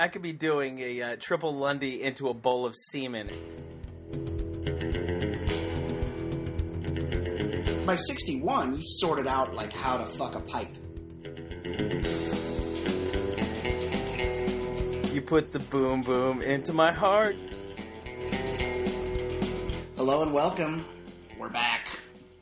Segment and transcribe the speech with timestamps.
[0.00, 3.28] I could be doing a uh, triple Lindy into a bowl of semen.
[7.84, 10.72] By 61, you sorted out like how to fuck a pipe.
[15.12, 17.34] You put the boom boom into my heart.
[19.96, 20.84] Hello and welcome.
[21.40, 21.88] We're back.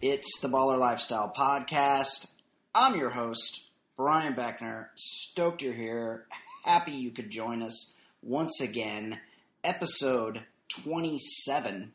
[0.02, 2.30] It's the Baller Lifestyle Podcast.
[2.74, 3.64] I'm your host,
[3.96, 4.88] Brian Beckner.
[4.96, 6.26] Stoked you're here.
[6.66, 9.20] Happy you could join us once again.
[9.62, 10.42] Episode
[10.82, 11.92] 27.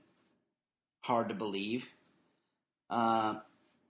[1.02, 1.90] Hard to believe.
[2.90, 3.36] Uh,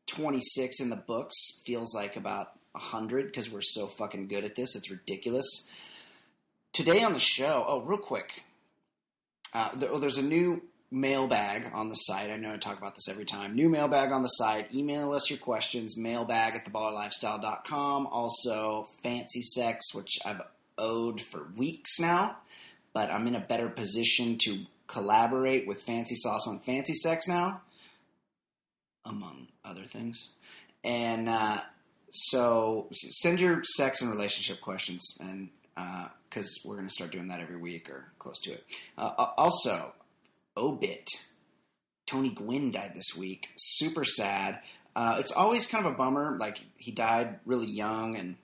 [0.08, 4.76] 26 in the books feels like about 100 because we're so fucking good at this.
[4.76, 5.70] It's ridiculous.
[6.74, 8.44] Today on the show, oh, real quick.
[9.54, 12.32] Uh, there, oh, there's a new mailbag on the site.
[12.32, 13.54] I know I talk about this every time.
[13.54, 14.74] New mailbag on the site.
[14.74, 15.96] Email us your questions.
[15.96, 18.08] Mailbag at theballerlifestyle.com.
[18.08, 20.41] Also, fancy sex, which I've
[20.81, 22.38] owed for weeks now,
[22.94, 27.62] but I'm in a better position to collaborate with Fancy Sauce on Fancy Sex now,
[29.05, 30.32] among other things.
[30.84, 31.62] And uh,
[32.12, 35.49] so send your sex and relationship questions, and
[36.29, 38.66] because uh, we're going to start doing that every week or close to it.
[38.98, 39.93] Uh, also,
[40.57, 41.07] obit.
[42.05, 43.48] Tony Gwynn died this week.
[43.55, 44.60] Super sad.
[44.95, 46.38] Uh, it's always kind of a bummer.
[46.38, 48.35] Like he died really young and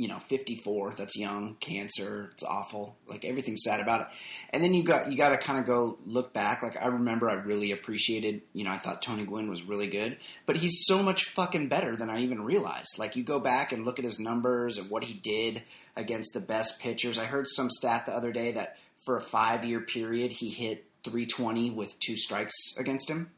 [0.00, 4.06] you know 54 that's young cancer it's awful like everything's sad about it.
[4.50, 7.28] And then you got you got to kind of go look back like i remember
[7.28, 11.02] i really appreciated you know i thought tony gwynn was really good but he's so
[11.02, 12.98] much fucking better than i even realized.
[12.98, 15.62] Like you go back and look at his numbers and what he did
[15.96, 17.18] against the best pitchers.
[17.18, 20.84] I heard some stat the other day that for a five year period he hit
[21.04, 23.30] 320 with two strikes against him.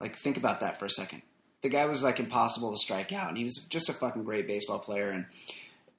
[0.00, 1.22] Like think about that for a second.
[1.62, 4.46] The guy was like impossible to strike out and he was just a fucking great
[4.46, 5.26] baseball player and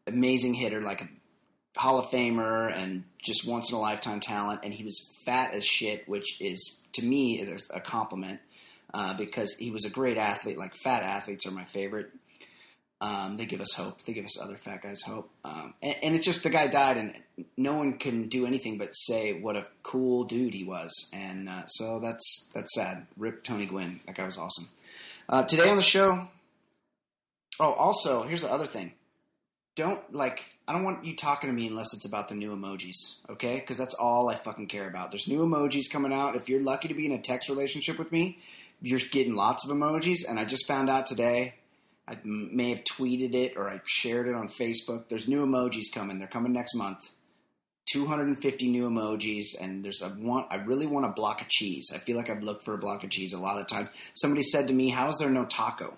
[0.07, 1.09] amazing hitter, like a
[1.77, 4.61] Hall of Famer and just once in a lifetime talent.
[4.63, 8.39] And he was fat as shit, which is to me is a compliment
[8.93, 10.57] uh, because he was a great athlete.
[10.57, 12.09] Like fat athletes are my favorite.
[13.01, 14.01] Um, they give us hope.
[14.03, 15.29] They give us other fat guys hope.
[15.43, 17.13] Um, and, and, it's just the guy died, and
[17.57, 21.09] no one can do anything but say what a cool dude he was.
[21.11, 23.05] And uh, so that's that's sad.
[23.17, 23.99] Rip Tony Gwynn.
[24.07, 24.69] That guy was awesome.
[25.27, 26.29] Uh, today on the show.
[27.59, 28.93] Oh, also here's the other thing
[29.75, 33.15] don't like I don't want you talking to me unless it's about the new emojis,
[33.29, 33.57] okay?
[33.59, 35.11] Because that's all I fucking care about.
[35.11, 36.35] There's new emojis coming out.
[36.35, 38.39] If you're lucky to be in a text relationship with me,
[38.81, 40.27] you're getting lots of emojis.
[40.27, 41.55] And I just found out today,
[42.07, 45.07] I may have tweeted it or I shared it on Facebook.
[45.07, 46.17] There's new emojis coming.
[46.17, 47.11] They're coming next month.
[47.91, 50.47] 250 new emojis, and there's a want.
[50.49, 51.91] I really want a block of cheese.
[51.93, 53.89] I feel like I've looked for a block of cheese a lot of times.
[54.15, 55.95] Somebody said to me, "How is there no taco?"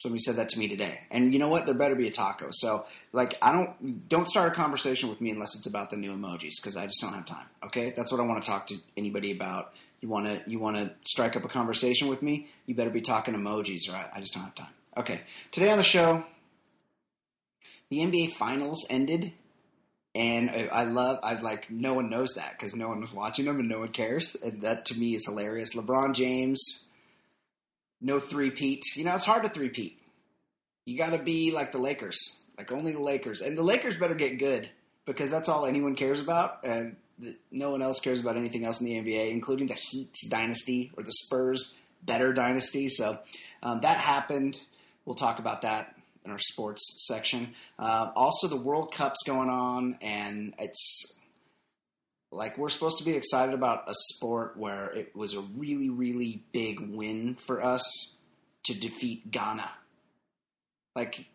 [0.00, 0.98] Somebody said that to me today.
[1.10, 1.66] And you know what?
[1.66, 2.48] There better be a taco.
[2.52, 6.10] So, like, I don't don't start a conversation with me unless it's about the new
[6.10, 7.44] emojis because I just don't have time.
[7.64, 9.74] Okay, that's what I want to talk to anybody about.
[10.00, 12.48] You want to you want to strike up a conversation with me?
[12.64, 14.72] You better be talking emojis, or I, just don't have time.
[14.96, 16.24] Okay, today on the show,
[17.90, 19.34] the NBA Finals ended,
[20.14, 21.18] and I, I love.
[21.22, 23.88] I like no one knows that because no one was watching them and no one
[23.88, 25.74] cares, and that to me is hilarious.
[25.74, 26.86] LeBron James
[28.00, 28.82] no three-peat.
[28.96, 29.98] You know, it's hard to three-peat.
[30.86, 33.40] You got to be like the Lakers, like only the Lakers.
[33.40, 34.68] And the Lakers better get good
[35.04, 36.64] because that's all anyone cares about.
[36.64, 36.96] And
[37.50, 41.02] no one else cares about anything else in the NBA, including the Heat's dynasty or
[41.02, 42.88] the Spurs' better dynasty.
[42.88, 43.18] So
[43.62, 44.58] um, that happened.
[45.04, 45.94] We'll talk about that
[46.24, 47.54] in our sports section.
[47.78, 51.16] Uh, also, the World Cup's going on, and it's
[52.32, 56.44] like we're supposed to be excited about a sport where it was a really really
[56.52, 58.16] big win for us
[58.64, 59.70] to defeat Ghana.
[60.94, 61.26] Like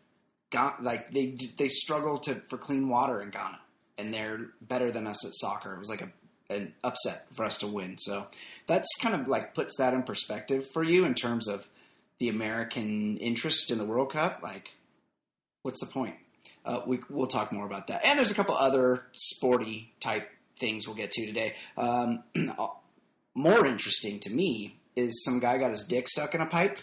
[0.82, 3.60] like they they struggle to for clean water in Ghana
[3.98, 5.74] and they're better than us at soccer.
[5.74, 6.12] It was like a
[6.50, 7.98] an upset for us to win.
[7.98, 8.28] So
[8.68, 11.68] that's kind of like puts that in perspective for you in terms of
[12.20, 14.42] the American interest in the World Cup.
[14.44, 14.76] Like,
[15.64, 16.16] what's the point?
[16.64, 18.06] Uh, we, we'll talk more about that.
[18.06, 21.56] And there's a couple other sporty type things we'll get to today.
[21.78, 22.24] Um,
[23.36, 26.80] more interesting to me is some guy got his dick stuck in a pipe,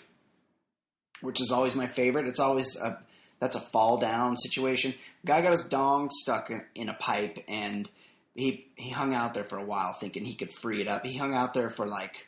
[1.20, 2.26] which is always my favorite.
[2.26, 3.00] It's always a
[3.38, 4.94] that's a fall down situation.
[5.24, 7.90] Guy got his dong stuck in, in a pipe and
[8.34, 11.04] he he hung out there for a while thinking he could free it up.
[11.04, 12.26] He hung out there for like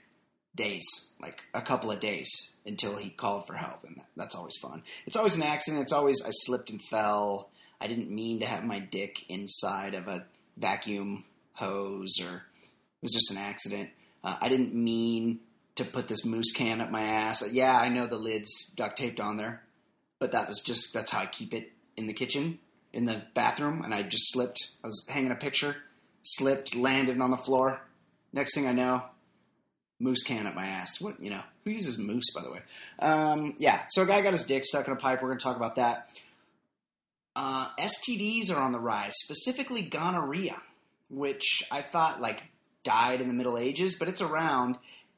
[0.54, 2.28] days, like a couple of days
[2.66, 4.82] until he called for help, and that, that's always fun.
[5.06, 5.82] It's always an accident.
[5.82, 7.50] It's always I slipped and fell.
[7.80, 10.26] I didn't mean to have my dick inside of a
[10.56, 13.90] vacuum hose or it was just an accident.
[14.22, 15.40] Uh, I didn't mean
[15.76, 17.42] to put this moose can up my ass.
[17.42, 19.62] Uh, yeah, I know the lid's duct taped on there,
[20.18, 22.58] but that was just that's how I keep it in the kitchen.
[22.92, 24.70] in the bathroom, and I just slipped.
[24.84, 25.74] I was hanging a picture,
[26.22, 27.80] slipped, landed on the floor.
[28.32, 29.02] Next thing I know,
[29.98, 31.00] moose can up my ass.
[31.00, 31.42] What you know?
[31.64, 32.60] Who uses moose, by the way?
[33.00, 33.82] Um, yeah.
[33.90, 35.22] So a guy got his dick stuck in a pipe.
[35.22, 36.08] We're to talk about that.
[37.36, 40.60] Uh, STDs are on the rise, specifically gonorrhea,
[41.08, 42.44] which I thought like
[42.82, 44.76] died in the Middle Ages, but it's around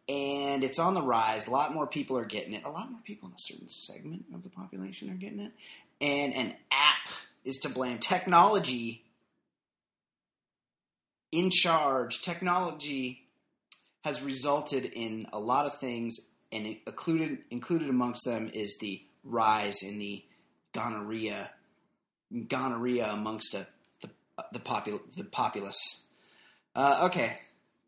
[0.08, 1.46] and it's on the rise.
[1.46, 2.64] A lot more people are getting it.
[2.64, 5.52] A lot more people in a certain segment of the population are getting it.
[6.00, 7.12] And an app
[7.44, 7.98] is to blame.
[7.98, 9.04] Technology
[11.32, 12.22] in charge.
[12.22, 13.24] Technology
[14.04, 16.16] has resulted in a lot of things,
[16.52, 20.24] and included included amongst them is the rise in the
[20.72, 21.50] gonorrhea
[22.48, 23.66] gonorrhea amongst a,
[24.52, 26.06] the popul the populace.
[26.74, 27.38] Uh, okay.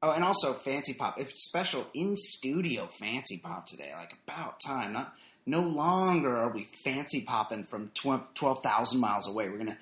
[0.00, 1.20] Oh, and also fancy pop.
[1.20, 4.92] If special in studio fancy pop today, like about time.
[4.92, 5.14] Not
[5.44, 9.48] no longer are we fancy popping from twelve thousand miles away.
[9.48, 9.78] We're gonna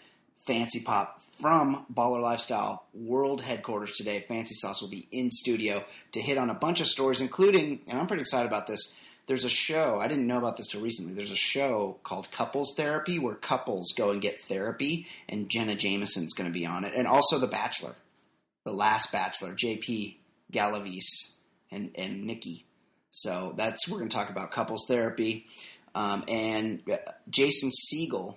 [0.46, 4.24] fancy pop from Baller Lifestyle World Headquarters today.
[4.26, 7.98] Fancy Sauce will be in studio to hit on a bunch of stories, including, and
[7.98, 8.94] I'm pretty excited about this
[9.26, 12.74] there's a show i didn't know about this till recently there's a show called couples
[12.76, 16.94] therapy where couples go and get therapy and jenna jameson's going to be on it
[16.94, 17.94] and also the bachelor
[18.64, 20.16] the last bachelor jp
[20.52, 21.36] galavis
[21.70, 22.64] and, and nikki.
[23.10, 25.46] So that's we're going to talk about couples therapy
[25.94, 26.98] um, and uh,
[27.30, 28.36] jason segel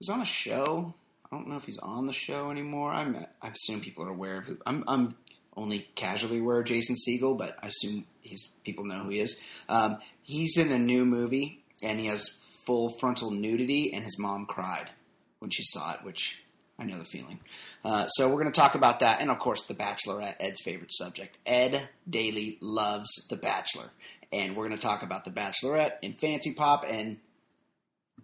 [0.00, 0.92] was on a show
[1.24, 4.38] i don't know if he's on the show anymore I'm, i assume people are aware
[4.38, 5.14] of who i'm, I'm
[5.56, 9.40] only casually aware of jason segel but i assume he's people know who he is.
[9.68, 12.28] Um, he's in a new movie and he has
[12.64, 14.90] full frontal nudity, and his mom cried
[15.38, 16.42] when she saw it, which
[16.78, 17.40] I know the feeling.
[17.84, 20.92] Uh, so we're going to talk about that, and of course, The Bachelorette, Ed's favorite
[20.92, 21.38] subject.
[21.46, 23.90] Ed Daly loves The Bachelor,
[24.32, 26.86] and we're going to talk about The Bachelorette in Fancy Pop.
[26.88, 27.18] And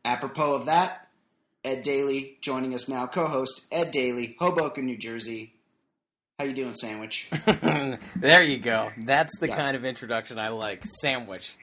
[0.04, 1.08] apropos of that,
[1.64, 5.54] Ed Daly joining us now, co-host Ed Daly, Hoboken, New Jersey.
[6.40, 7.28] How you doing, Sandwich?
[8.16, 8.92] there you go.
[8.96, 9.56] That's the yeah.
[9.58, 10.82] kind of introduction I like.
[10.86, 11.54] Sandwich.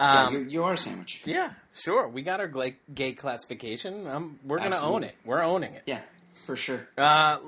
[0.00, 1.22] Um, yeah, you are a sandwich.
[1.24, 2.08] Yeah, sure.
[2.08, 4.08] We got our gay, gay classification.
[4.08, 5.14] Um, we're going to own it.
[5.24, 5.84] We're owning it.
[5.86, 6.00] Yeah,
[6.44, 6.88] for sure.
[6.98, 7.38] Uh,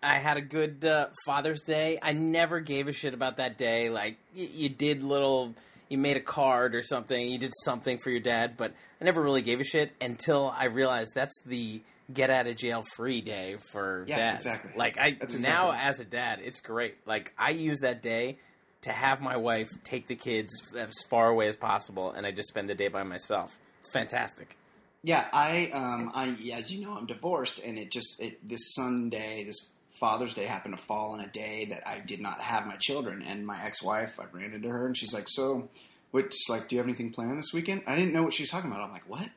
[0.00, 1.98] I had a good uh, Father's Day.
[2.00, 3.90] I never gave a shit about that day.
[3.90, 5.56] Like, y- you did little,
[5.88, 9.20] you made a card or something, you did something for your dad, but I never
[9.20, 13.56] really gave a shit until I realized that's the get out of jail free day
[13.72, 14.46] for yeah, dads.
[14.46, 14.72] Exactly.
[14.76, 16.96] Like I now as a dad, it's great.
[17.06, 18.38] Like I use that day
[18.82, 22.48] to have my wife take the kids as far away as possible, and I just
[22.48, 23.56] spend the day by myself.
[23.78, 24.56] It's fantastic.
[25.04, 29.42] Yeah, I, um, I, as you know, I'm divorced, and it just it, this Sunday,
[29.44, 32.76] this Father's Day happened to fall on a day that I did not have my
[32.76, 35.68] children, and my ex-wife, I ran into her, and she's like, "So,
[36.12, 36.68] what's like?
[36.68, 38.82] Do you have anything planned this weekend?" I didn't know what she was talking about.
[38.82, 39.28] I'm like, "What?"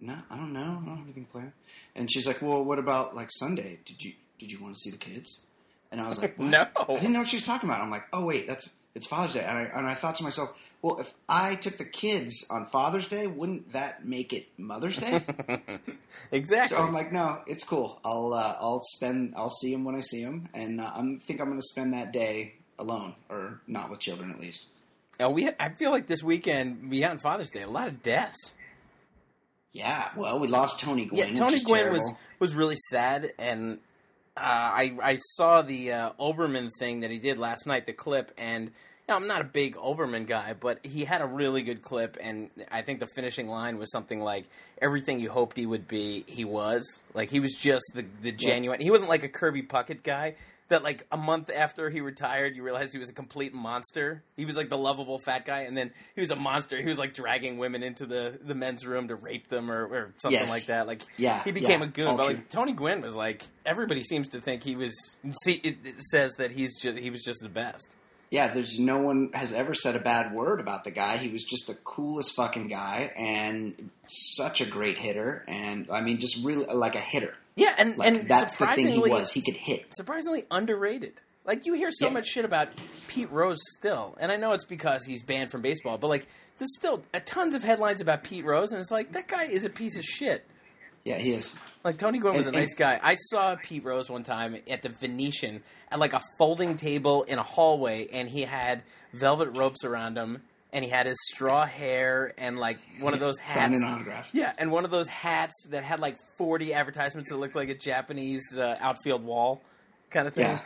[0.00, 0.60] No, I don't know.
[0.82, 1.52] I don't have anything planned.
[1.96, 3.80] And she's like, well, what about like Sunday?
[3.84, 5.44] Did you did you want to see the kids?
[5.90, 6.48] And I was like, what?
[6.50, 7.80] no, I didn't know what she was talking about.
[7.80, 10.56] I'm like, oh wait, that's it's Father's Day, and I and I thought to myself,
[10.82, 15.24] well, if I took the kids on Father's Day, wouldn't that make it Mother's Day?
[16.32, 16.76] exactly.
[16.76, 18.00] So I'm like, no, it's cool.
[18.04, 21.40] I'll uh, I'll spend I'll see him when I see him, and uh, I think
[21.40, 24.68] I'm going to spend that day alone or not with children at least.
[25.18, 28.54] Now we, I feel like this weekend beyond Father's Day, a lot of deaths.
[29.78, 31.28] Yeah, well, we lost Tony Gwynn.
[31.28, 31.98] Yeah, Tony Gwynn terrible.
[32.00, 33.78] was was really sad, and
[34.36, 38.32] uh, I I saw the uh, Olbermann thing that he did last night, the clip,
[38.36, 38.72] and you
[39.08, 42.50] know, I'm not a big Olbermann guy, but he had a really good clip, and
[42.72, 44.46] I think the finishing line was something like
[44.82, 47.04] everything you hoped he would be, he was.
[47.14, 48.80] Like he was just the the genuine.
[48.80, 48.84] Yeah.
[48.84, 50.34] He wasn't like a Kirby Puckett guy,
[50.68, 54.22] that like a month after he retired, you realized he was a complete monster.
[54.36, 56.80] He was like the lovable fat guy, and then he was a monster.
[56.80, 60.12] He was like dragging women into the, the men's room to rape them or, or
[60.16, 60.50] something yes.
[60.50, 60.86] like that.
[60.86, 62.16] Like yeah, he became yeah, a goon.
[62.16, 65.18] But like Tony Gwynn was like everybody seems to think he was.
[65.44, 67.96] See, it, it says that he's just he was just the best.
[68.30, 71.16] Yeah, there's no one has ever said a bad word about the guy.
[71.16, 75.44] He was just the coolest fucking guy and such a great hitter.
[75.48, 77.34] And I mean, just really like a hitter.
[77.58, 79.32] Yeah, and like, and that's the thing he was.
[79.32, 79.94] He could hit.
[79.94, 81.20] Surprisingly underrated.
[81.44, 82.12] Like you hear so yeah.
[82.12, 82.68] much shit about
[83.08, 86.26] Pete Rose still, and I know it's because he's banned from baseball, but like
[86.58, 89.70] there's still tons of headlines about Pete Rose, and it's like that guy is a
[89.70, 90.44] piece of shit.
[91.04, 91.56] Yeah, he is.
[91.84, 93.00] Like Tony Gwynn was and, a nice guy.
[93.02, 97.38] I saw Pete Rose one time at the Venetian at like a folding table in
[97.38, 98.84] a hallway, and he had
[99.14, 103.38] velvet ropes around him, and he had his straw hair and like one of those
[103.38, 103.80] hats.
[104.34, 107.74] Yeah, and one of those hats that had like forty advertisements that looked like a
[107.74, 109.60] Japanese uh, outfield wall
[110.10, 110.44] kind of thing.
[110.46, 110.60] Yeah.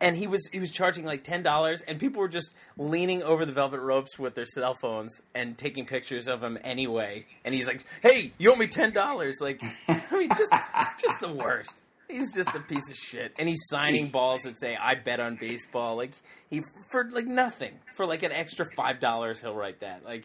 [0.00, 3.44] and he was he was charging like ten dollars, and people were just leaning over
[3.44, 7.26] the velvet ropes with their cell phones and taking pictures of him anyway.
[7.44, 10.52] And he's like, "Hey, you owe me ten dollars!" Like, I mean, just
[11.00, 11.82] just the worst.
[12.08, 15.36] He's just a piece of shit, and he's signing balls that say "I bet on
[15.36, 16.14] baseball." Like
[16.48, 20.04] he for like nothing for like an extra five dollars, he'll write that.
[20.04, 20.24] Like,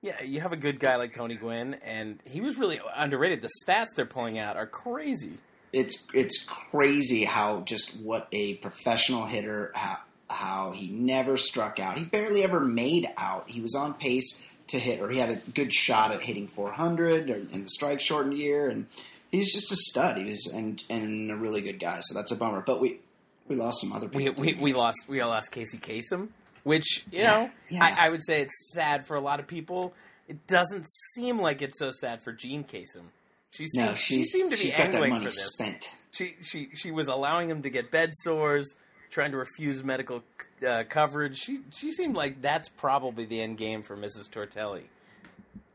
[0.00, 3.42] yeah, you have a good guy like Tony Gwynn, and he was really underrated.
[3.42, 5.34] The stats they're pulling out are crazy.
[5.72, 9.98] It's it's crazy how just what a professional hitter how,
[10.30, 11.98] how he never struck out.
[11.98, 13.50] He barely ever made out.
[13.50, 17.28] He was on pace to hit, or he had a good shot at hitting 400
[17.28, 18.86] in the strike shortened year, and
[19.34, 20.18] he's just a stud.
[20.18, 22.00] He was and and a really good guy.
[22.00, 22.62] So that's a bummer.
[22.64, 23.00] But we
[23.48, 24.42] we lost some other We people.
[24.42, 26.28] we, we lost we all lost Casey Kasem,
[26.62, 27.84] which you Yeah, know yeah.
[27.84, 29.94] I, I would say it's sad for a lot of people.
[30.28, 33.08] It doesn't seem like it's so sad for Jean Kasem.
[33.50, 35.50] She seemed, no, she seemed to be she's got that angling money for this.
[35.52, 35.90] spent.
[36.10, 38.76] She she she was allowing him to get bed sores,
[39.10, 40.22] trying to refuse medical
[40.66, 41.36] uh, coverage.
[41.38, 44.28] She she seemed like that's probably the end game for Mrs.
[44.30, 44.84] Tortelli.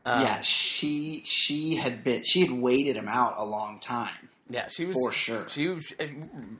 [0.06, 4.30] Um, yeah, she she had been she had waited him out a long time.
[4.48, 5.48] yeah, she was For sure.
[5.48, 5.92] She was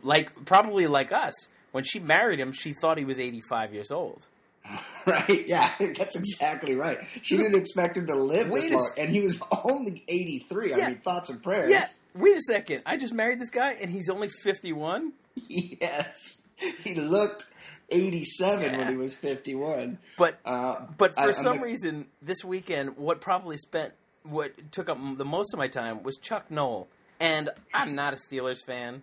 [0.02, 2.52] like probably like us when she married him.
[2.52, 4.26] She thought he was eighty five years old.
[5.06, 5.46] Right?
[5.46, 6.98] Yeah, that's exactly right.
[7.22, 10.44] She didn't expect him to live Wait this a long, and he was only eighty
[10.48, 10.70] three.
[10.70, 10.84] Yeah.
[10.84, 11.70] I mean, thoughts and prayers.
[11.70, 12.82] Yeah, wait a second.
[12.84, 15.14] I just married this guy and he's only fifty one.
[15.48, 16.42] yes,
[16.84, 17.46] he looked
[17.90, 19.98] eighty seven when he was fifty one.
[20.16, 24.88] But Uh, But for I- some like- reason, this weekend, what probably spent what took
[24.88, 29.02] up the most of my time was Chuck Noll, and I'm not a Steelers fan,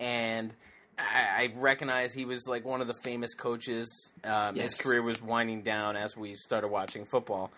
[0.00, 0.54] and
[0.98, 4.12] I, I recognize he was like one of the famous coaches.
[4.24, 7.50] Um, His career was winding down as we started watching football,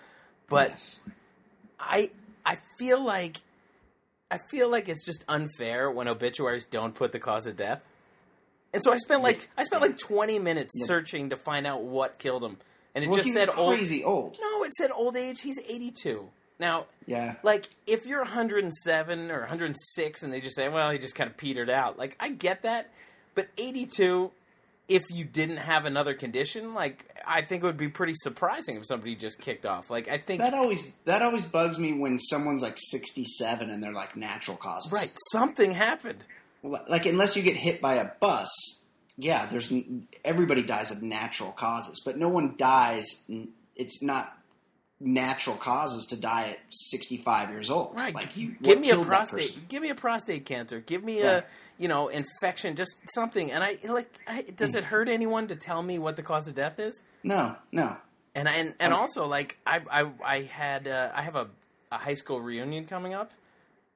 [0.49, 1.01] but yes.
[1.79, 2.11] I
[2.45, 3.37] I feel like
[4.31, 7.87] I feel like it's just unfair when obituaries don't put the cause of death.
[8.77, 10.85] And so I spent like I spent like 20 minutes Yeah.
[10.85, 12.59] searching to find out what killed him.
[12.95, 14.37] And it well, just said old crazy old.
[14.39, 15.41] No, it said old age.
[15.41, 16.29] He's 82.
[16.59, 21.15] Now, Yeah, like if you're 107 or 106 and they just say, "Well, he just
[21.15, 22.91] kind of petered out." Like I get that,
[23.35, 24.31] but 82
[24.89, 28.87] if you didn't have another condition, like I think it would be pretty surprising if
[28.87, 29.91] somebody just kicked off.
[29.91, 33.83] Like I think that always that always bugs me when someone's like sixty seven and
[33.83, 34.93] they're like natural causes.
[34.93, 36.27] right, something happened.
[36.63, 38.85] Like unless you get hit by a bus,
[39.17, 39.73] yeah, there's
[40.25, 43.31] everybody dies of natural causes, but no one dies.
[43.77, 44.33] It's not
[44.99, 47.95] natural causes to die at 65 years old.
[47.95, 48.15] Right.
[48.15, 49.39] Like you give me a killed that person?
[49.39, 49.69] prostate.
[49.69, 50.81] Give me a prostate cancer.
[50.81, 51.39] Give me Yeah.
[51.39, 51.43] a
[51.79, 52.75] you know infection.
[52.77, 53.53] Just something.
[53.53, 54.13] And I like.
[54.27, 57.03] I, does it hurt anyone to tell me what the cause of death is?
[57.23, 57.97] No, no.
[58.35, 61.49] And and and Um, also like I I I had uh, I have a,
[61.93, 63.33] a high school reunion coming up,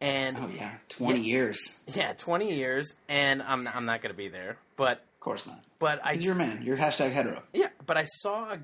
[0.00, 1.80] and Oh yeah, 20 years.
[1.94, 5.60] yeah, twenty years, and I'm I'm not going to be there, but Of course not.
[5.78, 6.62] but I you're a man.
[6.64, 7.42] You're hashtag hetero.
[7.52, 8.56] yeah, but I saw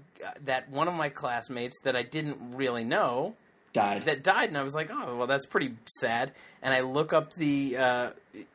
[0.45, 3.35] that one of my classmates that I didn't really know
[3.73, 4.05] Died.
[4.05, 6.33] that died, and I was like, oh, well, that's pretty sad.
[6.63, 8.11] And I look up the, uh,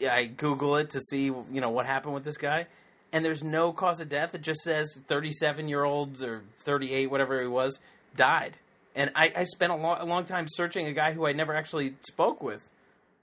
[0.09, 2.65] I Google it to see, you know, what happened with this guy,
[3.13, 4.33] and there's no cause of death.
[4.33, 7.79] It just says 37 year olds or 38, whatever he was,
[8.15, 8.57] died.
[8.95, 11.55] And I, I spent a, lo- a long time searching a guy who I never
[11.55, 12.69] actually spoke with,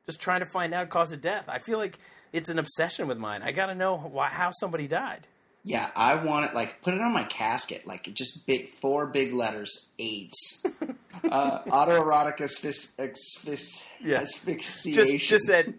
[0.06, 1.44] just trying to find out cause of death.
[1.48, 1.98] I feel like
[2.32, 3.42] it's an obsession with mine.
[3.42, 5.26] I got to know why, how somebody died.
[5.64, 6.54] yeah, I want it.
[6.54, 7.86] Like put it on my casket.
[7.86, 9.90] Like just big four big letters.
[9.98, 10.64] AIDS.
[11.30, 14.18] uh, autoerotic asphyx, asphyx, Yeah.
[14.20, 15.18] asphyxiation.
[15.18, 15.74] Just, just said,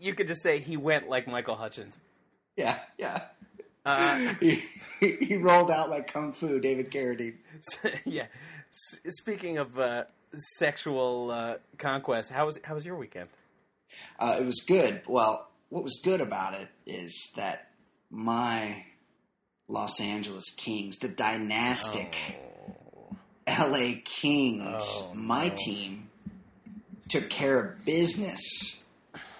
[0.00, 1.98] you could just say he went like Michael Hutchence.
[2.56, 3.22] Yeah, yeah.
[3.86, 4.60] Uh, he,
[5.00, 7.36] he rolled out like kung fu, David Carradine.
[8.04, 8.26] yeah.
[8.74, 10.04] S- speaking of uh,
[10.34, 13.28] sexual uh, conquest, how was how was your weekend?
[14.18, 15.02] Uh, it was good.
[15.06, 17.68] Well, what was good about it is that
[18.10, 18.84] my
[19.68, 22.16] Los Angeles Kings, the dynastic
[23.46, 25.54] LA Kings, Oh, my no.
[25.56, 26.08] team,
[27.08, 28.84] took care of business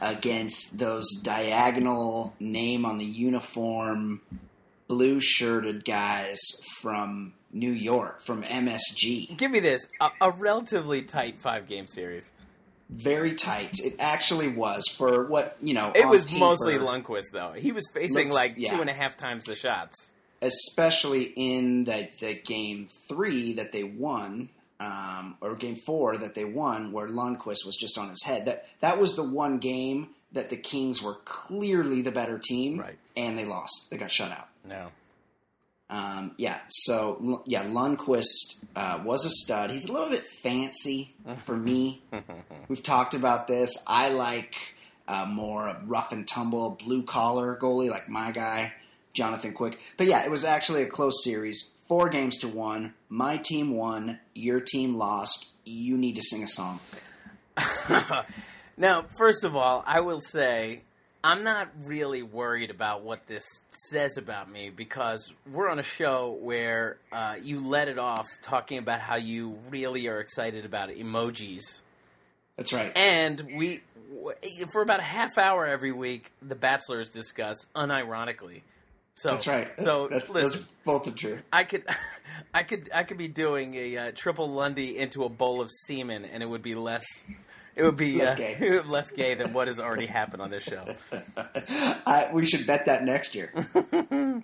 [0.01, 4.21] against those diagonal name on the uniform
[4.87, 6.39] blue shirted guys
[6.81, 9.37] from New York, from MSG.
[9.39, 12.31] Give me this: a, a relatively tight five game series.
[12.91, 13.79] Very tight.
[13.83, 17.53] It actually was for what, you know, It was paper- mostly Lundqvist though.
[17.57, 18.71] He was facing Looks- like yeah.
[18.75, 20.13] two and a half times the shots.
[20.43, 26.45] especially in the, the game three that they won, um, or game four that they
[26.45, 28.45] won, where Lundqvist was just on his head.
[28.47, 32.99] That that was the one game that the Kings were clearly the better team, Right.
[33.17, 33.89] And they lost.
[33.91, 34.49] They got shut out.
[34.69, 34.89] No.
[35.91, 39.71] Um, yeah, so yeah, Lundqvist uh, was a stud.
[39.71, 41.15] He's a little bit fancy
[41.45, 42.03] for me.
[42.69, 43.77] We've talked about this.
[43.87, 44.57] I like
[45.07, 48.73] uh, more of rough and tumble, blue collar goalie, like my guy,
[49.13, 49.79] Jonathan Quick.
[49.97, 51.73] But yeah, it was actually a close series.
[51.87, 52.95] Four games to one.
[53.11, 54.19] My team won.
[54.35, 55.53] Your team lost.
[55.67, 56.81] You need to sing a song.
[58.79, 60.84] now, first of all, I will say
[61.25, 66.37] I'm not really worried about what this says about me because we're on a show
[66.39, 71.81] where uh, you let it off talking about how you really are excited about emojis.
[72.59, 72.93] That's right.
[72.95, 73.81] And we,
[74.71, 78.61] for about a half hour every week, The Bachelor is discussed unironically.
[79.15, 79.69] So that's right.
[79.81, 81.39] So that's, listen, that's both are true.
[81.51, 81.85] I could,
[82.55, 86.27] I could, I could be doing a uh, triple Lindy into a bowl of semen,
[86.27, 87.25] and it would be less.
[87.77, 88.81] It would be less, uh, gay.
[88.87, 90.85] less gay than what has already happened on this show.
[92.07, 93.53] I, we should bet that next year.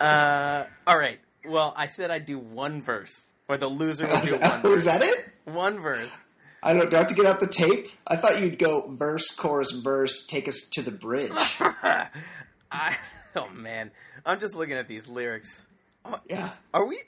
[0.00, 1.18] uh, all right.
[1.44, 4.62] Well, I said I'd do one verse, or the loser would do one.
[4.62, 5.28] Was that it?
[5.44, 6.22] One verse.
[6.62, 6.90] I don't.
[6.90, 7.88] Do I have to get out the tape?
[8.06, 10.26] I thought you'd go verse, chorus, verse.
[10.26, 11.32] Take us to the bridge.
[12.70, 12.96] I.
[13.34, 13.90] Oh man,
[14.26, 15.66] I'm just looking at these lyrics.
[16.28, 16.50] Yeah.
[16.74, 16.98] Are we?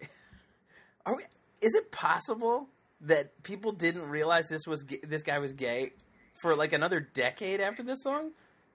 [1.04, 1.24] Are we?
[1.60, 2.68] Is it possible
[3.02, 5.92] that people didn't realize this was this guy was gay
[6.40, 8.30] for like another decade after this song?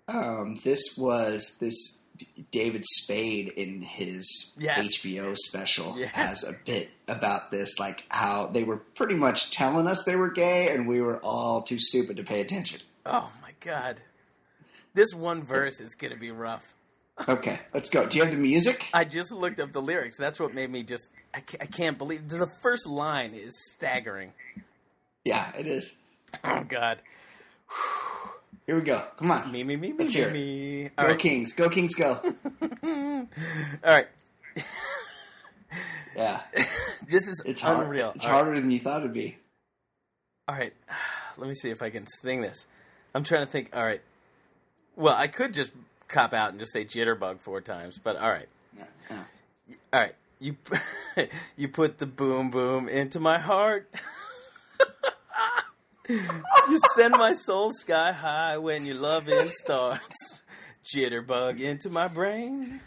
[0.07, 2.03] Um, this was this
[2.51, 5.00] David Spade in his yes.
[5.03, 6.12] HBO special yes.
[6.12, 10.29] has a bit about this, like how they were pretty much telling us they were
[10.29, 12.81] gay, and we were all too stupid to pay attention.
[13.05, 14.01] Oh my god,
[14.93, 16.74] this one verse is gonna be rough.
[17.28, 18.06] Okay, let's go.
[18.06, 18.90] Do you have the music?
[18.94, 20.18] I just looked up the lyrics.
[20.18, 21.12] That's what made me just.
[21.34, 24.34] I can't, I can't believe the first line is staggering.
[25.26, 25.98] Yeah, it is.
[26.44, 27.02] Oh God.
[28.66, 29.02] Here we go.
[29.18, 29.52] Come on.
[29.52, 30.82] Me, me, me, Let's me, hear me.
[30.84, 30.96] It.
[30.96, 31.20] Go right.
[31.20, 31.54] Kings.
[31.54, 32.20] Go Kings, go.
[32.84, 33.28] All
[33.84, 34.08] right.
[36.16, 36.42] yeah.
[36.54, 38.06] this is it's unreal.
[38.06, 38.16] Hard.
[38.16, 38.62] It's All harder right.
[38.62, 39.38] than you thought it'd be.
[40.48, 40.74] All right.
[41.38, 42.68] Let me see if I can sing this.
[43.16, 43.72] I'm trying to think.
[43.76, 44.02] All right.
[44.96, 45.72] Well, I could just
[46.08, 48.48] cop out and just say jitterbug four times, but all right.
[48.78, 49.76] Yeah, yeah.
[49.94, 50.16] All right.
[50.40, 50.56] You
[51.58, 53.90] you put the boom boom into my heart.
[56.10, 60.44] you send my soul sky high when your loving starts.
[60.84, 62.82] Jitterbug into my brain.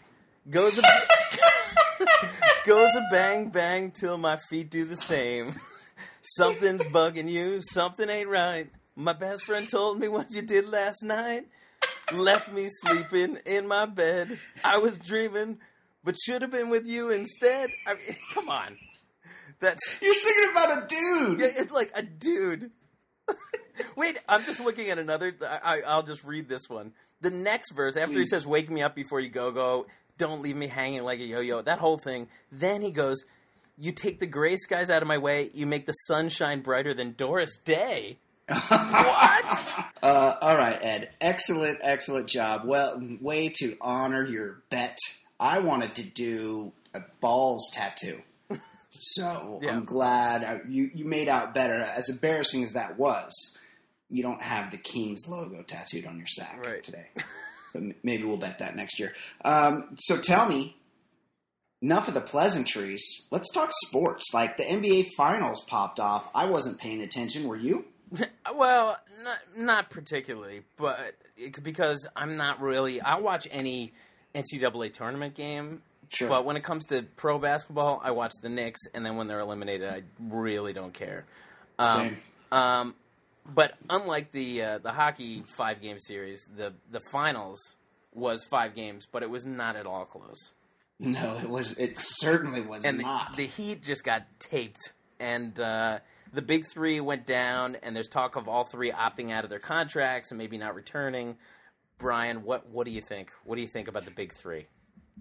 [0.48, 0.82] Goes a
[2.66, 5.52] goes a bang bang till my feet do the same.
[6.22, 8.70] Something's bugging you, something ain't right.
[8.94, 11.46] My best friend told me what you did last night.
[12.12, 14.38] Left me sleeping in my bed.
[14.64, 15.58] I was dreaming,
[16.02, 17.70] but should have been with you instead.
[17.86, 18.76] I mean, come on.
[19.60, 21.40] That's You're singing about a dude.
[21.40, 22.70] yeah, it's like a dude.
[23.96, 25.34] Wait, I'm just looking at another.
[25.42, 26.92] I, I, will just read this one.
[27.20, 28.20] The next verse, after Please.
[28.20, 29.86] he says, "Wake me up before you go go,"
[30.18, 31.62] don't leave me hanging like a yo-yo.
[31.62, 32.28] That whole thing.
[32.50, 33.22] Then he goes,
[33.78, 35.50] "You take the gray skies out of my way.
[35.52, 38.18] You make the sun shine brighter than Doris Day."
[38.50, 39.86] What?
[40.02, 41.10] Uh, all right, Ed.
[41.20, 42.62] Excellent, excellent job.
[42.64, 44.96] Well, way to honor your bet.
[45.38, 48.22] I wanted to do a balls tattoo.
[49.02, 49.72] So Yeah.
[49.76, 51.74] I'm glad I, you you made out better.
[51.74, 53.30] As embarrassing as that was,
[54.08, 56.82] you don't have the Kings logo tattooed on your sack Right.
[56.82, 57.08] today.
[57.74, 59.12] but maybe we'll bet that next year.
[59.44, 60.76] Um, so tell me,
[61.82, 63.02] enough of the pleasantries.
[63.30, 64.32] Let's talk sports.
[64.32, 66.30] Like the NBA Finals popped off.
[66.34, 67.46] I wasn't paying attention.
[67.48, 67.84] Were you?
[68.54, 73.00] Well, not not particularly, but it, because I'm not really.
[73.00, 73.92] I watch any
[74.34, 76.28] NCAA tournament game, Sure.
[76.28, 79.38] but when it comes to pro basketball, I watch the Knicks, and then when they're
[79.40, 81.24] eliminated, I really don't care.
[81.78, 82.16] Um, Same.
[82.52, 82.94] Um,
[83.46, 87.76] but unlike the uh, the hockey five game series, the the finals
[88.12, 90.52] was five games, but it was not at all close.
[90.98, 91.78] No, it was.
[91.78, 93.36] It certainly was and the, not.
[93.36, 96.00] the Heat just got taped, and uh,
[96.32, 99.58] the big three went down, and there's talk of all three opting out of their
[99.58, 101.36] contracts and maybe not returning.
[101.98, 103.30] Brian, what what do you think?
[103.44, 104.66] What do you think about the big three?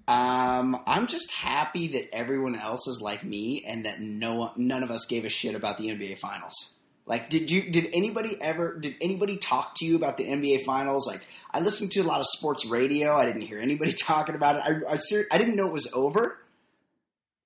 [0.08, 4.84] um, I'm just happy that everyone else is like me, and that no one, none
[4.84, 6.78] of us gave a shit about the NBA Finals.
[7.06, 7.70] Like, did you?
[7.70, 8.78] Did anybody ever?
[8.80, 11.08] Did anybody talk to you about the NBA Finals?
[11.08, 13.16] Like, I listened to a lot of sports radio.
[13.16, 14.64] I didn't hear anybody talking about it.
[14.66, 16.38] I I, I didn't know it was over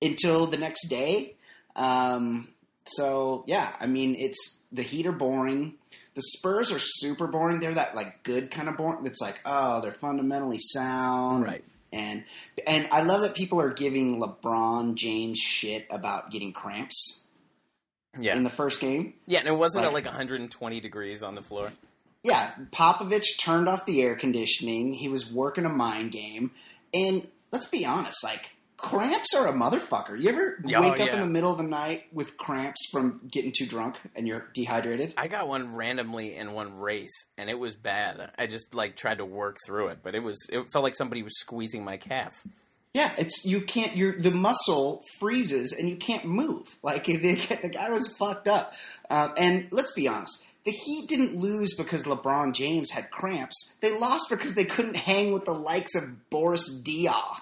[0.00, 1.36] until the next day.
[1.76, 2.48] Um,
[2.86, 5.74] so yeah, I mean, it's the Heat are boring.
[6.14, 7.58] The Spurs are super boring.
[7.60, 9.04] They're that like good kind of boring.
[9.06, 11.64] It's like oh, they're fundamentally sound, Right.
[11.92, 12.24] And
[12.66, 17.28] and I love that people are giving LeBron James shit about getting cramps
[18.18, 19.14] Yeah, in the first game.
[19.26, 21.72] yeah, and it wasn't like- at like 120 degrees on the floor.
[22.24, 24.94] Yeah, Popovich turned off the air conditioning.
[24.94, 26.52] He was working a mind game,
[26.94, 28.50] and let's be honest, like
[28.84, 30.20] cramps are a motherfucker.
[30.20, 33.20] You ever Yeah, wake oh, up in the middle of the night with cramps from
[33.30, 35.14] getting too drunk and you're dehydrated?
[35.16, 38.30] I got one randomly in one race, and it was bad.
[38.38, 41.22] I just like tried to work through it, but it was it felt like somebody
[41.22, 42.44] was squeezing my calf.
[42.92, 43.96] Yeah, it's you can't.
[43.96, 46.76] Your the muscle freezes and you can't move.
[46.82, 48.74] Like the, the guy was fucked up.
[49.10, 53.76] Uh, and let's be honest, the Heat didn't lose because LeBron James had cramps.
[53.80, 57.40] They lost because they couldn't hang with the likes of Boris Diaw.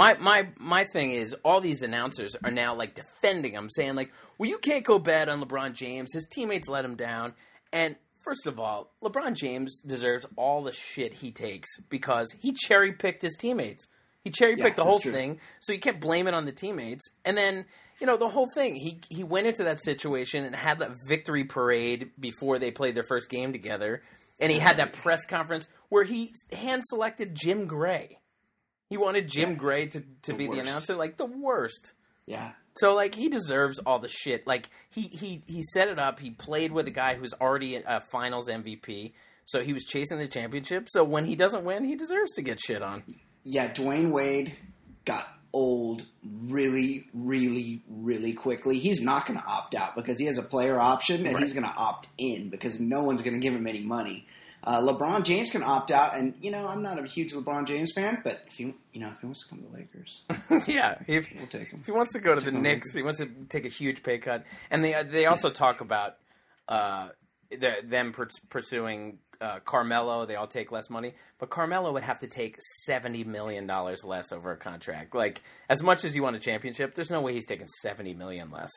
[0.00, 4.10] My my my thing is all these announcers are now like defending him, saying like,
[4.38, 6.14] "Well, you can't go bad on LeBron James.
[6.14, 7.34] His teammates let him down."
[7.70, 12.92] And first of all, LeBron James deserves all the shit he takes because he cherry
[12.92, 13.88] picked his teammates.
[14.24, 17.10] He cherry picked Yeah, the whole thing, so you can't blame it on the teammates.
[17.26, 17.66] And then
[18.00, 18.76] you know the whole thing.
[18.76, 23.02] He he went into that situation and had that victory parade before they played their
[23.02, 24.00] first game together,
[24.40, 28.19] and he had that press conference where he hand selected Jim Gray.
[28.90, 29.54] He wanted Jim Yeah.
[29.56, 31.92] Gray to, to The be the announcer, like the worst.
[32.26, 34.46] Yeah, So like he deserves all the shit.
[34.46, 36.20] Like he he he set it up.
[36.20, 39.12] He played with a guy who's already a Finals MVP.
[39.46, 40.86] So he was chasing the championship.
[40.90, 43.02] So when he doesn't win, he deserves to get shit on.
[43.42, 43.68] yeah.
[43.72, 44.54] Dwyane Wade
[45.04, 46.06] got old
[46.44, 48.78] really, really, really quickly.
[48.78, 51.42] He's not going to opt out because he has a player option, and Right.
[51.42, 54.26] he's going to opt in because no one's going to give him any money.
[54.62, 57.92] Uh, LeBron James can opt out, and you know I'm not a huge LeBron James
[57.92, 60.22] fan, but if he, you know, if he wants to come to the Lakers,
[60.68, 61.80] yeah, if, we'll take him.
[61.80, 64.02] if he wants to go to the him Knicks, he wants to take a huge
[64.02, 64.44] pay cut.
[64.70, 66.16] And they they also talk about
[66.68, 67.08] uh,
[67.50, 70.26] the, them purs- pursuing uh, Carmelo.
[70.26, 74.30] They all take less money, but Carmelo would have to take seventy million dollars less
[74.32, 75.14] over a contract.
[75.14, 78.50] Like as much as you want a championship, there's no way he's taking seventy million
[78.50, 78.70] less.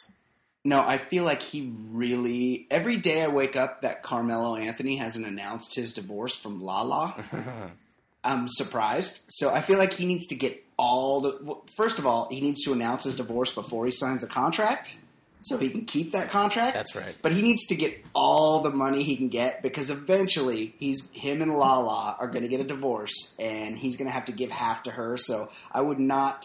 [0.65, 2.67] No, I feel like he really.
[2.71, 7.15] Every day I wake up that Carmelo Anthony hasn't announced his divorce from Lala.
[8.23, 9.25] I'm surprised.
[9.27, 11.55] So I feel like he needs to get all the.
[11.75, 14.97] First of all, he needs to announce his divorce before he signs a contract,
[15.41, 16.73] so he can keep that contract.
[16.73, 17.15] That's right.
[17.21, 21.41] But he needs to get all the money he can get because eventually he's him
[21.41, 24.49] and Lala are going to get a divorce, and he's going to have to give
[24.49, 25.17] half to her.
[25.17, 26.41] So I would not.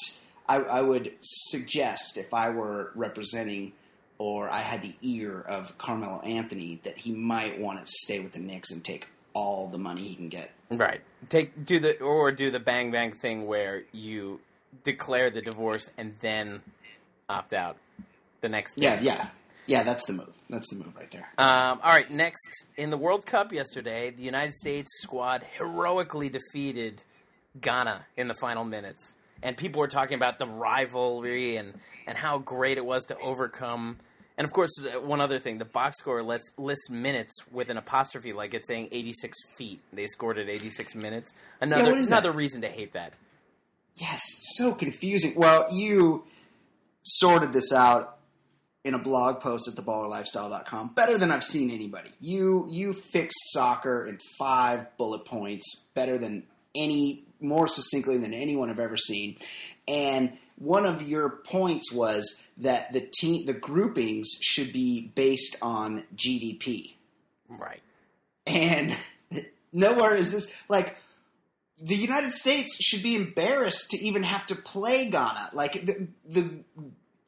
[0.48, 3.74] I, I would suggest if I were representing
[4.18, 8.32] or I had the ear of Carmelo Anthony that he might want to stay with
[8.32, 10.50] the Knicks and take all the money he can get.
[10.70, 11.00] Right.
[11.28, 14.40] Take do the or do the bang bang thing where you
[14.84, 16.62] declare the divorce and then
[17.28, 17.76] opt out
[18.40, 18.84] the next day.
[18.84, 19.26] Yeah, yeah,
[19.66, 19.82] yeah.
[19.82, 20.32] That's the move.
[20.50, 21.28] That's the move right there.
[21.38, 22.10] Um, all right.
[22.10, 27.04] Next, in the World Cup yesterday, the United States squad heroically defeated
[27.60, 31.74] Ghana in the final minutes, and people were talking about the rivalry and
[32.06, 33.98] and how great it was to overcome.
[34.38, 34.70] And of course,
[35.02, 38.88] one other thing: the box score lets lists minutes with an apostrophe, like it's saying
[38.92, 39.80] 86 feet.
[39.92, 41.34] They scored at 86 minutes.
[41.60, 42.34] Another what is that?
[42.34, 43.14] reason to hate that.
[44.00, 44.22] Yes,
[44.56, 45.32] so confusing.
[45.36, 46.24] Well, you
[47.02, 48.18] sorted this out
[48.84, 52.10] in a blog post at theballerlifestyle.com better than I've seen anybody.
[52.20, 56.44] You you fixed soccer in five bullet points better than
[56.76, 59.36] any more succinctly than anyone I've ever seen.
[59.88, 66.04] And one of your points was that the team the groupings should be based on
[66.16, 66.94] GDP.
[67.48, 67.82] Right.
[68.46, 68.96] And
[69.72, 70.96] nowhere is this like
[71.80, 75.50] the United States should be embarrassed to even have to play Ghana.
[75.52, 76.50] Like the, the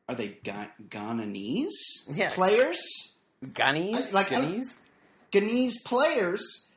[0.09, 1.69] are they Ga- Ghananese
[2.13, 2.31] Yeah.
[2.31, 3.15] players?
[3.45, 4.87] Ghanese, Like, Ghanese.
[5.33, 6.69] Ghanese players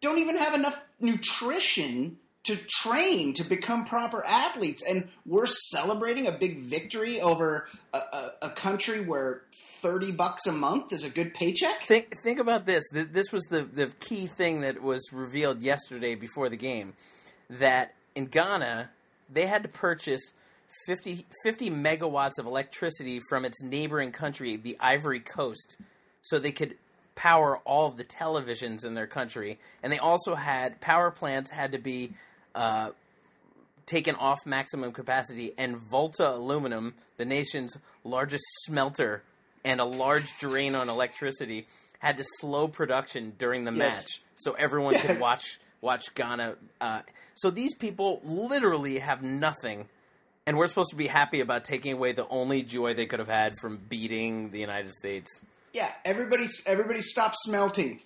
[0.00, 6.32] don't even have enough nutrition to train to become proper athletes, and we're celebrating a
[6.32, 9.42] big victory over a, a, a country where
[9.80, 11.82] thirty bucks a month is a good paycheck.
[11.82, 12.84] Think think about this.
[12.92, 16.94] This, this was the the key thing that was revealed yesterday before the game.
[17.48, 18.90] That in Ghana
[19.32, 20.32] they had to purchase
[20.86, 25.76] 50, 50 megawatts of electricity from its neighboring country, the Ivory Coast,
[26.22, 26.76] so they could
[27.14, 29.58] power all of the televisions in their country.
[29.82, 32.12] And they also had power plants had to be
[32.54, 32.90] uh,
[33.86, 39.22] taken off maximum capacity, and Volta Aluminum, the nation's largest smelter
[39.64, 41.66] and a large drain on electricity,
[42.00, 43.78] had to slow production during the Yes.
[44.04, 46.56] match so everyone could watch watch Ghana.
[46.80, 47.00] Uh,
[47.34, 49.88] so these people literally have nothing,
[50.46, 53.28] and we're supposed to be happy about taking away the only joy they could have
[53.28, 55.42] had from beating the United States.
[55.74, 58.00] Yeah, everybody, everybody, stop smelting.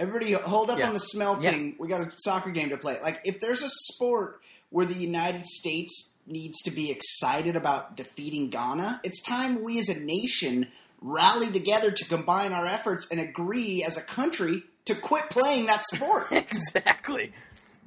[0.00, 0.88] Everybody, hold up Yeah.
[0.88, 1.76] on the smelting.
[1.78, 2.98] We got a soccer game to play.
[3.02, 8.48] Like, if there's a sport where the United States needs to be excited about defeating
[8.48, 10.68] Ghana, it's time we as a nation
[11.02, 15.84] rally together to combine our efforts and agree as a country to quit playing that
[15.84, 16.26] sport.
[16.32, 17.32] exactly,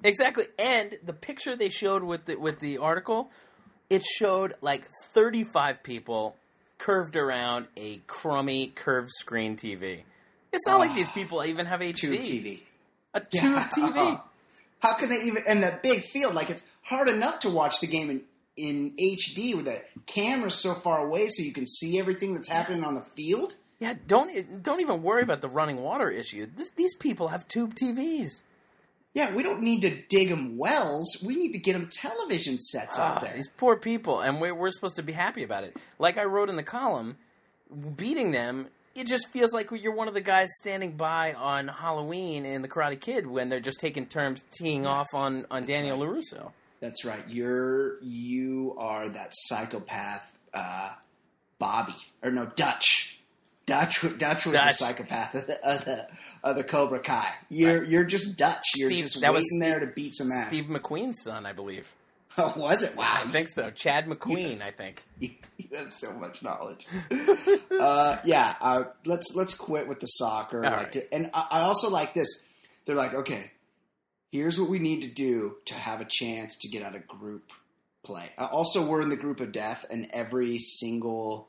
[0.04, 0.46] exactly.
[0.60, 3.32] And the picture they showed with the with the article,
[3.90, 6.36] it showed like thirty five people
[6.78, 10.02] curved around a crummy curved screen TV.
[10.54, 11.96] It's not like these people even have HD.
[11.96, 12.60] Tube TV.
[13.14, 14.22] A tube TV.
[14.80, 16.36] How can they even and that big field?
[16.36, 18.22] Like it's hard enough to watch the game in
[18.56, 22.84] in HD with the camera so far away, so you can see everything that's happening
[22.84, 23.56] on the field.
[23.80, 26.46] Yeah, don't don't even worry about the running water issue.
[26.46, 28.44] Th- these people have tube TVs.
[29.16, 31.24] Yeah, we don't need to dig them wells.
[31.26, 33.34] We need to get them television sets Ah, out there.
[33.36, 35.78] These poor people, and we're, we're supposed to be happy about it.
[36.00, 37.18] Like I wrote in the column,
[37.96, 42.46] beating them, it just feels like you're one of the guys standing by on Halloween
[42.46, 46.52] in the Karate Kid when they're just taking turns teeing off on, on Daniel LaRusso.
[46.80, 47.24] That's right.
[47.28, 50.92] You're you are that psychopath, uh,
[51.58, 53.20] Bobby or no Dutch.
[53.66, 56.08] Dutch, Dutch was the psychopath of the, of the,
[56.44, 57.30] of the Cobra Kai.
[57.50, 58.64] You're you're just Dutch.
[58.76, 60.50] You're Steve- just that waiting was there to beat some ass.
[60.50, 61.96] Steve McQueen's son, I believe.
[62.38, 62.96] Oh, was it?
[62.96, 63.70] Wow, I think so.
[63.70, 65.04] Chad McQueen, I think.
[65.20, 66.86] you, you have so much knowledge.
[67.80, 70.58] uh, yeah, uh, let's let's quit with the soccer.
[70.64, 70.92] All Like right.
[70.94, 72.28] to- and I, I also like this.
[72.86, 73.52] They're like, okay,
[74.32, 77.52] here's what we need to do to have a chance to get out of group
[78.04, 78.26] play.
[78.38, 81.48] Uh, also, we're in the group of death, and every single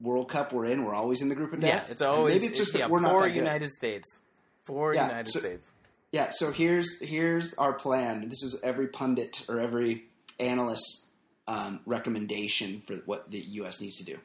[0.00, 1.86] World Cup we're in, we're always in the group of death.
[1.86, 3.34] Yeah, it's And always maybe it's just that yeah, we're not that.
[3.34, 4.22] United States.
[4.66, 5.74] Poor Yeah, United so- States.
[6.12, 8.28] Yeah, so here's here's our plan.
[8.28, 10.04] This is every pundit or every
[10.40, 11.06] analyst
[11.48, 13.80] um, recommendation for what the U.S.
[13.80, 14.18] needs to do.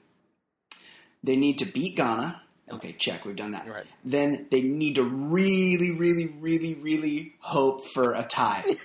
[1.24, 2.42] They need to beat Ghana.
[2.72, 3.26] Okay, check.
[3.26, 3.68] We've done that.
[3.68, 3.86] Right.
[4.04, 8.64] Then they need to really, really, really, really hope for a tie.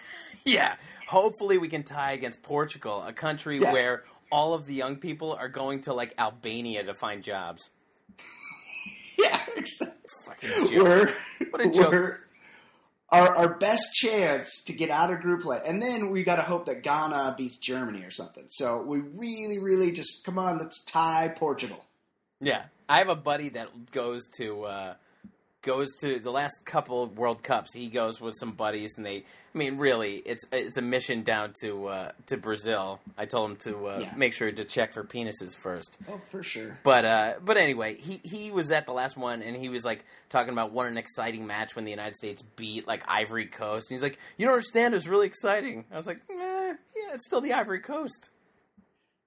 [0.44, 0.74] Yeah.
[1.06, 3.72] Hopefully we can tie against Portugal, a country Yeah.
[3.72, 7.70] where all of the young people are going to like Albania to find jobs.
[9.18, 9.94] yeah, exactly.
[10.24, 11.08] Fucking joke.
[11.40, 12.20] We're, What a joke.
[13.12, 15.60] Our, our best chance to get out of group play.
[15.64, 18.44] And then we got to hope that Ghana beats Germany or something.
[18.48, 21.84] So we really, really just come on, let's tie Portugal.
[22.40, 24.94] Yeah, I have a buddy that goes to uh,
[25.62, 27.72] goes to the last couple World Cups.
[27.74, 29.24] He goes with some buddies, and they.
[29.54, 33.00] I mean, really, it's it's a mission down to uh, to Brazil.
[33.16, 34.12] I told him to uh, Yeah.
[34.16, 35.98] make sure to check for penises first.
[36.10, 36.78] Oh, for sure.
[36.82, 40.04] But uh, but anyway, he he was at the last one, and he was like
[40.28, 43.90] talking about what an exciting match when the United States beat like Ivory Coast.
[43.90, 44.94] And he's like, "You don't understand?
[44.94, 48.30] It was really exciting." I was like, eh, "Yeah, it's still the Ivory Coast."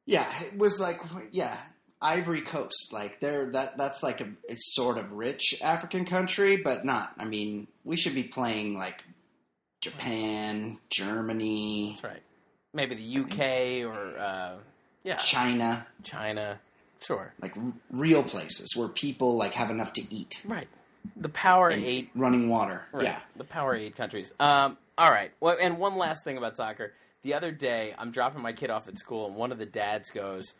[0.07, 0.99] Yeah, it was like
[1.31, 1.57] yeah,
[2.01, 2.91] Ivory Coast.
[2.91, 7.13] Like they're that that's like a it's sort of rich African country, but not.
[7.17, 9.03] I mean, we should be playing like
[9.81, 12.23] Japan, Germany, That's right.
[12.73, 14.55] Maybe the UK or uh,
[15.03, 16.59] yeah, China, China.
[16.99, 17.33] Sure.
[17.41, 20.41] like r- real places where people like have enough to eat.
[20.45, 20.67] Right.
[21.15, 22.09] The Power and Eight.
[22.15, 22.85] running water.
[22.91, 23.03] Right.
[23.03, 23.19] Yeah.
[23.35, 24.33] The Power Eight countries.
[24.39, 24.77] Um.
[24.97, 25.31] All right.
[25.39, 26.93] Well, and one last thing about soccer.
[27.21, 30.09] The other day, I'm dropping my kid off at school, and one of the dads
[30.09, 30.55] goes,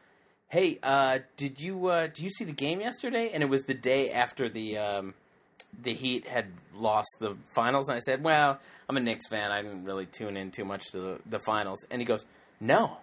[0.55, 3.73] "Hey, uh, did you uh, do you see the game yesterday?" And it was the
[3.73, 5.13] day after the um,
[5.83, 9.51] the Heat had lost the finals, and I said, "Well, I'm a Knicks fan.
[9.51, 12.25] I didn't really tune in too much to the, the finals." And he goes,
[12.61, 12.99] "No,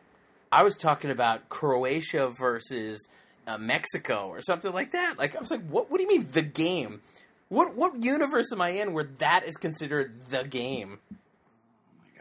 [0.51, 3.07] I was talking about Croatia versus
[3.47, 5.91] uh, Mexico or something like that." Like I was like, "What?
[5.91, 7.03] What do you mean the game?
[7.51, 11.01] What what universe am I in where that is considered the game?"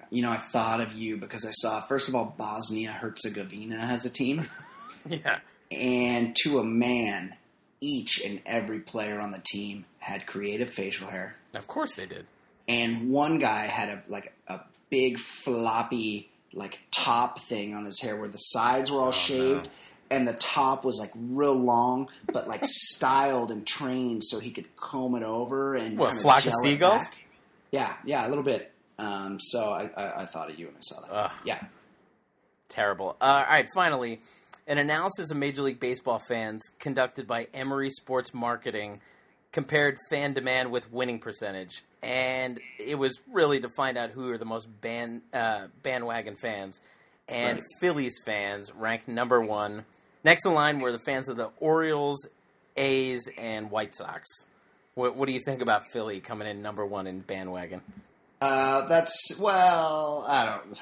[0.10, 4.04] You know, I thought of you because I saw first of all Bosnia Herzegovina has
[4.04, 4.50] a team,
[5.10, 5.40] Yeah,
[5.72, 7.36] and to a man,
[7.82, 11.36] each and every player on the team had creative facial hair.
[11.56, 12.26] of course they did.
[12.68, 14.60] and one guy had a like a
[14.90, 19.70] big floppy like top thing on his hair where the sides were all shaved
[20.10, 24.76] and the top was like real long but like styled and trained so he could
[24.76, 27.10] comb it over and What, flock of gel it seagulls?
[27.10, 27.18] back.
[27.72, 30.82] yeah yeah a little bit um, so I, I, I thought of you when I
[30.82, 31.32] saw that Ugh.
[31.46, 31.64] yeah
[32.70, 33.18] Terrible.
[33.20, 34.20] Uh, all right, finally,
[34.67, 39.02] an analysis of Major League Baseball fans conducted by Emory Sports Marketing
[39.52, 44.38] compared fan demand with winning percentage, and it was really to find out who are
[44.38, 46.80] the most band, uh, bandwagon fans.
[47.28, 47.67] And Right.
[47.80, 49.86] Phillies fans ranked number one.
[50.24, 52.28] Next in line were the fans of the Orioles,
[52.76, 54.28] A's, and White Sox.
[54.95, 57.82] What, what do you think about Philly coming in number one in bandwagon?
[58.41, 60.78] Uh, that's well, I don't.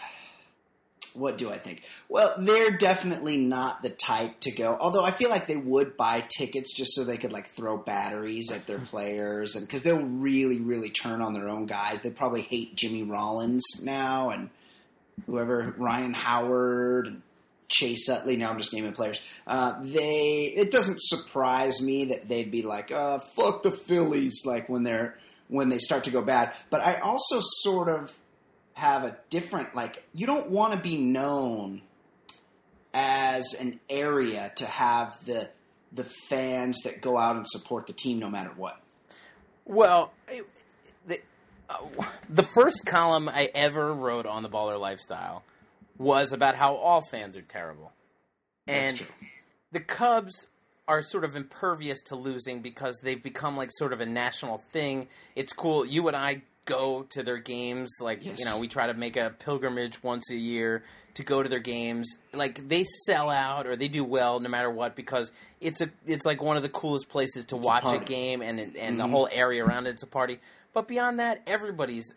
[1.13, 1.83] What do I think?
[2.07, 4.77] Well, they're definitely not the type to go.
[4.79, 8.51] Although I feel like they would buy tickets just so they could like throw batteries
[8.51, 12.01] at their players, and because they'll really, really turn on their own guys.
[12.01, 14.49] They probably hate Jimmy Rollins now, and
[15.25, 17.21] whoever Ryan Howard and
[17.67, 18.35] Chase Utley.
[18.35, 19.21] Now I'm just naming players.
[19.47, 20.53] Uh, they.
[20.55, 25.17] It doesn't surprise me that they'd be like, uh, "Fuck the Phillies," like when they're
[25.47, 26.53] when they start to go bad.
[26.69, 28.15] But I also sort of
[28.79, 30.03] have a different like.
[30.13, 31.81] You don't want to be known
[32.93, 35.49] as an area to have the
[35.91, 38.79] the fans that go out and support the team no matter what.
[39.65, 40.11] Well,
[41.07, 41.19] the,
[41.69, 41.77] uh,
[42.29, 45.43] the first column I ever wrote on the Baller Lifestyle
[45.97, 47.91] was about how all fans are terrible,
[48.67, 49.07] and That's true.
[49.71, 50.47] the Cubs
[50.87, 55.07] are sort of impervious to losing because they've become like sort of a national thing.
[55.35, 55.85] It's cool.
[55.85, 57.89] You and I go to their games.
[58.01, 58.39] Like Yes.
[58.39, 60.83] you know, we try to make a pilgrimage once a year
[61.15, 62.17] to go to their games.
[62.33, 66.25] Like they sell out or they do well no matter what because it's a it's
[66.25, 68.05] like one of the coolest places to watch a, party.
[68.05, 69.09] game and and the Mhm.
[69.09, 70.39] whole area around it's a party.
[70.71, 72.13] But beyond that, everybody's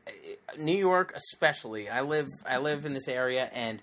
[0.59, 1.89] New York, especially.
[1.89, 3.83] I live I live in this area and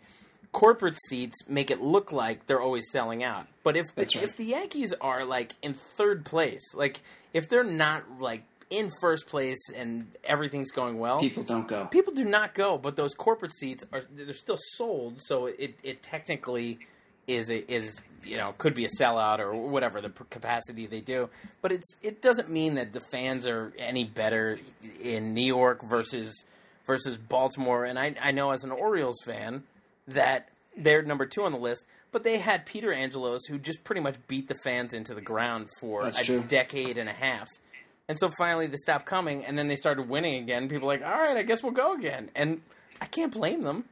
[0.51, 3.45] corporate seats make it look like they're always selling out.
[3.63, 4.15] But if the, right.
[4.23, 7.01] if the Yankees are like in third place, like
[7.33, 11.85] if they're not like in first place and everything's going well, People don't go.
[11.85, 12.77] people do not go.
[12.77, 16.79] But those corporate seats are they're still sold, so it it technically
[17.27, 21.29] is a, is you know could be a sellout or whatever the capacity they do.
[21.61, 24.59] But it's it doesn't mean that the fans are any better
[25.03, 26.45] in New York versus
[26.85, 27.85] versus Baltimore.
[27.85, 29.63] And I I know as an Orioles fan
[30.07, 34.01] that they're number two on the list, but they had Peter Angelos who just pretty
[34.01, 36.43] much beat the fans into the ground for That's a true.
[36.47, 37.47] decade and a half.
[38.09, 40.67] And so finally they stopped coming, and then they started winning again.
[40.67, 42.29] People are like, all right, I guess we'll go again.
[42.35, 42.61] And
[42.99, 43.85] I can't blame them.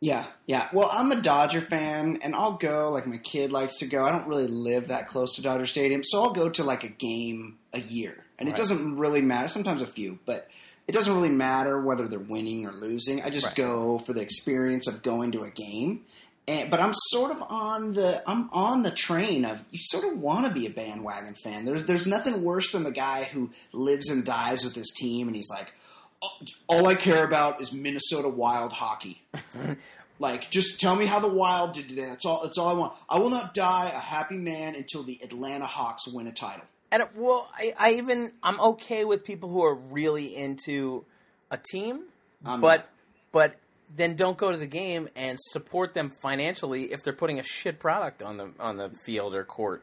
[0.00, 0.68] Yeah, yeah.
[0.72, 2.90] Well, I'm a Dodger fan, and I'll go.
[2.90, 4.02] Like my kid likes to go.
[4.02, 6.88] I don't really live that close to Dodger Stadium, so I'll go to like a
[6.88, 9.46] game a year, and it doesn't really matter.
[9.46, 10.48] Sometimes a few, but
[10.88, 13.22] it doesn't really matter whether they're winning or losing.
[13.22, 13.56] I just Right.
[13.56, 16.06] go for the experience of going to a game.
[16.50, 20.18] And, but I'm sort of on the I'm on the train of you sort of
[20.18, 21.64] want to be a bandwagon fan.
[21.64, 25.36] There's there's nothing worse than the guy who lives and dies with his team, and
[25.36, 25.72] he's like,
[26.20, 26.28] "Oh,
[26.66, 29.22] all I care about is Minnesota Wild hockey.
[30.18, 32.06] like, just tell me how the Wild did today.
[32.06, 32.42] That's all.
[32.42, 32.94] That's all I want.
[33.08, 36.64] I will not die a happy man until the Atlanta Hawks win a title.
[36.90, 41.04] And well, I, I even I'm okay with people who are really into
[41.48, 42.06] a team,
[42.44, 42.88] I'm but not.
[43.30, 43.56] but
[43.94, 47.78] then don't go to the game and support them financially if they're putting a shit
[47.78, 49.82] product on the on the field or court,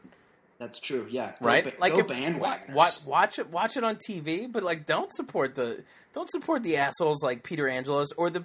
[0.58, 1.06] That's true.
[1.10, 1.64] Yeah, go right?
[1.64, 2.72] ba- like go if, bandwagoners.
[2.74, 6.76] Watch, watch it watch it on TV, but like don't support the don't support the
[6.78, 8.44] assholes like Peter Angelos or the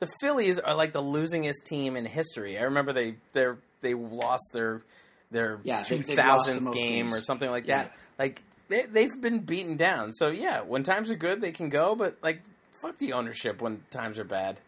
[0.00, 2.58] the Phillies are like the losingest team in history.
[2.58, 3.46] I remember they they
[3.80, 4.82] they lost their
[5.30, 6.16] their Yeah, two they've
[6.64, 7.16] the game games.
[7.16, 7.84] or something like Yeah.
[7.84, 7.96] that.
[8.18, 10.12] Like they they've been beaten down.
[10.12, 13.82] So yeah, when times are good, they can go, but like fuck the ownership when
[13.90, 14.58] times are bad.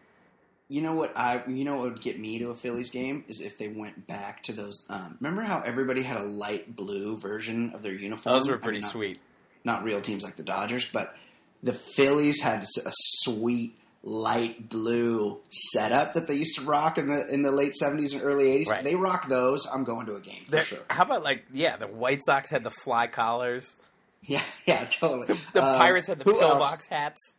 [0.69, 1.43] You know what I?
[1.47, 4.43] You know what would get me to a Phillies game is if they went back
[4.43, 4.85] to those.
[4.89, 8.33] Um, remember how everybody had a light blue version of their uniform?
[8.37, 9.19] Those were I mean, pretty not- sweet.
[9.63, 11.15] Not real teams like the Dodgers, but
[11.63, 17.27] the Phillies had a sweet light blue setup that they used to rock in the
[17.33, 18.69] in the late seventies and early eighties.
[18.69, 18.83] Right.
[18.83, 19.65] They rock those.
[19.73, 20.79] I'm going to a game for They're- sure.
[20.89, 23.75] How about like yeah, the White Sox had the fly collars.
[24.21, 25.27] Yeah, yeah, totally.
[25.27, 27.37] The, the Um, Pirates had the pillbox hats.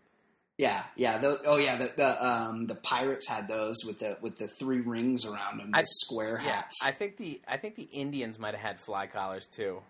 [0.59, 1.19] Yeah, yeah.
[1.19, 1.77] The, oh, yeah.
[1.77, 5.71] The, the um the Pirates had those with the with the three rings around them,
[5.71, 6.81] the I- square Yeah, hats.
[6.85, 9.81] I think the I think the Indians might have had fly collars too.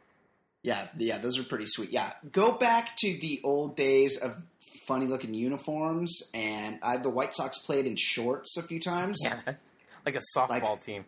[0.62, 1.90] Yeah, yeah, those are pretty sweet.
[1.90, 4.42] Yeah, go back to the old days of
[4.86, 9.18] funny looking uniforms, and I, the White Sox played in shorts a few times.
[9.22, 9.54] Yeah,
[10.04, 11.04] like a softball Like- team.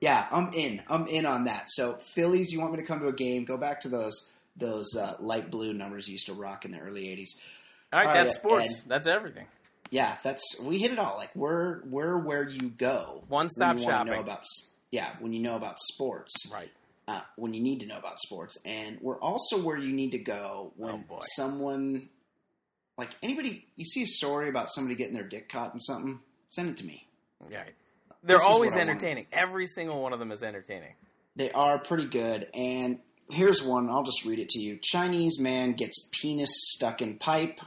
[0.00, 0.82] Yeah, I'm in.
[0.88, 1.66] I'm in on that.
[1.68, 3.44] So Phillies, you want me to come to a game?
[3.44, 6.80] Go back to those those uh, light blue numbers you used to rock in the
[6.80, 7.40] early '80s.
[7.92, 8.82] All right, All that's right, sports.
[8.84, 8.88] Ed.
[8.88, 9.46] That's everything.
[9.90, 11.16] Yeah, that's we hit it all.
[11.16, 13.22] Like we're we're where you go.
[13.28, 14.12] One-stop when you shopping.
[14.14, 14.44] Know about,
[14.90, 16.34] yeah, when you know about sports.
[16.52, 16.70] Right.
[17.06, 20.18] uh, when you need to know about sports, and we're also where you need to
[20.18, 22.08] go when Oh, someone,
[22.98, 26.18] like anybody, you see a story about somebody getting their dick caught in something,
[26.48, 27.06] send it to me.
[27.40, 27.74] Right.
[28.24, 28.90] They're This always what I want.
[28.90, 29.26] entertaining.
[29.30, 30.94] Every single one of them is entertaining.
[31.36, 32.98] They are pretty good, and
[33.30, 33.88] here's one.
[33.90, 34.78] I'll just read it to you.
[34.82, 37.60] Chinese man gets penis stuck in pipe,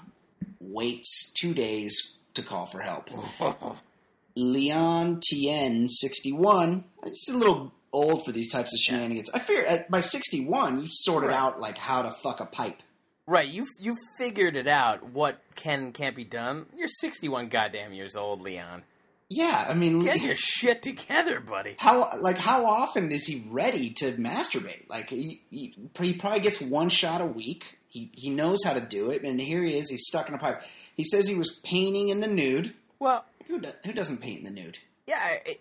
[0.59, 3.09] waits two days to call for help.
[4.35, 6.83] Leon Tien, 61.
[7.03, 9.29] It's a little old for these types of shenanigans.
[9.33, 11.37] I fear at, by 61, you sorted Right.
[11.39, 12.81] out like how to fuck a pipe.
[13.25, 13.47] right.
[13.47, 15.03] You you figured it out.
[15.09, 16.67] What can can't be done.
[16.77, 18.83] You're 61 goddamn years old, Leon.
[19.29, 21.75] Yeah, I mean, Get your shit together, buddy.
[21.77, 24.89] how like how often is he ready to masturbate?
[24.89, 27.77] Like he, he, he probably gets one shot a week.
[27.87, 29.89] He he knows how to do it, and here he is.
[29.89, 30.63] He's stuck in a pipe.
[30.95, 32.73] He says he was painting in the nude.
[32.97, 34.79] Well, Who do, who doesn't paint in the nude?
[35.07, 35.35] yeah.
[35.45, 35.57] It,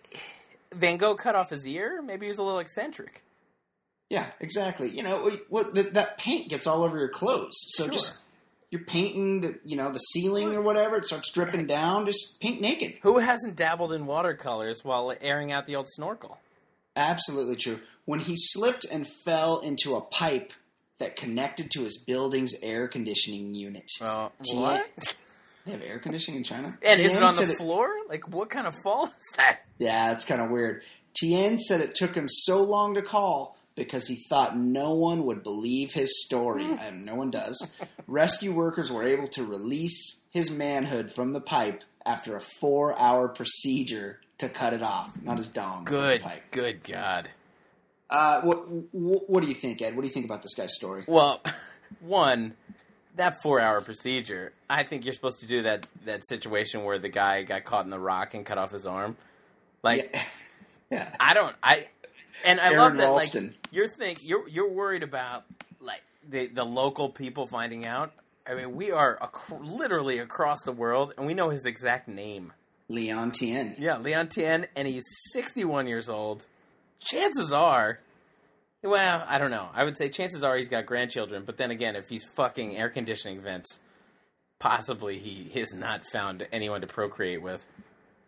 [0.73, 2.01] Van Gogh cut off his ear.
[2.01, 3.23] Maybe he was a little eccentric.
[4.09, 4.89] Yeah, exactly.
[4.89, 7.53] You know, what that paint gets all over your clothes.
[7.69, 7.93] So Sure.
[7.93, 8.19] just
[8.71, 10.95] you're painting, the, you know, the ceiling or whatever.
[10.97, 12.05] It starts dripping down.
[12.05, 12.99] Just paint naked.
[13.01, 16.37] Who hasn't dabbled in watercolors while airing out the old snorkel?
[16.95, 17.79] Absolutely true.
[18.05, 20.53] When he slipped and fell into a pipe
[20.99, 23.89] that connected to his building's air conditioning unit.
[24.01, 25.15] Uh, Tien- what?
[25.65, 26.75] They have air conditioning in China.
[26.81, 27.89] And is it on the said floor?
[28.07, 29.59] Like, what kind of fall is that?
[29.77, 30.81] Yeah, it's kind of weird.
[31.15, 35.43] Tien said it took him so long to call because he thought no one would
[35.43, 37.77] believe his story, and no one does.
[38.07, 44.19] Rescue workers were able to release his manhood from the pipe after a four-hour procedure
[44.37, 46.43] to cut it off, not his dong, Good, the pipe.
[46.51, 47.29] good God.
[48.09, 49.95] Uh, what, what what do you think, Ed?
[49.95, 51.03] What do you think about this guy's story?
[51.07, 51.41] Well,
[51.99, 52.53] one,
[53.17, 54.51] that four-hour procedure.
[54.69, 57.91] I think you're supposed to do that that situation where the guy got caught in
[57.91, 59.15] the rock and cut off his arm.
[59.83, 60.23] Like, yeah.
[60.89, 61.15] yeah.
[61.19, 61.55] I don't.
[61.61, 61.87] I
[62.45, 63.05] and I Aron love that.
[63.05, 63.45] Ralston.
[63.47, 65.45] Like, you're think you're you're worried about
[65.79, 68.11] like the the local people finding out.
[68.47, 72.53] I mean, we are ac- literally across the world, and we know his exact name.
[72.87, 73.75] Leon Tien.
[73.77, 76.47] Yeah, Leon Tien, and he's 61 years old.
[76.99, 77.99] Chances are,
[78.81, 79.69] well, I don't know.
[79.75, 82.89] I would say chances are he's got grandchildren, but then again, if he's fucking air
[82.89, 83.79] conditioning vents,
[84.57, 87.67] possibly he has not found anyone to procreate with.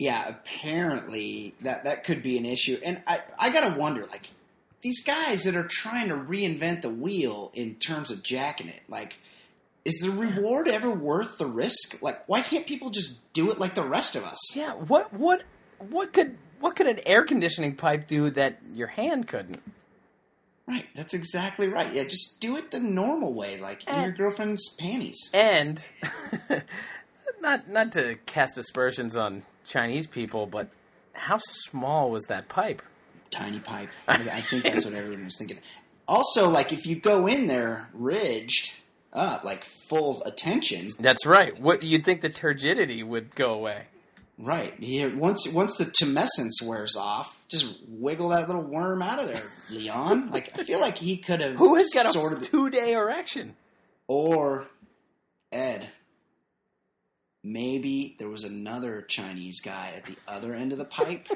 [0.02, 2.80] Yeah, apparently that that could be an issue.
[2.84, 4.32] And I I gotta wonder, like
[4.82, 9.18] these guys that are trying to reinvent the wheel in terms of jacking it, like
[9.86, 12.02] is the reward ever worth the risk?
[12.02, 14.56] Like, why can't people just do it like the rest of us?
[14.58, 15.44] Yeah, what what
[15.78, 19.62] what could what could an air conditioning pipe do that your hand couldn't?
[20.68, 21.94] Right, that's exactly right.
[21.94, 24.04] Yeah, just do it the normal way, like in Eh.
[24.06, 25.30] your girlfriend's panties.
[25.32, 25.84] And
[27.42, 30.70] not not to cast aspersions on Chinese people, but
[31.14, 32.82] how small was that pipe?
[33.30, 33.90] Tiny pipe.
[34.08, 35.60] I think that's what everyone was thinking.
[36.08, 38.74] Also, like if you go in there ridged
[39.14, 41.60] up, like full attention, That's right.
[41.60, 43.88] What you'd think the turgidity would go away.
[44.38, 44.74] Right.
[44.80, 49.44] Here, once once the tumescence wears off, just wiggle that little worm out of there,
[49.70, 50.32] Leon.
[50.32, 52.94] Like I feel like he could have Who has got a sort of two day
[52.94, 53.56] erection?
[54.08, 54.68] or
[55.52, 55.88] Ed.
[57.44, 61.28] Maybe there was another Chinese guy at the other end of the pipe,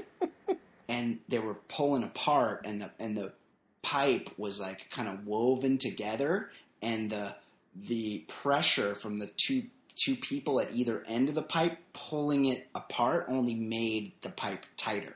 [0.89, 3.33] and they were pulling apart, and the and the
[3.81, 6.49] pipe was like kind of woven together,
[6.81, 7.35] and the
[7.75, 9.63] the pressure from the two
[9.95, 14.65] two people at either end of the pipe pulling it apart only made the pipe
[14.77, 15.15] tighter.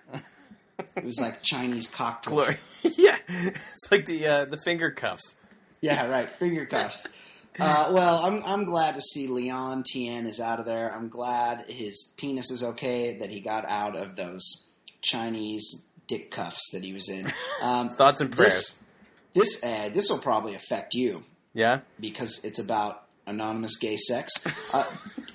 [0.96, 2.58] It was like Chinese cock torture.
[2.82, 2.94] Glory.
[2.98, 5.36] yeah, it's like the uh, the finger cuffs.
[5.82, 6.30] Yeah, right.
[6.30, 7.06] Finger cuffs.
[7.60, 10.93] Uh, well, I'm I'm glad to see Leon Tien is out of there.
[10.93, 13.18] I'm glad his penis is okay.
[13.20, 14.66] That he got out of those
[15.02, 17.32] Chinese dick cuffs that he was in.
[17.62, 18.84] Um, Thoughts and prayers.
[19.34, 21.24] this this ad this will probably affect you
[21.54, 21.82] Yeah.
[22.00, 24.34] because it's about anonymous gay sex.
[24.74, 24.86] Uh,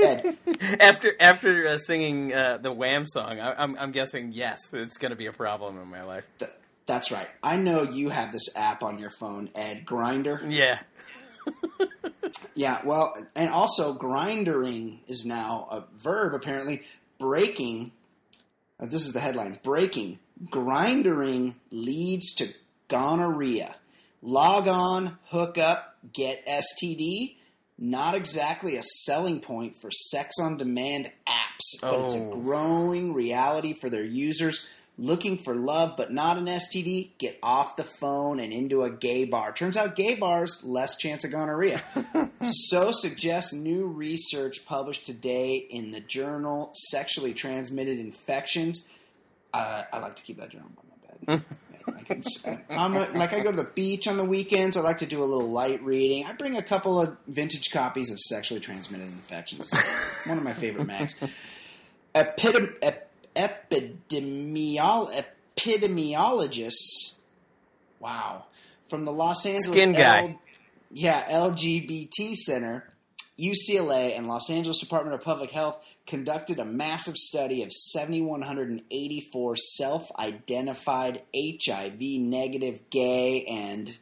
[0.01, 0.37] Ed,
[0.81, 5.11] After after uh, singing uh, the Wham song, I, I'm I'm guessing yes, it's going
[5.11, 6.25] to be a problem in my life.
[6.39, 6.51] th-
[6.87, 7.27] that's right.
[7.43, 10.41] I know you have this app on your phone, Ed Grindr.
[10.49, 10.79] Yeah.
[12.57, 16.83] Yeah, well, and also grindering is now a verb apparently.
[17.19, 17.91] Breaking,
[18.79, 20.21] uh, this is the headline breaking.
[20.51, 22.53] Grindering leads to
[22.89, 23.75] gonorrhea.
[24.23, 27.37] Log on, hook up, get STD.
[27.77, 32.37] Not exactly a selling point for sex on demand apps, but it's a Oh.
[32.37, 37.11] growing reality for their users looking for love but not an STD.
[37.19, 39.53] Get off the phone and into a gay bar.
[39.53, 41.83] Turns out gay bars less chance of gonorrhea.
[42.43, 48.87] so suggests new research published today in the journal Sexually Transmitted Infections.
[49.53, 51.45] Uh, I like to keep that journal by my bed.
[51.87, 52.23] I can,
[52.71, 54.77] I'm a, like I go to the beach on the weekends.
[54.77, 56.25] I like to do a little light reading.
[56.25, 59.73] I bring a couple of vintage copies of Sexually Transmitted Infections.
[60.27, 61.15] One of my favorite mags.
[62.15, 65.13] Epidem, ep, epidemiol,
[65.57, 67.19] epidemiologists.
[68.01, 68.45] Wow,
[68.89, 70.21] from the Los Angeles Skin guy.
[70.21, 70.41] L-
[70.91, 72.85] yeah, LGBT Center,
[73.39, 80.13] UCLA, and Los Angeles Department of Public Health conducted a massive study of 7,184 self
[80.19, 83.99] identified HIV negative gay and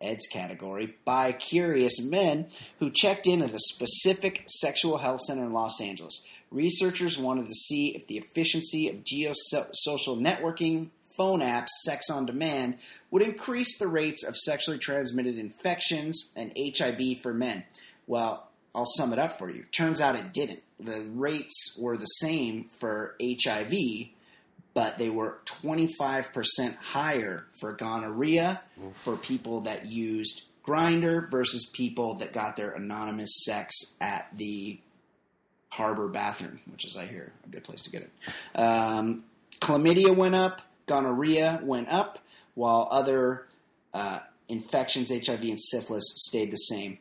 [0.00, 2.46] Ed's category by curious men
[2.78, 6.24] who checked in at a specific sexual health center in Los Angeles.
[6.50, 12.76] Researchers wanted to see if the efficiency of geosocial networking phone apps, sex on demand,
[13.10, 17.64] would increase the rates of sexually transmitted infections and HIV for men.
[18.06, 19.64] Well, I'll sum it up for you.
[19.72, 20.62] Turns out it didn't.
[20.78, 23.72] The rates were the same for HIV,
[24.74, 28.60] but they were 25% higher for gonorrhea
[28.92, 34.78] for people that used Grindr versus people that got their anonymous sex at the
[35.76, 38.58] harbor bathroom, which is, I hear, a good place to get it.
[38.58, 39.24] Um,
[39.60, 42.18] chlamydia went up, gonorrhea went up,
[42.54, 43.46] while other
[43.92, 46.98] uh, infections, HIV and syphilis, stayed the same.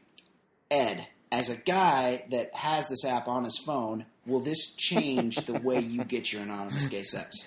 [0.69, 5.59] Ed, as a guy that has this app on his phone, will this change the
[5.59, 7.45] way you get your anonymous gay sex?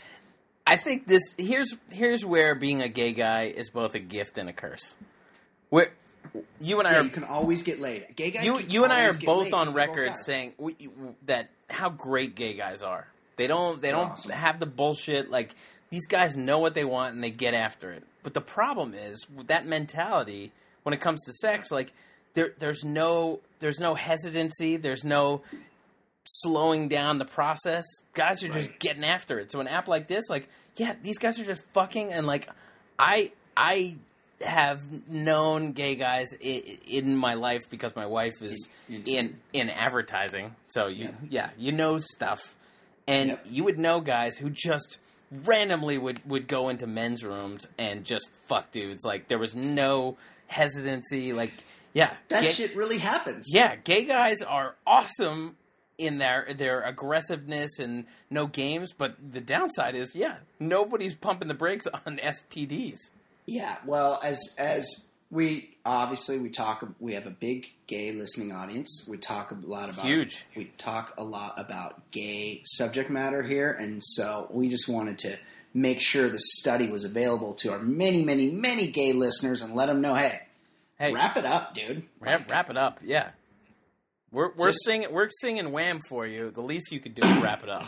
[0.66, 4.48] I think this here's here's where being a gay guy is both a gift and
[4.48, 4.98] a curse.
[5.70, 5.92] Where
[6.60, 8.06] you and I Yeah, are you can always get laid.
[8.16, 8.42] Gay guy.
[8.42, 10.76] you you and I are both on they're both record saying we,
[11.26, 13.06] that how great gay guys are.
[13.36, 14.30] They don't they They're don't awesome.
[14.32, 15.54] have the bullshit like
[15.90, 18.02] these guys know what they want and they get after it.
[18.22, 20.52] But the problem is with that mentality
[20.82, 21.92] when it comes to sex like
[22.34, 25.42] there there's no there's no hesitancy, there's no
[26.24, 27.84] slowing down the process.
[28.12, 28.80] Guys are just Right.
[28.80, 29.50] getting after it.
[29.50, 32.48] So an app like this like yeah, these guys are just fucking and like
[32.98, 33.96] I I
[34.46, 39.70] have known gay guys i- in my life because my wife is In- in in
[39.70, 40.54] advertising.
[40.66, 41.10] So you Yeah.
[41.28, 42.54] yeah, you know stuff.
[43.08, 43.46] And Yep.
[43.50, 44.98] you would know guys who just
[45.32, 49.04] randomly would would go into men's rooms and just fuck dudes.
[49.04, 50.16] Like there was no
[50.46, 51.52] hesitancy like
[51.94, 53.46] yeah, That gay- shit really happens.
[53.52, 55.56] yeah, gay guys are awesome
[55.96, 61.54] in their their aggressiveness and no games, but the downside is yeah, nobody's pumping the
[61.54, 63.10] brakes on STDs.
[63.48, 69.06] Yeah, well, as as we obviously we talk, we have a big gay listening audience.
[69.08, 70.44] We talk a lot about Huge.
[70.54, 75.36] We talk a lot about gay subject matter here, and so we just wanted to
[75.72, 79.86] make sure the study was available to our many, many, many gay listeners and let
[79.86, 80.40] them know, hey,
[80.98, 82.02] Hey, wrap it up, dude.
[82.20, 83.30] Wrap, wrap it up, yeah.
[84.30, 86.50] We're we're Just- singing we're singing Wham for you.
[86.50, 87.86] The least you could do is wrap it up.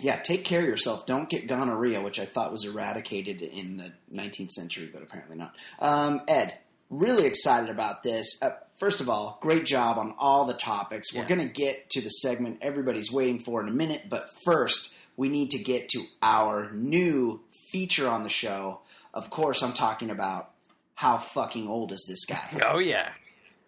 [0.00, 1.06] Yeah, take care of yourself.
[1.06, 5.54] Don't get gonorrhea, which I thought was eradicated in the 19th century, but apparently not.
[5.78, 6.58] Um, Ed,
[6.90, 8.40] really excited about this.
[8.42, 11.14] Uh, first of all, great job on all the topics.
[11.14, 14.94] We're going to get to the segment everybody's waiting for in a minute, but first,
[15.16, 17.40] we need to get to our new
[17.70, 18.80] feature on the show.
[19.14, 20.50] Of course, I'm talking about
[20.94, 22.60] how fucking old is this guy?
[22.64, 23.12] Oh yeah.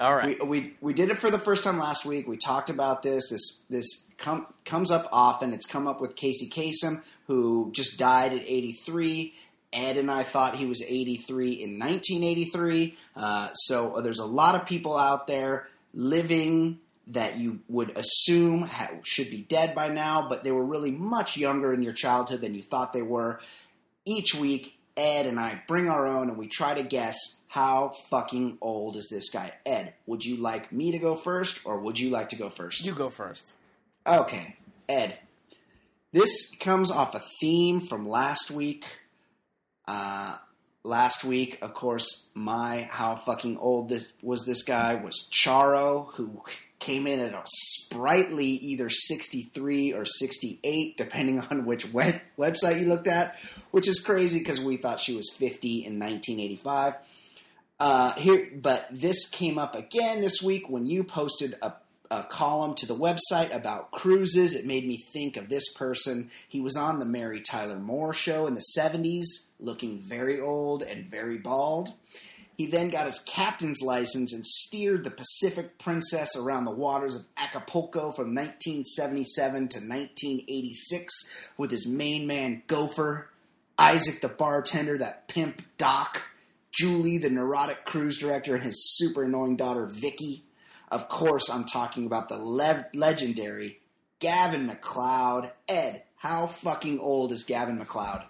[0.01, 0.41] All right.
[0.41, 2.29] we, we we did it for the first time last week.
[2.29, 3.31] We talked about this.
[3.31, 5.53] This this com- comes up often.
[5.53, 9.35] It's come up with Casey Kasem, who just died at 83.
[9.73, 12.97] Ed and I thought he was 83 in 1983.
[13.17, 16.79] Uh, so uh, there's a lot of people out there living
[17.09, 21.37] that you would assume ha- should be dead by now, but they were really much
[21.37, 23.41] younger in your childhood than you thought they were.
[24.07, 28.59] Each week, Ed and I bring our own and we try to guess how fucking
[28.61, 29.53] old is this guy.
[29.65, 32.85] Ed, would you like me to go first or would you like to go first?
[32.85, 33.55] You go first.
[34.07, 34.57] Okay,
[34.89, 35.19] Ed.
[36.13, 38.87] This comes off a theme from last week.
[39.87, 40.37] Uh,
[40.85, 46.43] last week, of course, my how fucking old this was this guy was Charo, who
[46.79, 52.87] came in at a sprightly either 63 or 68, depending on which web- website you
[52.87, 53.37] looked at,
[53.71, 56.97] which is crazy because we thought she was 50 in 1985.
[57.81, 61.73] Uh, here, but this came up again this week when you posted a,
[62.11, 64.55] a column to the website about cruises.
[64.55, 66.31] It made me think of this person.
[66.49, 71.09] He was on the Mary Tyler Moore show in the 70s, looking very old and
[71.09, 71.93] very bald.
[72.57, 77.25] He then got his captain's license and steered the Pacific Princess around the waters of
[77.37, 83.31] Acapulco from 1977 to 1986 with his main man Gopher,
[83.79, 86.25] Isaac the bartender, that pimp Doc,
[86.79, 90.45] Julie the neurotic cruise director, and his super annoying daughter Vicky.
[90.93, 93.81] Of course, I'm talking about the le- legendary
[94.21, 95.51] Gavin MacLeod.
[95.69, 98.23] Ed, how fucking old is Gavin MacLeod?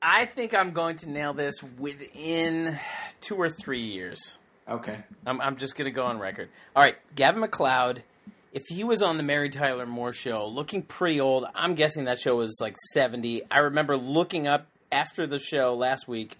[0.00, 2.78] I think I'm going to nail this within
[3.20, 4.38] two or three years.
[4.68, 4.98] Okay.
[5.26, 6.48] I'm, I'm just going to go on record.
[6.76, 8.04] All right, Gavin MacLeod.
[8.52, 12.20] If he was on the Mary Tyler Moore show, looking pretty old, I'm guessing that
[12.20, 13.42] show was like 70.
[13.50, 16.38] I remember looking up after the show last week.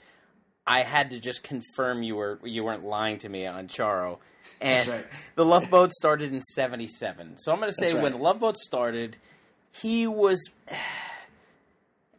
[0.66, 4.18] I had to just confirm you were you weren't lying to me on Charo.
[4.60, 5.06] And That's right.
[5.34, 7.36] the Love Boat started in 77.
[7.36, 8.02] So I'm going to say right.
[8.02, 9.18] when the Love Boat started,
[9.72, 10.50] he was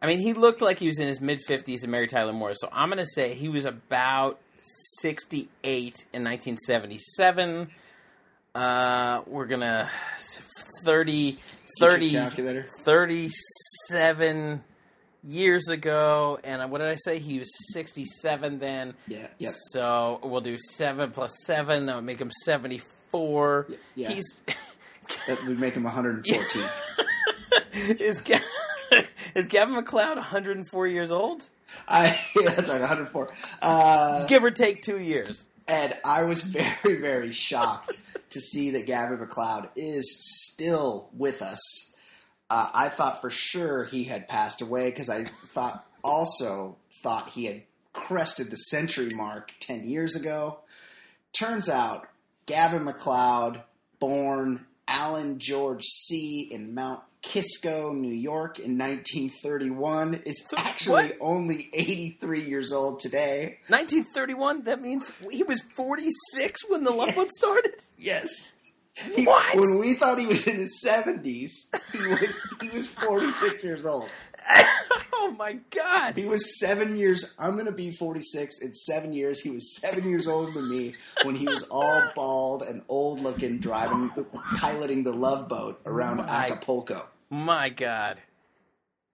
[0.00, 2.54] I mean, he looked like he was in his mid 50s and Mary Tyler Moore.
[2.54, 4.38] So I'm going to say he was about
[5.00, 5.48] 68
[6.12, 7.68] in 1977.
[8.54, 9.90] Uh, we're going to
[10.84, 11.38] 30,
[11.80, 12.16] 30,
[12.84, 14.64] 37
[15.24, 16.38] years ago.
[16.44, 17.18] And what did I say?
[17.18, 18.94] He was 67 then.
[19.06, 19.26] Yeah.
[19.38, 19.52] Yep.
[19.72, 21.86] So we'll do 7 plus 7.
[21.86, 23.68] That would make him 74.
[23.94, 24.08] yeah.
[24.08, 24.40] He's.
[25.26, 26.62] That would make him 114.
[27.98, 28.40] is, Ga-
[29.34, 31.44] is Gavin MacLeod 104 years old?
[31.86, 32.06] I,
[32.40, 33.28] yeah, that's right, 104.
[33.62, 35.48] Uh, Give or take two years.
[35.66, 38.00] And I was very, very shocked
[38.30, 40.16] to see that Gavin MacLeod is
[40.50, 41.87] still with us.
[42.50, 47.44] Uh, I thought for sure he had passed away because I thought also thought he
[47.44, 50.60] had crested the century mark 10 years ago.
[51.38, 52.08] Turns out
[52.46, 53.62] Gavin MacLeod
[54.00, 61.16] born Alan George See in Mount Kisco, New York in 1931, is actually What?
[61.20, 63.58] only 83 years old today.
[63.66, 64.62] 1931.
[64.62, 67.74] That means he was 46 when the Love One started.
[67.98, 68.54] Yes.
[69.14, 69.56] He- What?
[69.56, 71.50] When we thought he was in his 70s,
[71.92, 74.10] he was he was 46 years old.
[75.12, 76.16] oh my God!
[76.16, 77.34] He was seven years.
[77.38, 79.40] I'm going to be 46 in seven years.
[79.40, 80.94] He was seven years older than me
[81.24, 84.24] when he was all bald and old looking, driving, the,
[84.56, 87.06] piloting the love boat around My- Acapulco.
[87.30, 88.22] My God!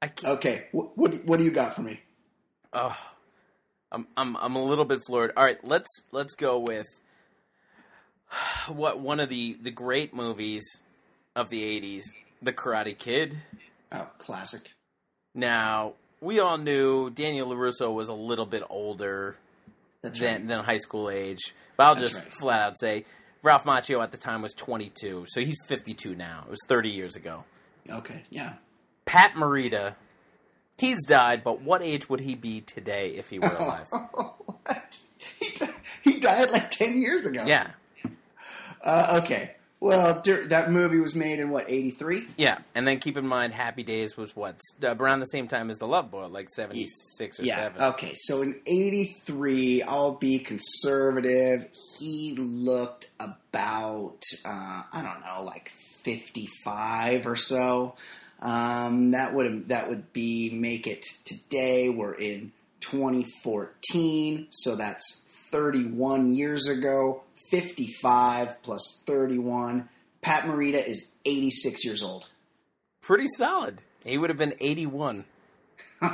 [0.01, 0.35] I can't.
[0.35, 2.01] Okay, what, what what do you got for me?
[2.73, 2.97] Oh,
[3.91, 5.33] I'm I'm I'm a little bit floored.
[5.37, 6.87] All right, let's let's go with
[8.69, 10.65] what one of the the great movies
[11.37, 12.05] of the 80s,
[12.43, 13.37] The Karate Kid.
[13.93, 14.73] Oh, classic.
[15.35, 19.37] Now, we all knew Daniel LaRusso was a little bit older
[20.03, 20.49] That's than right.
[20.49, 21.53] than high school age.
[21.77, 22.33] But I'll That's just right.
[22.33, 23.05] flat out say
[23.43, 26.45] Ralph Macchio at the time was 22, so he's 52 now.
[26.47, 27.45] It was 30 years ago.
[27.91, 28.55] Okay, yeah.
[29.05, 29.95] Pat Morita,
[30.79, 33.89] he's died, but what age would he be today if he were alive?
[33.91, 34.99] what?
[35.19, 35.67] He,
[36.03, 37.45] he died like 10 years ago.
[37.47, 37.71] yeah,
[38.85, 39.53] Uh, okay.
[39.81, 42.27] Well, dur- that movie was made in what, 83?
[42.39, 42.59] yeah.
[42.75, 45.87] And then keep in mind, Happy Days was what around the same time as The
[45.87, 47.63] Love Boat, like 76 or Yeah.
[47.65, 47.83] 7.
[47.83, 48.13] Okay.
[48.15, 51.69] So in '83, I'll be conservative.
[51.99, 57.95] He looked about uh, I don't know, like 55 or so.
[58.41, 61.91] Um, that would that would be make it today.
[61.91, 67.23] We're in 2014, so that's 31 years ago.
[67.51, 69.89] 55 plus 31.
[70.23, 72.29] Pat Morita is 86 years old.
[73.03, 73.83] Pretty solid.
[74.05, 75.25] He would have been 81.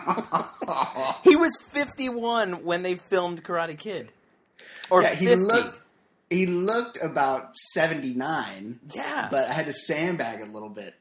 [1.24, 4.12] He was 51 when they filmed Karate Kid.
[4.88, 5.44] Or yeah, he 50.
[5.44, 5.80] looked
[6.28, 8.80] he looked about 79.
[8.94, 9.28] yeah.
[9.30, 10.94] but I had to sandbag a little bit.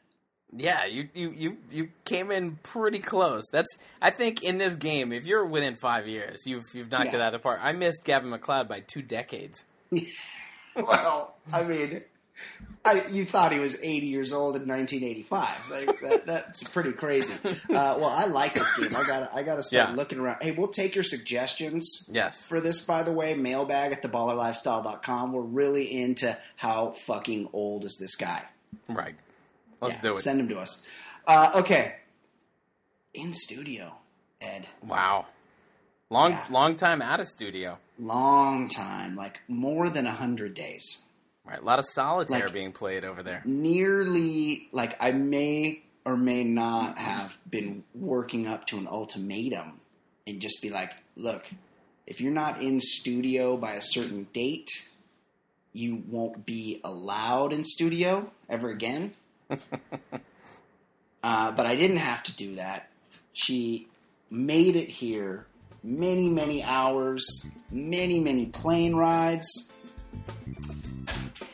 [0.52, 3.44] Yeah, you, you, you, you came in pretty close.
[3.52, 7.22] That's I think in this game, if you're within five years, you've you've knocked it
[7.22, 7.60] out of the park.
[7.62, 9.66] I missed Gavin MacLeod by two decades.
[10.76, 12.04] Well, I mean,
[12.86, 15.70] I, you thought he was 80 years old in 1985.
[15.70, 17.34] Like, that, that's pretty crazy.
[17.44, 18.96] Uh, well, I like this game.
[18.96, 19.96] I got I got to start Yeah.
[19.96, 20.42] looking around.
[20.42, 22.48] Hey, we'll take your suggestions Yes.
[22.48, 23.34] for this, by the way.
[23.34, 25.34] Mailbag at theballerlifestyle.com.
[25.34, 28.44] We're really into how fucking old is this guy.
[28.88, 29.16] Right.
[29.82, 30.18] Let's Yeah, do it.
[30.18, 30.82] Send him to us.
[31.28, 31.96] Uh, okay.
[33.14, 33.96] In studio,
[34.40, 34.68] Ed.
[34.82, 35.26] wow.
[36.10, 36.46] Long Yeah.
[36.50, 37.80] long time out of studio.
[38.00, 41.06] Long time, like more than a 100 days.
[41.46, 41.60] Right.
[41.60, 43.42] A lot of solitaire Like- being played over there.
[43.46, 49.80] nearly like I may or may not have been working up to an ultimatum
[50.26, 51.46] and just be like, look,
[52.08, 54.88] if you're not in studio by a certain date,
[55.74, 59.14] you won't be allowed in studio ever again.
[59.50, 59.58] uh,
[61.52, 62.90] but I didn't have to do that.
[63.34, 63.88] She
[64.30, 65.46] made it here
[65.84, 69.70] many, many hours, many, many plane rides.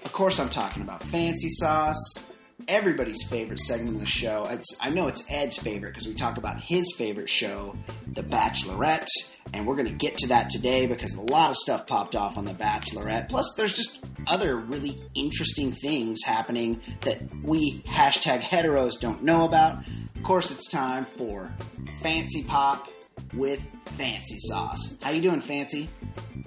[0.04, 2.26] Of course, I'm talking about Fancy Sauce,
[2.68, 4.46] everybody's favorite segment of the show.
[4.50, 7.76] It's, I know it's Ed's favorite because we talk about his favorite show,
[8.08, 9.08] The Bachelorette,
[9.54, 12.38] and we're going to get to that today because a lot of stuff popped off
[12.38, 13.30] on The Bachelorette.
[13.30, 19.86] Plus, there's just other really interesting things happening that we hashtag heteros don't know about.
[20.16, 21.52] Of course, it's time for
[22.02, 22.90] Fancee Pop
[23.34, 23.62] with
[23.98, 24.98] Fancy Sauce.
[25.02, 25.90] How you doing, Fancy?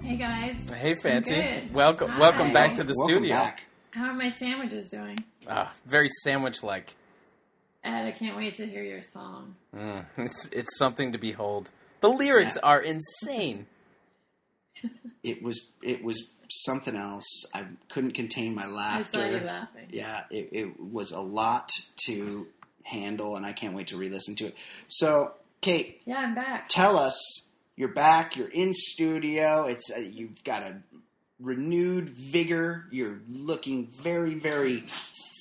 [0.01, 0.55] Hey guys.
[0.75, 1.35] Hey, Fancy.
[1.35, 1.73] good.
[1.73, 2.19] Welcome, Hi.
[2.19, 3.35] welcome back to the Welcome studio.
[3.35, 3.63] back.
[3.91, 5.23] How are my sandwiches doing?
[5.47, 6.95] Ah, very sandwich-like.
[7.83, 9.55] Ed, I can't wait to hear your song.
[9.75, 11.71] Mm, it's it's something to behold.
[12.01, 12.67] The lyrics Yeah.
[12.69, 13.67] are insane.
[15.23, 17.45] it was it was something else.
[17.53, 18.73] I couldn't contain my laughter.
[18.73, 19.17] I laughter.
[19.19, 19.87] saw you laughing.
[19.91, 21.69] Yeah, it, it was a lot
[22.05, 22.47] to
[22.83, 24.55] handle, and I can't wait to re-listen to it.
[24.87, 26.67] So, Kate, Yeah, I'm back.
[26.69, 28.35] tell us you're back.
[28.37, 29.65] You're in studio.
[29.65, 30.77] It's uh, you've got a
[31.39, 32.85] renewed vigor.
[32.91, 34.83] You're looking very, very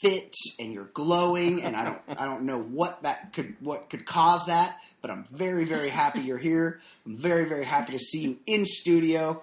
[0.01, 1.63] fit, and you're glowing.
[1.63, 4.77] And I don't, I don't know what that could, what could cause that.
[5.03, 6.81] But I'm very, very happy you're here.
[7.07, 9.43] I'm very, very happy to see you in studio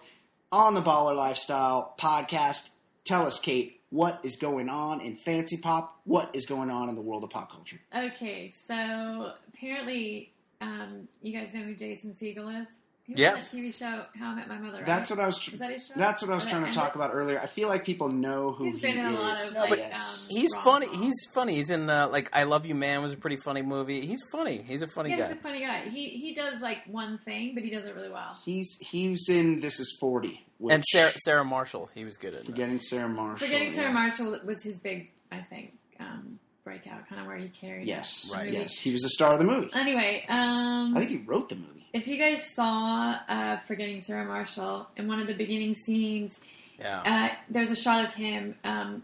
[0.51, 2.69] on the Baller Lifestyle podcast.
[3.05, 5.99] Tell us, Kate, what is going on in fancy pop?
[6.05, 7.79] What is going on in the world of pop culture?
[7.95, 10.31] Okay, so apparently,
[10.61, 12.67] um, you guys know who Jason Segel is?
[13.07, 13.53] He was Yes.
[13.53, 14.77] on that TV show How I Met My Mother.
[14.77, 14.85] Right?
[14.87, 15.51] That's what I was.
[15.51, 15.93] Was that his show?
[15.95, 16.95] That's what I was Or trying to talk ended?
[16.95, 17.39] about earlier.
[17.39, 19.47] I feel like people know who He's he been in a lot is.
[19.49, 19.85] of No, like, but um,
[20.29, 20.63] He's rom-coms.
[20.63, 20.97] funny.
[20.97, 21.53] He's funny.
[21.55, 24.03] He's in uh, like I Love You Man was a pretty funny movie.
[24.07, 24.63] He's funny.
[24.67, 25.27] He's a funny yeah, guy.
[25.27, 25.81] he's a funny guy.
[25.89, 28.35] He he does like one thing, but he does it really well.
[28.43, 30.43] He's he's in This Is Forty.
[30.57, 32.39] Which, and Sarah, Sarah Marshall, he was good at.
[32.39, 32.45] that.
[32.47, 33.45] forgetting Sarah Marshall.
[33.45, 33.91] Forgetting Sarah.
[33.93, 37.85] Marshall was his big, I think, um, breakout, kind of where he carried.
[37.85, 38.45] Yes, the Right.
[38.47, 38.57] movie.
[38.57, 39.69] yes, he was the star of the movie.
[39.73, 41.85] Anyway, um, I think he wrote the movie.
[41.93, 46.37] if you guys saw uh, Forgetting Sarah Marshall in one of the beginning scenes,
[46.77, 46.99] Yeah.
[47.31, 49.01] uh, there's a shot of him, um,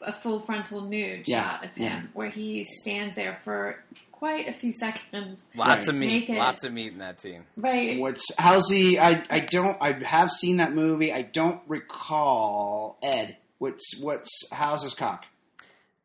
[0.00, 2.02] a full frontal nude Yeah, shot of him, yeah.
[2.14, 3.78] where he stands there for
[4.10, 5.38] quite a few seconds.
[5.54, 5.88] Lots Right.
[5.88, 6.06] of meat.
[6.08, 6.36] Naked.
[6.36, 7.44] Lots of meat in that scene.
[7.56, 8.00] Right.
[8.00, 8.98] What's how's he?
[8.98, 9.76] I I don't.
[9.80, 11.12] I have seen that movie.
[11.12, 13.36] I don't recall Ed.
[13.58, 15.24] What's what's how's his cock?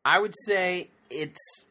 [0.04, 1.66] I would say it's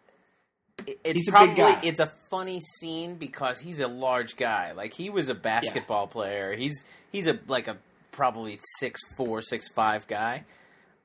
[0.85, 1.79] it's He's a probably guy.
[1.83, 4.71] it's a funny scene because he's a large guy.
[4.73, 6.53] Like he was a basketball player.
[6.53, 7.77] He's he's a like a
[8.11, 10.45] probably six four six five guy.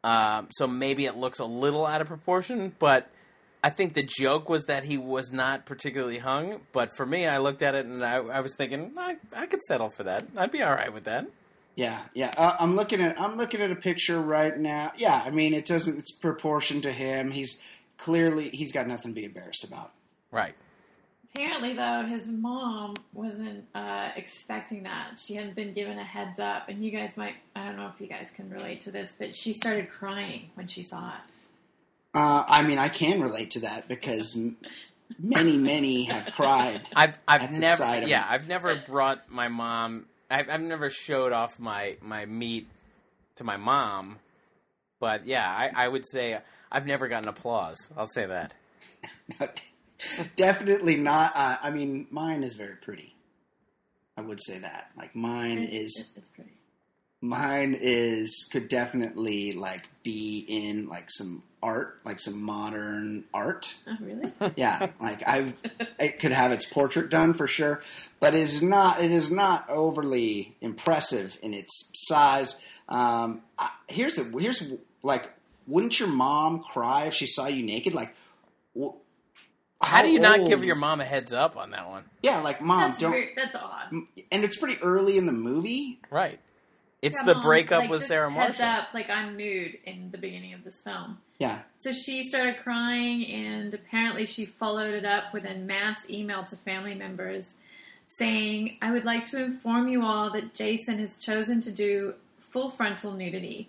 [0.05, 3.09] Um, so maybe it looks a little out of proportion, but
[3.63, 6.61] I think the joke was that he was not particularly hung.
[6.73, 9.61] But for me, I looked at it and I, I was thinking I, I could
[9.63, 10.27] settle for that.
[10.37, 11.27] I'd be all right with that.
[11.77, 12.35] Yeah, yeah.
[12.37, 14.93] Uh, I'm looking at I'm looking at a picture right now.
[14.97, 15.99] Yeah, I mean it doesn't.
[15.99, 17.31] It's proportion to him.
[17.31, 17.63] He's
[18.03, 19.93] clearly he's got nothing to be embarrassed about.
[20.31, 20.55] Right.
[21.35, 25.19] Apparently, though, his mom wasn't uh, expecting that.
[25.19, 28.01] She hadn't been given a heads up, and you guys might, I don't know if
[28.01, 31.21] you guys can relate to this, but she started crying when she saw it.
[32.15, 34.39] Uh, I mean, I can relate to that because
[35.19, 36.87] many, many have cried.
[36.97, 38.27] I've I've never sight yeah.
[38.29, 42.67] I've never brought my mom I've I've never showed off my my meat
[43.37, 44.19] to my mom,
[45.03, 46.39] but yeah I, I would say
[46.71, 47.77] I've never gotten applause.
[47.99, 48.55] I'll say that.
[50.37, 51.33] Definitely not.
[51.35, 53.15] Uh, I mean, mine is very pretty.
[54.17, 54.91] I would say that.
[54.97, 56.53] Like mine It's- is it's, it's pretty.
[57.21, 63.75] mine is could definitely like be in like some art, like some modern art.
[63.87, 64.33] Oh, really?
[64.57, 65.55] Yeah, like I,
[66.01, 67.81] it could have its portrait done for sure,
[68.19, 69.03] but it is not.
[69.03, 72.61] It is not overly impressive in its size.
[72.89, 74.73] Um, I, here's the here's
[75.03, 75.29] like,
[75.67, 77.95] wouldn't your mom cry if she saw you naked?
[77.95, 78.15] Like,
[78.79, 78.91] wh-
[79.81, 82.05] How, do you not give your mom a heads up on that one?
[82.23, 83.13] Yeah, like mom, That's, don't.
[83.13, 83.93] very, that's odd.
[84.31, 86.01] And it's pretty early in the movie.
[86.11, 86.41] Right.
[87.01, 90.13] It's Yeah, the Mom, breakup like, with just Sarah heads up, like I'm nude in
[90.13, 91.19] the beginning of this film.
[91.39, 96.45] Yeah, So she started crying, and apparently she followed it up with a mass email
[96.45, 97.57] to family members
[98.17, 102.71] saying, I would like to inform you all that Jason has chosen to do full
[102.71, 103.69] frontal nudity.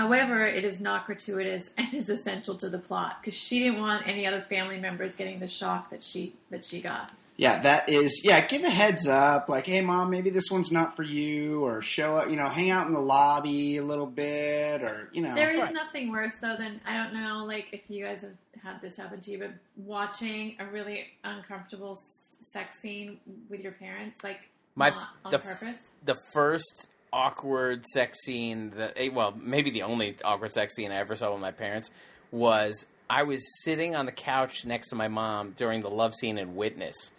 [0.00, 4.08] However, it is not gratuitous and is essential to the plot because she didn't want
[4.08, 7.12] any other family members getting the shock that she that she got.
[7.36, 8.22] yeah, that is.
[8.24, 9.50] Yeah, give a heads up.
[9.50, 12.30] Like, hey, mom, maybe this one's not for you, or show up.
[12.30, 15.34] You know, hang out in the lobby a little bit, or you know.
[15.34, 15.74] There is Right.
[15.74, 18.32] nothing worse though than I don't know, like if you guys have
[18.62, 21.94] had this happen to you, but watching a really uncomfortable
[22.40, 23.20] sex scene
[23.50, 25.92] with your parents, like My- not on the- purpose.
[26.04, 30.96] the first awkward sex scene that eh, well maybe the only awkward sex scene i
[30.96, 31.90] ever saw with my parents
[32.30, 36.38] was i was sitting on the couch next to my mom during the love scene
[36.38, 37.10] in witness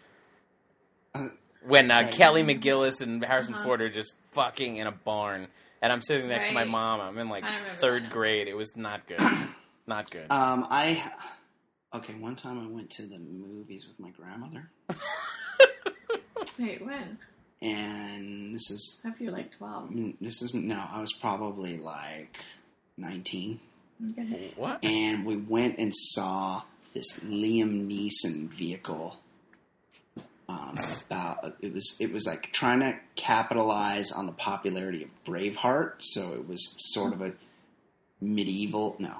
[1.65, 2.11] when uh, right.
[2.11, 3.63] kelly mcgillis and harrison Uh-huh.
[3.63, 5.47] ford are just fucking in a barn
[5.81, 7.43] and i'm sitting next to my mom i'm in like
[7.79, 8.11] third that.
[8.11, 9.19] grade it was not good
[9.87, 11.03] not good Um, I
[11.93, 12.13] okay.
[12.13, 14.69] One time I went to the movies with my grandmother,
[16.59, 17.17] Wait, when?
[17.61, 19.89] And this is After you're like twelve.
[20.19, 20.83] this is no.
[20.91, 22.37] I was probably like
[22.97, 23.59] nineteen,
[24.11, 24.53] Okay.
[24.55, 29.17] what and we went and saw this Liam Neeson vehicle.
[30.49, 30.77] Um,
[31.09, 36.33] about it was it was like trying to capitalize on the popularity of Braveheart, so
[36.33, 37.33] it was sort of a
[38.19, 38.97] medieval.
[38.99, 39.13] No,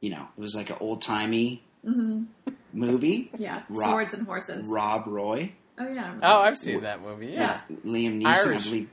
[0.00, 2.24] you know, it was like an old timey hmm
[2.72, 3.30] movie.
[3.36, 4.64] Yeah, Rob- swords and horses.
[4.66, 5.52] Rob Roy.
[5.80, 6.14] Oh yeah.
[6.22, 7.76] oh i've seen that movie yeah, Yeah.
[7.84, 8.66] Liam Neeson, Irish.
[8.66, 8.88] I believe.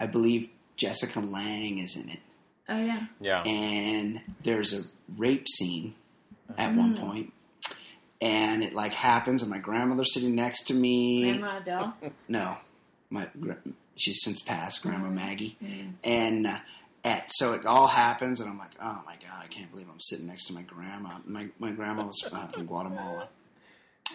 [0.00, 2.20] I believe Jessica Lange is in it,
[2.68, 3.06] Oh yeah.
[3.20, 3.42] yeah.
[3.42, 4.82] and there's a
[5.18, 5.94] rape scene
[6.58, 7.00] at one Mm.
[7.00, 7.32] point,
[8.20, 11.30] and it like happens, and my grandmother's sitting next to me.
[11.38, 11.94] Grandma Adele.
[12.28, 12.56] No,
[13.10, 13.28] my
[13.96, 15.92] she's since passed, Grandma Maggie, Mm.
[16.02, 16.46] and.
[16.46, 16.58] Uh,
[17.04, 19.98] at, so it all happens, and I'm like, "Oh my god, I can't believe I'm
[19.98, 23.28] sitting next to my grandma." My my grandma was uh, from Guatemala,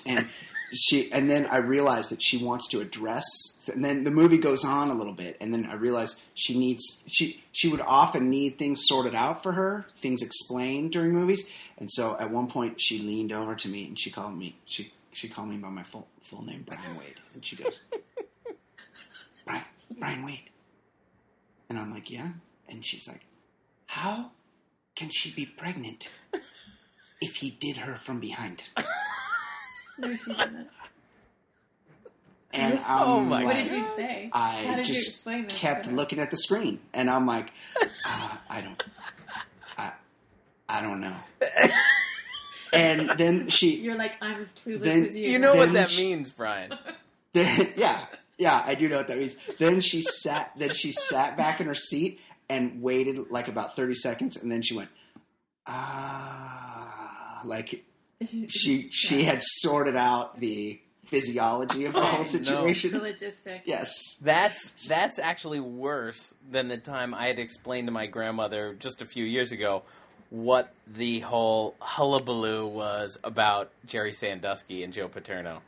[0.06, 0.28] and
[0.74, 3.26] she and then I realized that she wants to address
[3.74, 7.04] and then the movie goes on a little bit and then I realized she needs
[7.08, 11.89] she she would often need things sorted out for her things explained during movies and
[11.91, 15.30] so at one point she leaned over to me and she called me she she
[15.30, 17.80] called me by my full full name Brian Wade and she goes
[19.45, 19.64] Brian
[19.95, 20.50] Brian, wait.
[21.70, 22.30] And I'm like, yeah.
[22.68, 23.22] And she's like,
[23.86, 24.32] how
[24.95, 26.10] can she be pregnant
[27.22, 28.64] if he did her from behind?
[29.98, 30.68] No, she didn't.
[32.54, 34.30] And I'm Oh my What like, did you say?
[34.34, 35.58] I How did you just explain this?
[35.58, 37.52] kept looking at the screen, and I'm like,
[38.06, 38.84] uh, I don't,
[39.78, 39.91] I,
[40.70, 41.16] I don't know.
[42.74, 45.32] and then she, You're like I'm as clueless Then- as you.
[45.32, 46.74] You know what that she- means, Brian.
[47.34, 48.06] then, yeah,
[48.38, 49.36] yeah, I do know what that means.
[49.58, 52.20] Then she sat, then she sat back in her seat
[52.50, 54.89] and waited like about thirty seconds, and then she went,
[55.66, 57.84] ah, like
[58.47, 62.24] she she had sorted out the physiology of the oh, whole Oh, no.
[62.28, 62.91] situation.
[62.91, 63.65] the logistics.
[63.68, 64.18] Yes.
[64.22, 69.05] That's that's actually worse than the time I had explained to my grandmother just a
[69.05, 69.84] few years ago
[70.30, 75.61] what the whole hullabaloo was about Jerry Sandusky and Joe Paterno.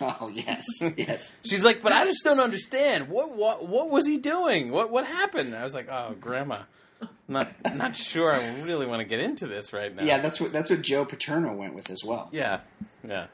[0.00, 0.64] Oh yes,
[0.96, 1.38] yes.
[1.44, 3.10] She's like, "But I just don't understand.
[3.10, 4.70] What what what was he doing?
[4.72, 6.60] What what happened?" I was like, "Oh, grandma,
[7.28, 8.34] not not sure.
[8.34, 11.04] I really want to get into this right now." Yeah, that's what that's what Joe
[11.04, 12.28] Paterno went with as well.
[12.32, 12.60] yeah,
[13.06, 13.26] yeah.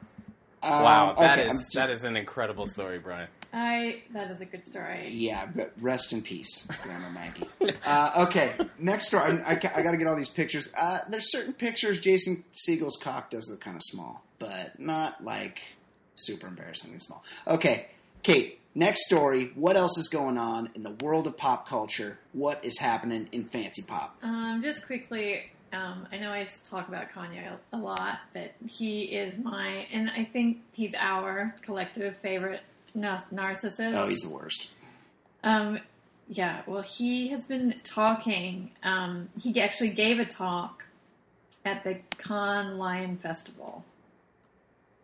[0.65, 3.29] Um, Wow, that is okay, I'm just- that is an incredible story, Brian.
[3.53, 5.09] I that is a good story.
[5.11, 7.47] Yeah, but rest in peace, Grandma Maggie.
[7.85, 9.43] uh, okay, next story.
[9.45, 10.73] I, I, got to get all these pictures.
[10.75, 11.99] Uh, there's certain pictures.
[11.99, 15.61] Jason Segel's cock does look kind of small, but not like
[16.15, 17.23] super embarrassingly small.
[17.47, 17.89] Okay,
[18.23, 18.59] Kate.
[18.75, 19.53] Next story.
[19.55, 22.19] What else is going on in the world of pop culture?
[22.33, 24.17] What is happening in fancy pop?
[24.23, 29.37] Um, just quickly, um, I know I talk about Kanye a lot, but he is
[29.39, 32.63] my, and I think he's our collective favorite
[32.95, 33.93] nar- narcissist.
[33.95, 34.71] Oh, he's the worst.
[35.45, 35.79] Um,
[36.29, 38.71] yeah, well, he has been talking.
[38.83, 40.87] Um, he actually gave a talk
[41.65, 43.85] at the Cannes Lion Festival.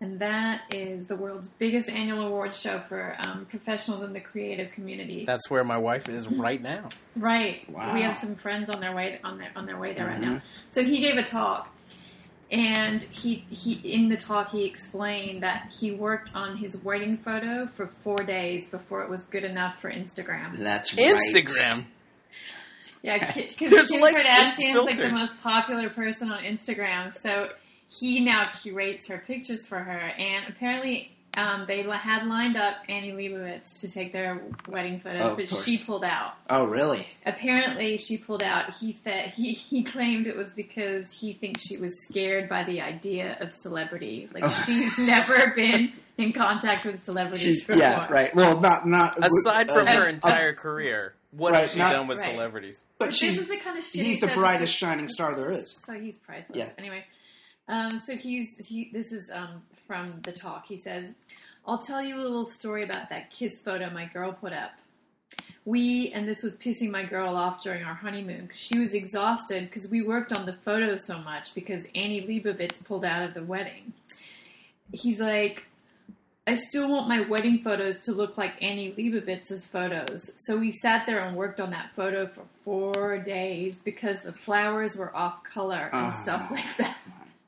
[0.01, 4.71] And that is the world's biggest annual awards show for um, professionals in the creative
[4.71, 5.25] community.
[5.27, 6.89] That's where my wife is right now.
[7.17, 7.69] Right.
[7.69, 7.95] Wow.
[7.95, 10.21] We have some friends on their way on their on their way there right Mhm.
[10.21, 10.43] now.
[10.71, 11.69] So he gave a talk,
[12.53, 17.67] and he he in the talk he explained that he worked on his wedding photo
[17.67, 20.59] for four days before it was good enough for Instagram.
[20.59, 21.17] That's right.
[21.17, 21.87] Instagram.
[23.03, 27.51] Yeah, because There's Kim like Kardashian's like the most popular person on Instagram, so
[27.89, 31.13] he now curates her pictures for her, and apparently.
[31.37, 35.63] Um, they had lined up Annie Leibovitz to take their wedding photos, Oh, but course.
[35.65, 36.33] she pulled out.
[36.51, 37.07] Oh, really?
[37.27, 41.77] apparently she pulled out he said he, he claimed it was because he thinks she
[41.77, 44.63] was scared by the idea of celebrity like Oh.
[44.67, 48.35] she's never been in contact with celebrities She's before yeah, right.
[48.35, 51.93] Well, not not Aside from uh, her uh, entire career, what Right, has she not-
[51.93, 52.31] done with Right.
[52.31, 52.85] celebrities?
[52.99, 55.53] But But she's this is the kind of shit he's the brightest shining star there
[55.53, 55.79] is.
[55.85, 56.69] so he's priceless Yeah.
[56.79, 57.05] anyway
[57.69, 61.15] um, so he's he this is um, from the talk he says
[61.67, 64.73] i'll tell you a little story about that kiss photo my girl put up
[65.65, 69.65] we and this was pissing my girl off during our honeymoon because she was exhausted
[69.65, 73.43] because we worked on the photo so much because annie leibovitz pulled out of the
[73.43, 73.93] wedding
[74.93, 75.65] he's like
[76.47, 80.31] I still want my wedding photos to look like Annie Leibovitz's photos.
[80.47, 84.97] So we sat there and worked on that photo for four days because the flowers
[84.97, 86.23] were off color and Ah.
[86.23, 86.97] stuff like that.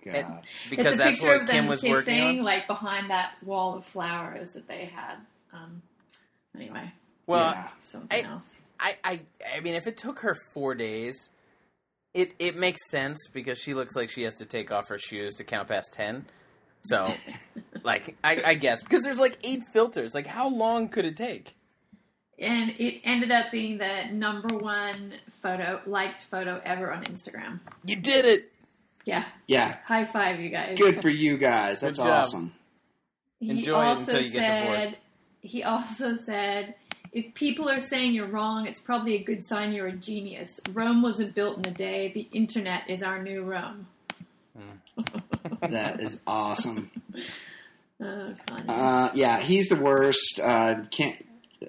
[0.05, 0.15] God.
[0.15, 0.41] And-
[0.71, 2.45] because it's a that's picture what of Kim them was kissing, working on.
[2.45, 5.17] like behind that wall of flowers that they had.
[5.53, 5.83] Um,
[6.57, 6.93] anyway,
[7.27, 7.67] Well, Yeah.
[7.81, 8.61] something I- else.
[8.83, 9.21] I, I
[9.57, 11.29] I mean, if it took her four days,
[12.15, 15.35] it it makes sense because she looks like she has to take off her shoes
[15.35, 16.25] to count past ten.
[16.83, 17.13] So,
[17.83, 20.15] like, I, I guess because there's like eight filters.
[20.15, 21.57] Like, how long could it take?
[22.39, 27.61] And it ended up being the number one photo, liked photo ever on Instagram.
[27.85, 28.47] You did it.
[29.11, 30.79] Yeah, yeah, high five, you guys.
[30.79, 31.81] good for you guys.
[31.81, 32.53] That's awesome.
[33.41, 35.01] He Enjoy it also until you get said, divorced.
[35.41, 36.75] He also said,
[37.13, 40.61] if people are saying you're wrong, it's probably a good sign you're a genius.
[40.73, 42.13] Rome wasn't built in a day.
[42.13, 43.87] The internet is our new Rome.
[45.63, 46.91] That is awesome.
[48.03, 48.33] Oh,
[48.67, 50.41] Uh, yeah, he's the worst.
[50.43, 51.23] Uh, can't.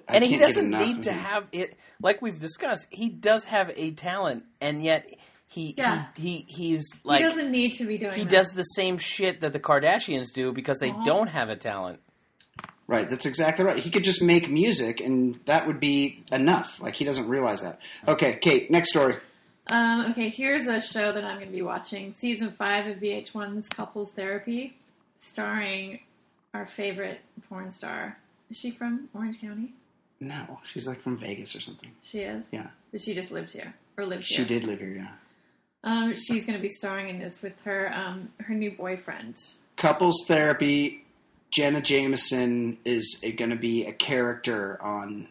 [0.08, 1.18] I and he can't get doesn't need to him.
[1.18, 1.76] have it.
[2.00, 5.10] Like we've discussed, he does have a talent, and yet
[5.52, 6.06] he Yeah.
[6.16, 8.30] he, he he's like he doesn't need to be doing he that.
[8.30, 11.04] does the same shit that the Kardashians do because they Uh-huh.
[11.04, 12.00] don't have a talent.
[12.88, 13.78] Right, that's exactly right.
[13.78, 16.80] He could just make music, and that would be enough.
[16.80, 17.78] Like he doesn't realize that.
[18.08, 18.70] Okay, Kate.
[18.70, 19.16] Next story.
[19.68, 22.14] Um, okay, here's a show that I'm going to be watching.
[22.18, 24.76] Season 5 of VH1's Couples Therapy,
[25.20, 26.00] starring
[26.52, 28.18] our favorite porn star.
[28.50, 29.72] Is she from Orange County?
[30.20, 31.90] No, she's like from Vegas or something.
[32.02, 32.44] She is?
[32.52, 33.74] Yeah, But she just lived here.
[33.96, 34.46] Or lives she here.
[34.46, 34.94] did live here.
[34.96, 35.08] Yeah.
[35.84, 39.36] Um, she's going to be starring in this with her um, her new boyfriend.
[39.76, 41.04] Couples therapy.
[41.50, 45.28] Jenna Jameson is going to be a character on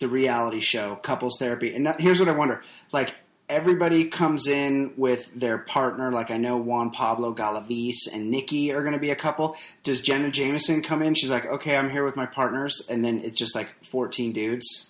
[0.00, 1.74] the reality show couples therapy.
[1.74, 3.14] And here's what I wonder: like
[3.50, 6.10] everybody comes in with their partner.
[6.10, 9.56] Like I know Juan Pablo Galavis and Nikki are going to be a couple.
[9.82, 11.14] Does Jenna Jameson come in?
[11.14, 14.89] She's like, okay, I'm here with my partners, and then it's just like 14 dudes.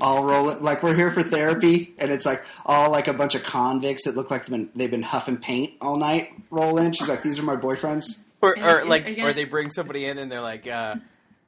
[0.00, 3.34] All roll it like we're here for therapy, and it's like all like a bunch
[3.34, 6.32] of convicts that look like they've been, they've been huffing paint all night.
[6.50, 6.92] Roll in.
[6.92, 8.20] She's like, these are my boyfriends.
[8.40, 10.96] Or, or like, I or they bring somebody in and they're like, uh,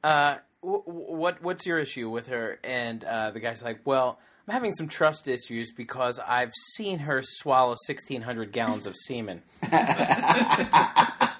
[0.03, 4.73] uh, "What what's your issue with her?" And uh, the guy's like, "Well, I'm having
[4.73, 9.43] some trust issues because I've seen her swallow 1,600 gallons of semen."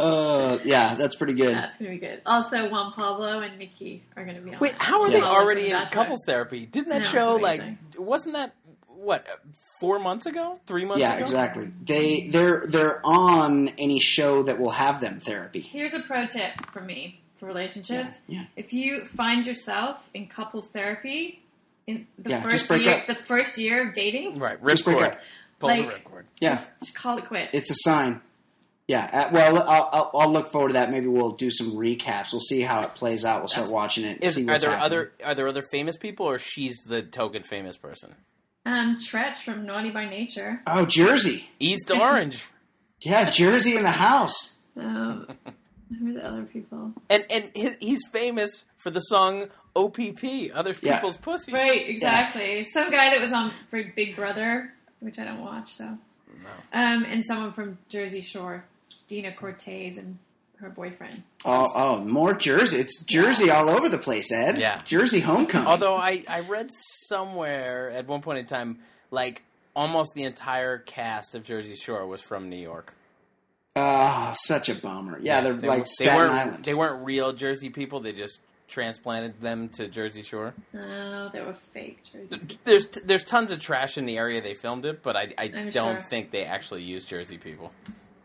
[0.00, 1.54] Uh, yeah, that's pretty good.
[1.54, 2.20] That's gonna be good.
[2.26, 4.60] Also, Juan Pablo and Nikki are gonna be on.
[4.60, 4.82] Wait, it.
[4.82, 6.66] how are they All already them, in that's couples therapy?
[6.66, 7.78] Didn't that I know, it's show like amazing.
[7.98, 8.54] wasn't that
[8.88, 9.26] what
[9.80, 11.22] four months ago, three months Yeah, ago?
[11.22, 11.70] exactly.
[11.84, 15.60] They they're they're on any show that will have them therapy.
[15.60, 18.12] Here's a pro tip for me for relationships.
[18.26, 18.44] Yeah, yeah.
[18.56, 21.42] If you find yourself in couples therapy
[21.86, 23.06] in the Yeah, just first break year, up.
[23.06, 25.12] the first year of dating, Right, Just break ripcord.
[25.12, 25.20] up.
[25.58, 26.24] Pull the Like- ripcord.
[26.40, 27.50] Yeah, just call it quits.
[27.54, 28.20] it's a sign.
[28.90, 30.90] Yeah, uh, well, I'll, I'll, I'll look forward to that.
[30.90, 32.32] Maybe we'll do some recaps.
[32.32, 33.40] We'll see how it plays out.
[33.40, 34.16] We'll start That's- watching it.
[34.16, 34.84] And Is, see are there happening.
[34.84, 38.14] other are there other famous people, or she's the token famous person?
[38.66, 40.60] um, Treach from Naughty by Nature.
[40.66, 41.48] Oh, Jersey.
[41.60, 42.44] East Orange,
[43.02, 44.56] Yeah, Jersey in the house.
[44.76, 45.26] Um,
[45.98, 46.92] who are the other people?
[47.08, 50.96] and and he- he's famous for the song "OPP," other Yeah.
[50.96, 51.52] people's pussy.
[51.52, 52.66] Right, exactly.
[52.72, 55.84] Some guy that was on for Big Brother, which I don't watch, so.
[56.72, 58.64] Um, and someone from Jersey Shore,
[59.10, 60.18] Deena Cortese and
[60.60, 61.22] her boyfriend.
[61.44, 62.78] Oh, oh, more Jersey.
[62.78, 64.56] It's Jersey all over the place, Ed.
[64.58, 64.80] Yeah.
[64.84, 65.66] Jersey homecoming.
[65.66, 68.78] Although I I read somewhere at one point in time,
[69.10, 69.42] like
[69.74, 72.94] almost the entire cast of Jersey Shore was from New York.
[73.76, 75.18] oh, such a bummer.
[75.22, 76.64] Yeah, they're They like they Staten weren't, Island.
[76.64, 78.00] They weren't real Jersey people.
[78.00, 80.54] They just transplanted them to Jersey Shore.
[80.74, 82.58] Oh, they were fake Jersey.
[82.64, 85.70] There's there's tons of trash in the area they filmed it, but I, I I'm
[85.70, 86.00] don't sure.
[86.04, 87.72] think they actually used Jersey people.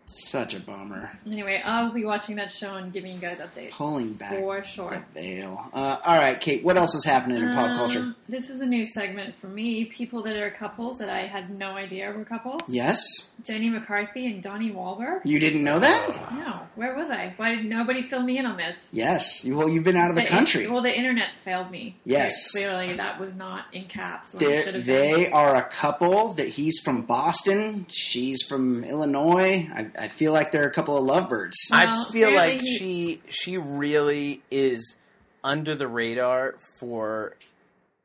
[0.07, 1.11] Such a bummer.
[1.25, 3.71] Anyway, I'll be watching that show and giving you guys updates.
[3.71, 5.05] Pulling back For the sure.
[5.15, 5.69] veil.
[5.73, 6.63] Uh, all right, Kate.
[6.63, 8.15] What else is happening in pop Um, culture?
[8.29, 9.85] This is a new segment for me.
[9.85, 12.61] People that are couples that I had no idea were couples.
[12.67, 15.21] Yes, Jenny McCarthy and Donnie Wahlberg.
[15.25, 16.31] you didn't know that.
[16.33, 17.33] No, where was I?
[17.37, 18.77] Why did nobody fill me in on this?
[18.91, 19.45] Yes.
[19.45, 20.67] Well, you've been out of the The- country.
[20.67, 21.95] well, the internet failed me.
[22.05, 22.51] Yes.
[22.51, 24.31] Clearly, that was not in caps.
[24.33, 26.33] They're- they are a couple.
[26.33, 27.85] That he's from Boston.
[27.89, 29.67] She's from Illinois.
[29.73, 31.57] I, I feel like they're a couple of lovebirds.
[31.71, 34.95] Well, I feel like he- she she really is
[35.43, 37.35] under the radar for.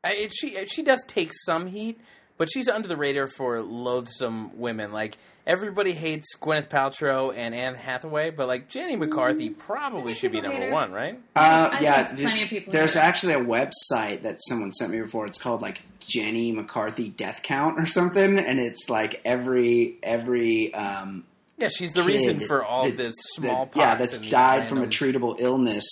[0.03, 1.99] I, it- she she does take some heat,
[2.37, 4.91] but she's under the radar for loathsome women.
[4.91, 10.41] Like everybody hates Gwyneth Paltrow and Anne Hathaway, but like Jenny McCarthy probably should be
[10.41, 10.71] number her.
[10.71, 11.19] one, right?
[11.35, 14.71] Uh, I yeah, think th- plenty of people there's have actually a website that someone
[14.71, 15.25] sent me before.
[15.25, 21.25] It's called like Jenny McCarthy Death Count or something, and it's like every every um,
[21.57, 23.77] Yeah, she's the kid reason for all that- the that- smallpox.
[23.77, 25.85] yeah, that's and these died from a treatable illness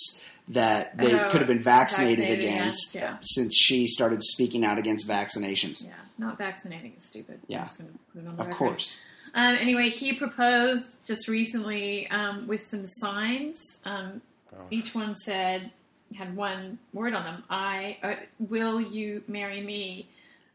[0.48, 3.16] that they Oh, could have been vaccinated, vaccinated against against, yeah.
[3.22, 5.84] since she started speaking out against vaccinations.
[5.84, 7.38] Yeah, not vaccinating is stupid.
[7.46, 7.60] Yeah.
[7.60, 7.86] I'm just put
[8.24, 8.56] it on the Of record.
[8.56, 8.98] course.
[9.34, 13.58] Um, anyway, he proposed just recently um, with some signs.
[13.84, 14.22] Um,
[14.52, 14.66] Oh.
[14.70, 15.70] Each one said
[16.18, 17.44] had one word on them.
[17.48, 20.08] I uh, will you marry me?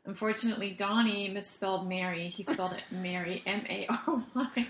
[0.05, 2.27] Unfortunately, Donnie misspelled Mary.
[2.27, 4.65] He spelled it Mary, M A R Y.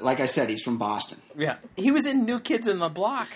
[0.00, 1.20] Like I said, he's from Boston.
[1.36, 3.28] Yeah, he was in New Kids in the Block.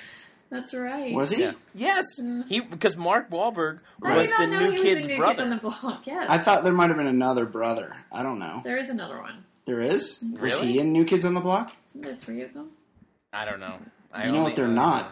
[0.55, 1.13] That's right.
[1.13, 1.43] Was he?
[1.43, 1.53] Yeah.
[1.75, 2.43] Yes, mm-hmm.
[2.43, 5.35] he because Mark Wahlberg I was the New Kid's New brother.
[5.35, 6.03] Kids on the Block.
[6.07, 7.97] Yes, I thought there might have been another brother.
[8.13, 8.61] I don't know.
[8.63, 9.45] there is another one.
[9.67, 10.23] There is?
[10.39, 10.73] Was Really?
[10.73, 11.73] he in New Kids on the Block?
[11.89, 12.71] Isn't there three of them?
[13.33, 13.79] I don't know.
[14.13, 15.11] I You know what they're not?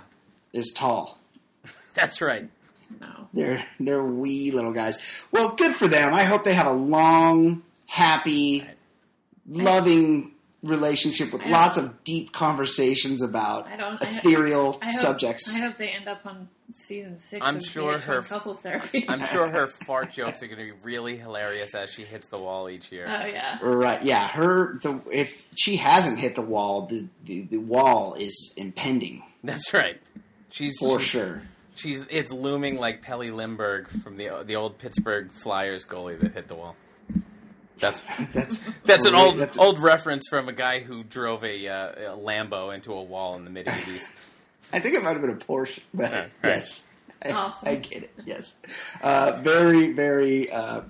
[0.53, 1.19] Is tall.
[1.95, 2.49] That's right.
[3.01, 3.29] No.
[3.33, 4.99] They're they're wee little guys.
[5.33, 6.15] Well, good for them.
[6.15, 8.65] I hope they have a long, happy,
[9.49, 10.32] loving
[10.63, 15.57] relationship with lots of deep conversations about I don't- I- ethereal I hope, subjects.
[15.61, 19.05] I hope they end up on season 6 I'm of sure VH1 her- couples therapy.
[19.09, 22.39] I'm sure her fart jokes are going to be really hilarious as she hits the
[22.39, 23.07] wall each year.
[23.09, 23.59] Oh yeah.
[23.61, 24.03] Right?
[24.03, 24.29] Yeah.
[24.29, 24.79] Her.
[24.79, 30.01] The if she hasn't hit the wall, the the, the wall is impending That's right.
[30.51, 31.43] She's for she's, sure.
[31.75, 36.47] She's it's looming like Pelle Lindbergh from the the old Pittsburgh Flyers goalie that hit
[36.49, 36.77] the wall.
[37.79, 42.15] That's That's that's an old That's- old reference from a guy who drove a, uh,
[42.15, 44.13] a Lambo into a wall in the mid '80s.
[44.73, 46.31] I think it might have been a Porsche, but right.
[46.45, 46.93] yes,
[47.23, 47.69] I, Awesome.
[47.69, 48.11] I get it.
[48.25, 48.61] Yes,
[49.03, 50.83] uh, very very uh,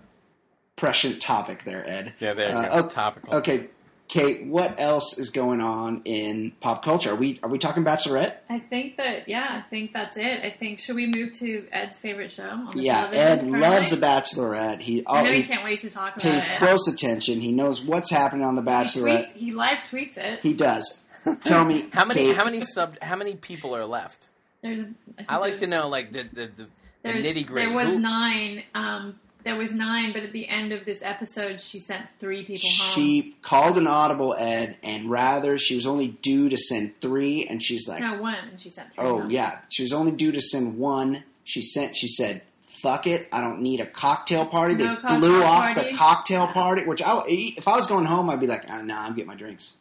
[0.76, 2.12] prescient topic there, Ed.
[2.20, 2.84] Yeah, there you Uh, go.
[2.84, 3.34] oh, Topical.
[3.36, 3.68] Okay,
[4.12, 7.12] Kate, what else is going on in pop culture?
[7.12, 8.36] Are we are we talking Bachelorette?
[8.50, 10.44] I think that yeah, I think that's it.
[10.44, 12.46] I think should we move to Ed's favorite show?
[12.46, 14.80] On the Yeah, Ed loves the Bachelorette.
[14.80, 16.58] He I oh, know he he can't wait to talk about pays it.
[16.58, 17.40] close attention.
[17.40, 19.32] He knows what's happening on the he, Bachelorette.
[19.32, 20.40] tweets, he live tweets it.
[20.40, 21.06] He does.
[21.44, 24.28] Tell me How many Kate, how many sub how many people are left?
[24.60, 24.94] There's, think
[25.26, 26.66] I like to know like the the, the,
[27.02, 27.66] the nitty gritty.
[27.66, 28.64] There was nine.
[28.74, 32.68] Um, there was nine, but at the end of this episode, she sent three people
[32.68, 32.95] home.
[32.95, 37.62] She called an audible Ed, and rather she was only due to send three, and
[37.62, 39.05] she's like, no one, and she sent three.
[39.05, 39.30] "Oh home.
[39.30, 41.24] yeah." She was only due to send one.
[41.45, 41.97] She sent.
[41.97, 45.90] She said, "Fuck it, I don't need a cocktail party." They cocktail blew off party?
[45.90, 46.53] the cocktail Yeah.
[46.53, 49.14] party, which I, oh, if I was going home, I'd be like, oh, "Nah, I'm
[49.14, 49.74] getting my drinks."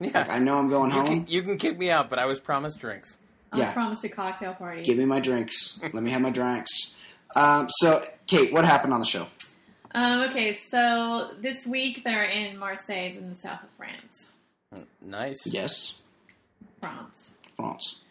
[0.00, 0.10] yeah.
[0.14, 1.06] Like I know I'm going you, home.
[1.06, 3.18] can, you can kick me out, but I was promised drinks.
[3.52, 3.72] I was yeah.
[3.72, 4.82] promised a cocktail party.
[4.82, 5.80] Give me my drinks.
[5.92, 6.94] Let me have my drinks.
[7.34, 9.26] Um, so, Kate, what happened on the show?
[9.94, 14.32] Um, okay, so this week they're in Marseille in the south of France.
[15.00, 15.46] Nice.
[15.46, 16.00] Yes,
[16.80, 17.30] France.
[17.56, 18.02] France.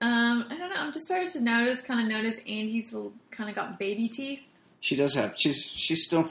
[0.00, 0.76] Um, I don't know.
[0.76, 4.42] I'm just starting to notice, kind of notice Andi's little, kind of got baby teeth.
[4.80, 5.34] She does have.
[5.36, 6.24] She's she's still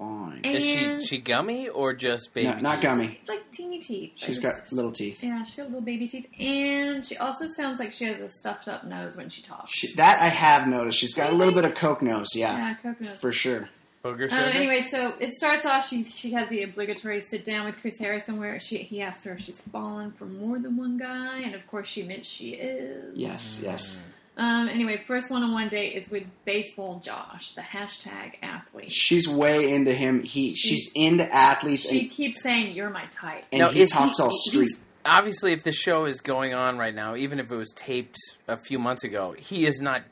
[0.00, 0.40] fine.
[0.42, 2.48] And Is she she gummy or just baby?
[2.48, 2.82] No, not teeth?
[2.82, 3.18] gummy.
[3.20, 4.12] It's like teeny teeth.
[4.16, 5.22] She's I got just- little teeth.
[5.22, 8.66] Yeah, she got little baby teeth, and she also sounds like she has a stuffed
[8.68, 9.70] up nose when she talks.
[9.70, 10.98] She, that I have noticed.
[10.98, 12.28] She's got a little bit of coke nose.
[12.34, 13.20] Yeah, Yeah, coconut.
[13.20, 13.68] for sure.
[14.02, 14.42] Booger Uh, sugar.
[14.56, 15.86] anyway, so it starts off.
[15.86, 19.34] She she has the obligatory sit down with Chris Harrison, where she he asks her
[19.34, 23.14] if she's fallen for more than one guy, and of course she admits she is.
[23.14, 24.00] Yes, yes.
[24.40, 24.68] Um.
[24.68, 28.90] Anyway, first one on one date is with baseball Josh, the hashtag athlete.
[28.90, 30.22] She's way into him.
[30.22, 33.82] He She- she's into athletes, She and, keeps saying, "You're my type." and Now, he
[33.82, 34.70] is talks all street.
[35.04, 38.16] Obviously, if the show is going on right now, even if it was taped
[38.48, 40.02] a few months ago, he is not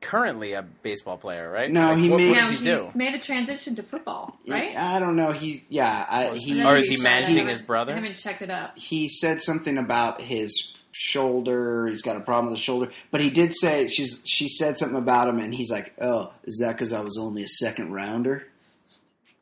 [0.00, 1.70] currently a baseball player, right?
[1.70, 2.90] No, he what, made- what does he's he do?
[2.94, 4.76] made a transition to football, right?
[4.76, 5.32] I don't know.
[5.32, 6.06] He yeah.
[6.08, 7.92] I, he Or is he managing haven't- his brother?
[7.92, 8.78] I haven't checked it up.
[8.78, 11.86] he said something about his shoulder.
[11.86, 14.98] He's got a problem with the shoulder, but he did say she's she said something
[14.98, 18.46] about him, and he's like, "Oh, is that because I was only a second rounder?"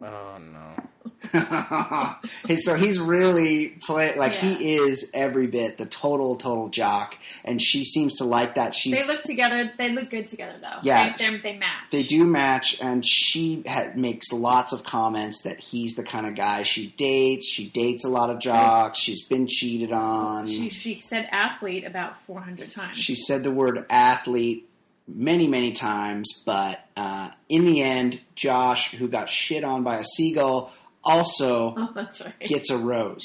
[0.02, 0.82] Oh no.
[2.46, 4.50] hey, so he's really play like Yeah.
[4.50, 8.74] he is every bit the total total jock, and she seems to like that.
[8.74, 9.72] She's They look together.
[9.78, 10.78] They look good together, though.
[10.82, 11.16] Yeah.
[11.16, 11.90] they, they're- they match.
[11.90, 16.34] they do match, and she ha- makes lots of comments that he's the kind of
[16.34, 17.48] guy she dates.
[17.50, 18.98] She dates a lot of jocks.
[18.98, 20.46] She's been cheated on.
[20.46, 22.96] She, she said athlete about 400 times.
[22.98, 24.68] She said the word athlete
[25.08, 30.04] many, many times, but uh, in the end, Josh, who got shit on by a
[30.04, 30.72] seagull,
[31.04, 32.38] also oh, that's right.
[32.40, 33.22] gets a rose.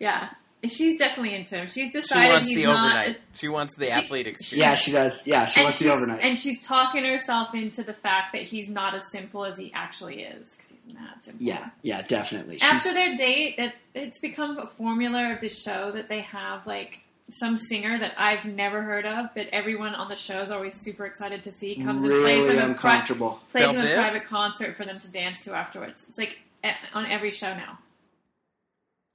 [0.00, 0.30] yeah,
[0.68, 1.66] she's definitely into him.
[1.68, 2.76] She's She decided wants he's the not.
[2.84, 3.20] overnight.
[3.34, 4.58] She wants the She- athlete experience.
[4.66, 5.26] Yeah, she does.
[5.26, 6.20] Yeah, she and wants the she's- overnight.
[6.22, 10.22] And she's talking herself into the fact that he's not as simple as he actually
[10.22, 11.44] is because he's mad simple.
[11.46, 12.54] yeah, yeah, definitely.
[12.58, 16.66] She's, After their date, that it's become a formula of the show that they have
[16.66, 20.80] like some singer that I've never heard of, but everyone on the show is always
[20.80, 21.76] super excited to see.
[21.76, 23.40] Comes and plays really them a pri- uncomfortable.
[23.50, 26.04] plays Belle them a private concert for them to dance to afterwards.
[26.08, 27.78] It's like eh, on every show now.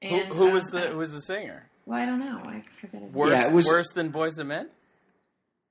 [0.02, 1.70] Who, And, who um, was the who was the singer?
[1.86, 2.42] Well, I don't know.
[2.46, 3.30] I forget his Worse.
[3.32, 4.70] Yeah, it was- worse than Boyz II Men.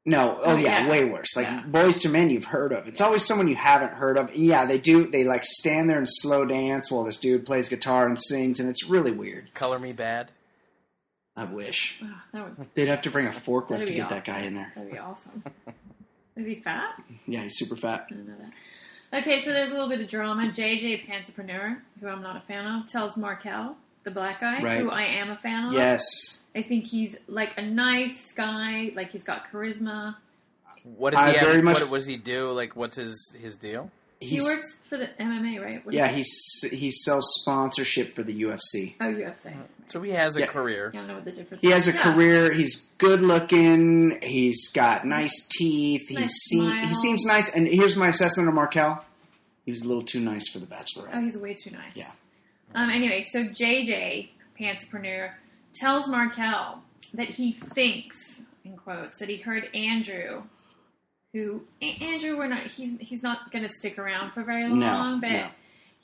[0.09, 0.89] No, oh, Oh, yeah, yeah.
[0.89, 1.35] way worse.
[1.35, 1.65] Like Yeah.
[1.69, 2.87] Boyz II Men, you've heard of.
[2.87, 4.29] It's always someone you haven't heard of.
[4.29, 5.05] And yeah, they do.
[5.09, 8.69] They like stand there and slow dance while this dude plays guitar and sings, and
[8.69, 9.53] it's really weird.
[9.55, 10.29] Color Me Badd.
[11.37, 14.25] I wish Oh, that would they'd have to bring a forklift to be get that
[14.25, 14.73] guy in there.
[14.75, 15.43] that'd be awesome.
[16.37, 17.03] Is he fat?
[17.27, 18.07] Yeah, he's super fat.
[18.11, 18.35] I don't know
[19.11, 19.19] that.
[19.21, 20.45] Okay, so there's a little bit of drama.
[20.49, 24.81] JJ Pantrepreneur, who I'm not a fan of, tells Marquel, the black guy, Right.
[24.81, 25.73] who I am a fan of.
[25.75, 26.03] Yes,
[26.55, 30.17] I think he's like a nice guy, like he's got charisma.
[30.85, 31.47] What does he have?
[31.49, 32.51] very much- what, what does he do?
[32.53, 33.91] Like, what's his his deal?
[34.21, 35.85] he works for the MMA, right?
[35.85, 36.15] What is yeah it?
[36.15, 38.95] he's he sells sponsorship for the UFC.
[39.01, 39.53] Oh, UFC.
[39.89, 40.47] So he has a Yeah.
[40.47, 40.91] career.
[40.93, 41.87] I don't know what the difference He is.
[41.87, 42.03] has a Yeah.
[42.13, 42.53] career.
[42.53, 44.19] He's good looking.
[44.23, 46.09] He's got nice teeth.
[46.09, 46.87] He Nice seems smile.
[46.87, 47.55] he seems nice.
[47.55, 49.05] And here's my assessment of Marquel.
[49.65, 51.11] He was a little too nice for the Bachelorette.
[51.13, 51.97] Oh, he's way too nice.
[51.97, 52.11] Yeah.
[52.75, 55.33] Um, anyway, so JJ, Pantrepreneur,
[55.75, 56.83] tells Marquel
[57.15, 58.17] that he thinks,
[58.65, 60.43] in quotes, that he heard Andrew,
[61.33, 62.67] who A- Andrew, we're not.
[62.67, 65.49] He's he's not going to stick around for very No, long, but no.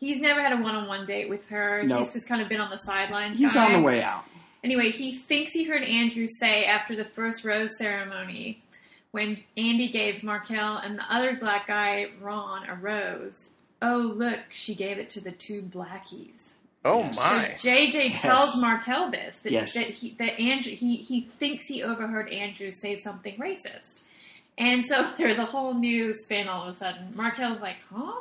[0.02, 1.84] He's never had a one-on-one date with her.
[1.84, 2.00] Nope.
[2.00, 3.38] He's just kind of been on the sidelines.
[3.38, 3.66] He's guy.
[3.66, 4.24] on the way out.
[4.64, 8.60] Anyway, he thinks he heard Andrew say after the first rose ceremony,
[9.12, 13.50] when Andi gave Marquel and the other black guy, Ron, a rose.
[13.80, 16.48] Oh, look, she gave it to the two blackies.
[16.84, 17.54] Oh my!
[17.56, 18.60] So JJ tells Yes.
[18.60, 19.74] Marquel this that, Yes.
[19.74, 24.02] that he that Andrew he he thinks he overheard Andrew say something racist,
[24.58, 27.12] and so there's a whole new spin all of a sudden.
[27.14, 28.14] Marquel's like, huh,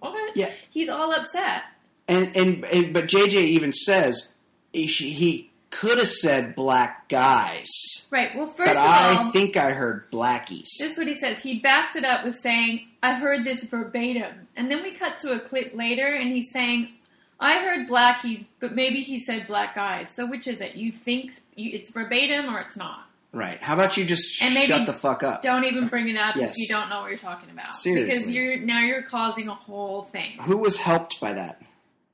[0.00, 0.36] what?
[0.36, 0.52] Yeah.
[0.70, 1.62] He's all upset.
[2.08, 4.32] And, and and but JJ even says
[4.72, 7.68] he, he could have said black guys,
[8.10, 8.34] Right.
[8.36, 10.68] Well, first but of I all, think I heard blackies.
[10.78, 11.40] this is what he says.
[11.40, 15.32] He backs it up with saying, "I heard this verbatim," and then we cut to
[15.32, 16.92] a clip later, and he's saying,
[17.40, 20.76] "I heard blackies, but maybe he said black guys." So which is it?
[20.76, 23.10] You think you, it's verbatim or it's not?
[23.36, 23.62] Right?
[23.62, 25.42] How about you just And maybe shut the fuck up?
[25.42, 26.52] Don't even bring it up Yes.
[26.52, 27.68] if you don't know what you're talking about.
[27.68, 28.18] Seriously.
[28.18, 30.38] Because you're now you're causing a whole thing.
[30.42, 31.62] Who was helped by that?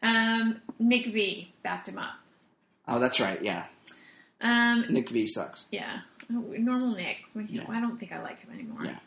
[0.02, 2.14] Um, Nick V backed him up.
[2.88, 3.40] Oh, that's right.
[3.42, 3.66] Yeah,
[4.40, 5.66] Um, Nick V sucks.
[5.70, 6.00] yeah,
[6.32, 7.18] Oh, normal Nick.
[7.48, 7.64] Yeah.
[7.68, 8.84] I don't think I like him anymore.
[8.84, 8.98] Yeah.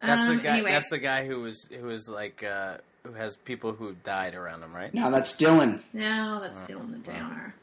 [0.00, 0.52] That's um, the guy.
[0.54, 4.34] Anyway, That's the guy who was who was like uh, who has people who died
[4.34, 4.94] around him, right?
[4.94, 5.82] Now that's Dylan.
[5.92, 7.12] no, that's Uh, Dylan the.
[7.12, 7.54] Downer.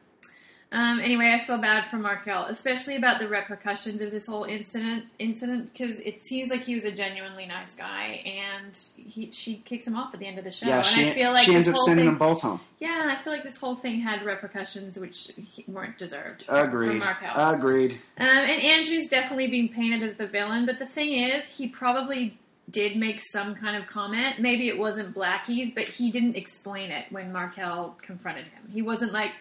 [0.76, 5.06] Um, anyway, I feel bad for Marquel, especially about the repercussions of this whole incident.
[5.19, 9.88] Incident because it seems like he was a genuinely nice guy, and he she kicks
[9.88, 10.68] him off at the end of the show.
[10.68, 12.60] Yeah, and she I feel like she ends up sending thing, them both home.
[12.80, 15.31] Yeah, I feel like this whole thing had repercussions which
[15.68, 16.43] weren't deserved.
[16.49, 16.89] Agreed.
[16.89, 17.53] For Marquel.
[17.53, 17.93] Agreed.
[18.18, 22.38] Um, and Andrew's definitely being painted as the villain, but the thing is, he probably
[22.69, 24.39] did make some kind of comment.
[24.39, 28.69] Maybe it wasn't Blackie's, but he didn't explain it when Marquel confronted him.
[28.72, 29.31] He wasn't like,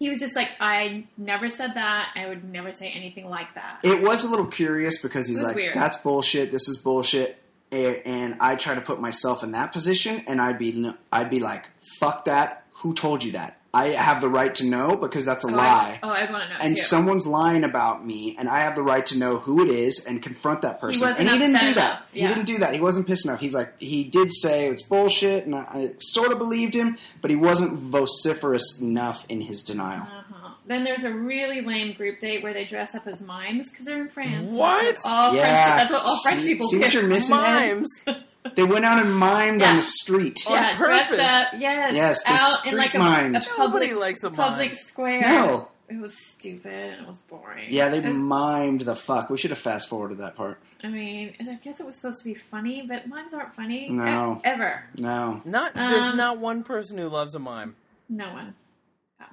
[0.00, 2.10] he was just like, I never said that.
[2.16, 3.78] I would never say anything like that.
[3.84, 5.74] It was a little curious because he's like, weird.
[5.74, 6.50] "That's bullshit.
[6.50, 7.36] This is bullshit."
[7.70, 11.38] A- And I try to put myself in that position, and I'd be, I'd be
[11.38, 11.66] like,
[12.00, 12.64] "Fuck that!
[12.82, 13.59] Who told you that?
[13.72, 16.44] I have the right to know because that's a oh, lie." I, oh, I want
[16.44, 16.56] to know.
[16.60, 16.82] and too.
[16.82, 20.22] someone's lying about me, and I have the right to know who it is and
[20.22, 21.08] confront that person.
[21.08, 21.90] wasn't and he didn't do that.
[21.90, 22.02] enough.
[22.12, 22.74] He didn't do that.
[22.74, 23.40] He wasn't pissed enough.
[23.40, 27.30] He's like, he did say it's bullshit, and I, I sort of believed him, but
[27.30, 30.02] he wasn't vociferous enough in his denial.
[30.02, 30.30] Uh-huh.
[30.66, 34.02] Then there's a really lame group date where they dress up as mimes because they're
[34.02, 34.48] in France.
[34.48, 34.82] What?
[34.84, 36.82] That's what all yeah, French, that's what all French see, people see do.
[36.82, 37.36] what you're missing.
[37.36, 38.04] Mimes.
[38.56, 39.70] They went out and mimed Yeah.
[39.70, 40.38] on the street.
[40.48, 41.24] On yeah, dressed purpose.
[41.24, 41.48] up.
[41.58, 43.34] Yes, Yes, the out in like a, mime.
[43.34, 44.78] a public, Nobody likes a public mime.
[44.78, 45.20] square.
[45.22, 45.68] No.
[45.88, 47.66] it was stupid and it was boring.
[47.68, 49.28] Yeah, they was- mimed the fuck.
[49.28, 50.60] We should have fast forwarded that part.
[50.84, 53.88] I mean, I guess it was supposed to be funny, but mimes aren't funny.
[53.90, 54.36] No.
[54.36, 54.84] E- ever.
[54.96, 57.74] No, Not there's Um, not one person who loves a mime.
[58.08, 58.54] No one.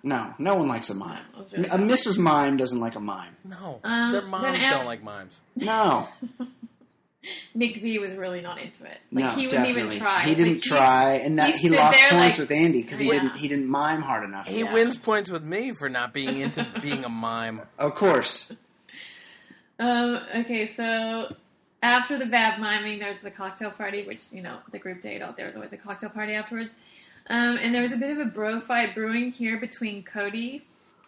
[0.03, 1.19] no, no one likes a mime.
[1.33, 2.17] No, it was really A Mrs.
[2.19, 3.35] Mime doesn't like a mime.
[3.45, 5.41] No, Um, their then moms af- don't like mimes.
[5.55, 6.07] No,
[7.55, 8.97] Nick V was really not into it.
[9.11, 9.81] Like no, he wouldn't definitely.
[9.83, 10.21] even try.
[10.23, 12.99] He didn't Like, try, and that he he, lost there points like- with Andi because
[12.99, 13.13] he Yeah.
[13.13, 14.47] didn't he didn't mime hard enough.
[14.47, 14.73] He Yeah.
[14.73, 17.61] wins points with me for not being into being a mime.
[17.79, 18.53] Of course,
[19.79, 21.35] Um, okay, so
[21.83, 25.37] after the bad miming, there's the cocktail party, which, you know, the group date out
[25.37, 26.73] there was always a cocktail party afterwards.
[27.29, 30.65] Um, and there was a bit of a bro fight brewing here between Cody,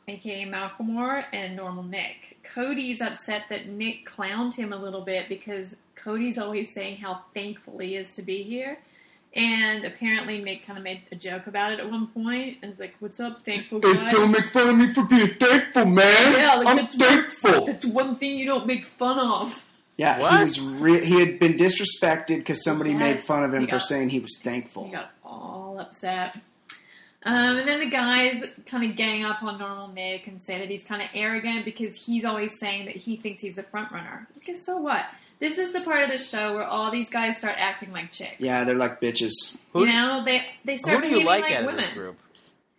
[0.09, 2.37] aka Malcolmore, and Normal Nick.
[2.43, 7.77] Cody's upset that Nick clowned him a little bit because Cody's always saying how thankful
[7.79, 8.79] he is to be here.
[9.35, 12.15] And apparently Nick kind of made a joke about it at one point.
[12.25, 13.93] point and was like, What's up, thankful guy?
[13.93, 16.33] Hey, don't make fun of me for being thankful, man.
[16.33, 17.65] Yeah, like, that's thankful.
[17.67, 19.65] That's one thing you don't make fun of.
[19.97, 20.33] Yeah, What?
[20.33, 20.59] he was.
[20.61, 22.99] Re- he had been disrespected because somebody Yes.
[22.99, 24.85] made fun of him He for got- saying he was thankful.
[24.85, 26.37] He got all upset.
[27.23, 30.69] Um, and then the guys kind of gang up on normal Nick and say that
[30.69, 34.25] he's kind of arrogant because he's always saying that he thinks he's the front runner.
[34.37, 35.05] Okay, so what?
[35.39, 38.39] This is the part of the show where all these guys start acting like chicks.
[38.39, 39.57] Yeah, they're like bitches.
[39.73, 41.81] Who, you know, they they start who do you like, like out of women.
[41.81, 42.17] this group?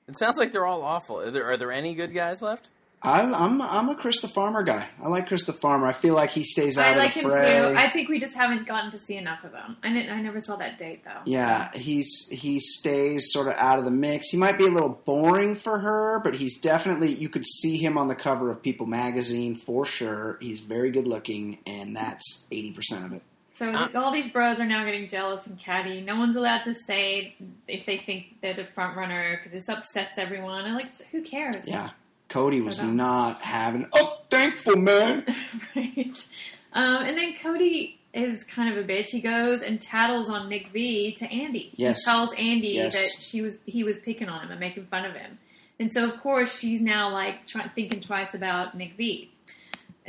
[0.09, 1.21] It sounds like they're all awful.
[1.21, 2.71] Are there are there any good guys left?
[3.03, 4.87] I, I'm I'm a Chris the Farmer guy.
[5.03, 5.87] I like Chris the Farmer.
[5.87, 7.17] I feel like he stays out of the mix.
[7.17, 7.79] I of like the him too.
[7.79, 9.79] I think we just haven't gotten to see enough of him.
[9.83, 11.21] I didn't, I never saw that date though.
[11.25, 14.29] Yeah, he's he stays sort of out of the mix.
[14.29, 17.97] He might be a little boring for her, but he's definitely you could see him
[17.97, 20.37] on the cover of People magazine for sure.
[20.43, 23.23] He's very good looking, and that's eighty percent of it.
[23.55, 26.01] So Uh, all these bros are now getting jealous and catty.
[26.01, 27.35] No one's allowed to say
[27.69, 30.65] if they think they're the front runner because this upsets everyone.
[30.65, 31.67] And like, who cares?
[31.67, 31.91] Yeah,
[32.31, 32.97] Cody So was dumb.
[32.97, 33.87] not having.
[33.93, 35.25] Oh, thankful man.
[35.77, 36.27] right.
[36.73, 39.09] Um, and then Cody is kind of a bitch.
[39.11, 41.71] He goes and tattles on Nick V to Andi.
[41.75, 42.01] Yes.
[42.05, 42.95] He tells Andi Yes.
[42.95, 45.39] that she was he was picking on him and making fun of him.
[45.79, 49.31] And so of course she's now like try, thinking twice about Nick V.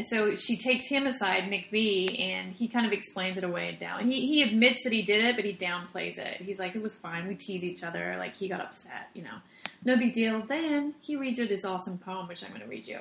[0.08, 4.10] So she takes him aside, Nick and he kind of explains it away and down.
[4.10, 6.38] He he admits that he did it, but he downplays it.
[6.42, 7.28] He's like, "It was fine.
[7.28, 8.16] We tease each other.
[8.18, 9.38] Like he got upset, you know,
[9.84, 12.88] no big deal." Then he reads her this awesome poem, which I'm going to read
[12.88, 13.00] you.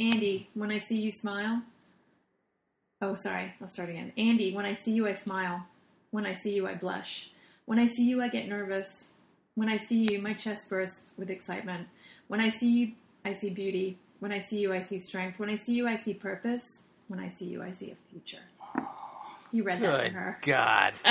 [0.00, 1.62] Andi, when I see you smile.
[3.00, 3.52] Oh, sorry.
[3.60, 4.12] I'll start again.
[4.18, 5.66] Andi, when I see you, I smile.
[6.10, 7.30] When I see you, I blush.
[7.66, 9.08] When I see you, I get nervous.
[9.54, 11.88] When I see you, my chest bursts with excitement.
[12.28, 12.92] When I see you,
[13.24, 13.98] I see beauty.
[14.20, 15.38] When I see you, I see strength.
[15.38, 16.82] When I see you, I see purpose.
[17.08, 18.42] When I see you, I see a future.
[19.52, 20.38] You read that to Good her.
[20.42, 20.92] God,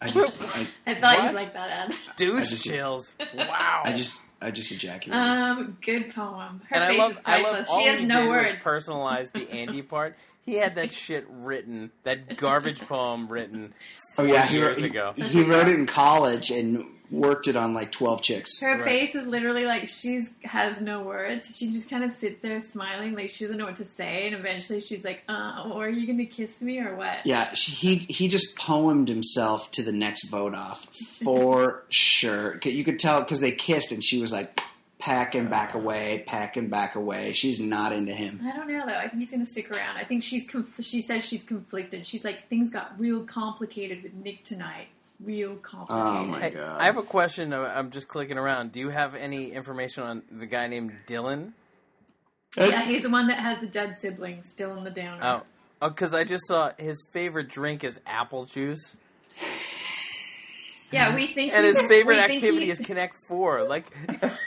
[0.00, 1.24] I just I, I thought What?
[1.26, 1.96] you'd like that, Ed.
[2.16, 3.16] douche just- chills.
[3.34, 3.82] Wow.
[3.84, 5.14] I just I just ejaculated.
[5.26, 6.60] Um, good poem.
[6.68, 7.52] Her and I face love, is I priceless.
[7.52, 8.52] love all she has he no did words.
[8.52, 10.16] was personalize the Andi part.
[10.44, 13.72] He had that shit written, that garbage poem written.
[14.18, 15.12] oh yeah, 40 he, years he, ago.
[15.16, 18.58] he wrote it in college and worked it on like twelve chicks.
[18.60, 18.84] Her Right.
[19.12, 21.56] face is literally like she's has no words.
[21.56, 24.26] She just kind of sits there smiling, like she doesn't know what to say.
[24.26, 27.52] And eventually, she's like, "Uh, or are you going to kiss me or what?" Yeah,
[27.54, 30.86] she, he he just poemed himself to the next vote off
[31.22, 32.58] for sure.
[32.64, 34.60] You could tell because they kissed and she was like
[34.98, 37.32] packing back away, packing back away.
[37.32, 38.40] She's not into him.
[38.44, 38.94] I don't know though.
[38.96, 39.96] I think he's going to stick around.
[39.96, 42.06] I think she's conf- she says she's conflicted.
[42.06, 44.86] She's like things got real complicated with Nick tonight.
[45.24, 46.06] Real complicated.
[46.06, 46.80] Oh, my Hey, God.
[46.80, 47.52] I have a question.
[47.52, 48.72] uh, I'm just clicking around.
[48.72, 51.52] Do you have any information on the guy named Dylan?
[52.56, 55.20] Yeah, he's the one that has the dead siblings still in the downer.
[55.22, 55.42] Oh,
[55.80, 58.96] oh, because I just saw his favorite drink is apple juice,
[60.90, 63.66] Yeah, we think and his favorite activity is Connect Four.
[63.66, 63.86] Like,
[64.20, 64.32] this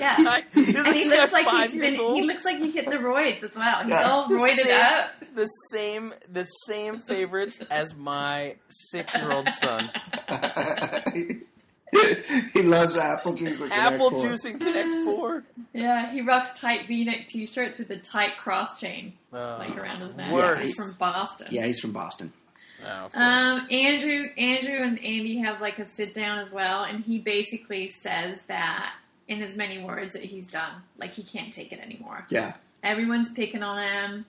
[0.00, 0.16] Yeah.
[0.22, 2.16] guy, this And he looks like five he's years been, old.
[2.16, 3.80] he looks like he hit the roids as well.
[3.82, 4.10] He's Yeah.
[4.10, 5.10] all The roided same- up.
[5.34, 9.90] the same the same favorites as my six year old son.
[12.52, 13.60] he loves apple juice.
[13.60, 14.28] Like Apple Connect Four.
[14.30, 15.44] juice and Connect Four.
[15.72, 20.16] Yeah, he rocks tight V-neck T-shirts with a tight cross chain Uh, like around his
[20.16, 20.30] neck.
[20.32, 20.62] worst.
[20.62, 21.48] He's from Boston.
[21.50, 22.32] Yeah, he's from Boston.
[22.86, 23.08] Oh.
[23.14, 27.88] Um, Andrew, Andrew, and Andi have like a sit down as well, and he basically
[28.02, 28.92] says that
[29.28, 30.72] in as many words that he's done.
[30.96, 32.24] Like he can't take it anymore.
[32.30, 34.24] Yeah, Everyone's picking on him.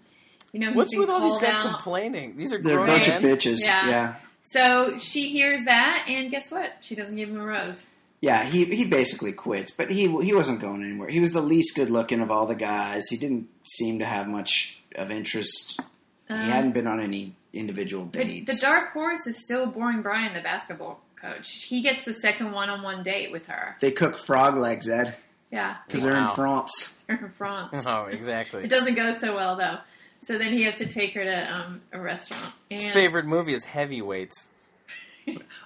[0.51, 1.69] You know, what's with all these guys out.
[1.69, 2.35] complaining?
[2.37, 3.23] These are they're a bunch men.
[3.23, 3.59] of bitches.
[3.63, 3.87] Yeah.
[3.87, 4.15] yeah.
[4.43, 6.77] So she hears that, and guess what?
[6.81, 7.85] She doesn't give him a rose.
[8.21, 11.07] Yeah, he he basically quits, but he he wasn't going anywhere.
[11.09, 13.07] He was the least good looking of all the guys.
[13.09, 15.79] He didn't seem to have much of interest.
[16.27, 18.53] Um, he hadn't been on any individual The, dates.
[18.59, 21.63] the dark horse is still Boring Brian, the basketball coach.
[21.63, 23.75] He gets the second one-on-one date with her.
[23.79, 25.15] They cook frog legs, Ed,
[25.51, 26.33] Yeah, because they're in Wow.
[26.33, 26.97] France.
[27.07, 27.83] in France.
[27.87, 28.63] Oh, exactly.
[28.63, 29.77] It doesn't go so well though.
[30.21, 32.53] So then he has to take her to um, a restaurant.
[32.69, 34.49] And His favorite movie is Heavyweights.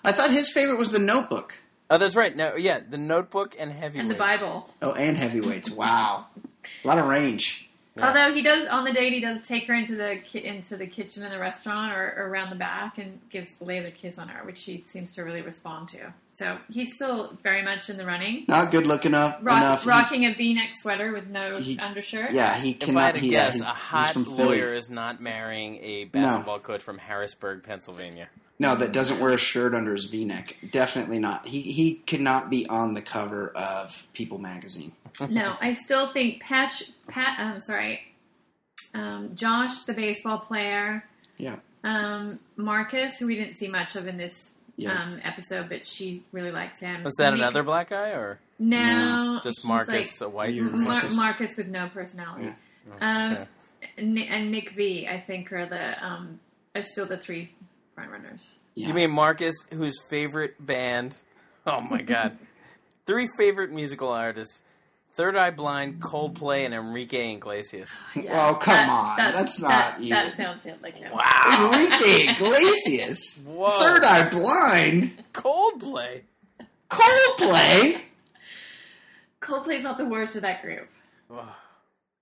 [0.04, 1.56] I thought his favorite was The Notebook.
[1.90, 2.36] Oh, that's right.
[2.36, 4.02] No, yeah, The Notebook and Heavyweights.
[4.02, 4.70] and the Bible.
[4.82, 5.72] Oh, and heavyweights.
[5.72, 6.26] Wow,
[6.84, 7.63] a lot of range.
[7.96, 8.08] Yeah.
[8.08, 10.88] Although he does on the date, he does take her into the ki- into the
[10.88, 14.30] kitchen in the restaurant or, or around the back and gives a laser kiss on
[14.30, 16.12] her, which she seems to really respond to.
[16.34, 18.46] So he's still very much in the running.
[18.48, 19.38] Not good looking enough.
[19.44, 19.84] Rock, enough.
[19.84, 22.32] He- rocking a V-neck sweater with no He- undershirt.
[22.32, 23.00] yeah, he If cannot.
[23.00, 26.58] I had to he, yeah, guess, he's, a hot lawyer is not marrying a basketball
[26.60, 28.28] coach from Harrisburg, Pennsylvania.
[28.60, 30.58] No, that doesn't wear a shirt under his V-neck.
[30.72, 31.48] Definitely not.
[31.48, 34.92] He he cannot be on the cover of People magazine.
[35.30, 37.40] No, I still think Patch Pat.
[37.40, 38.02] I'm sorry,
[38.94, 41.04] um, Josh, the baseball player.
[41.38, 41.58] Yeah.
[41.84, 44.94] Um, Marcus, who we didn't see much of in this Yeah.
[45.02, 47.04] um, episode, but she really likes him.
[47.04, 50.54] Was that Nick- another black guy or No, just Marcus, like a white?
[50.54, 52.54] You're Mar- Marcus with no personality.
[52.88, 53.28] Yeah.
[53.28, 53.48] Um, Okay.
[53.98, 56.40] And Nick V, I think, are the um,
[56.74, 57.52] are still the three
[57.96, 58.56] front runners.
[58.76, 58.88] Yeah.
[58.88, 61.20] You mean Marcus, whose favorite band?
[61.66, 62.38] Oh my god,
[63.06, 64.62] three favorite musical artists:
[65.14, 68.02] Third Eye Blind, Coldplay, and Enrique Iglesias.
[68.32, 69.18] Oh, come on.
[69.18, 71.12] That's not that, even- That sounds like him.
[71.14, 73.80] Wow, Enrique Iglesias, Whoa.
[73.80, 76.22] Third Eye Blind, Coldplay.
[76.90, 78.02] Coldplay.
[79.42, 80.88] Coldplay's not the worst of that group.
[81.32, 81.48] Ugh.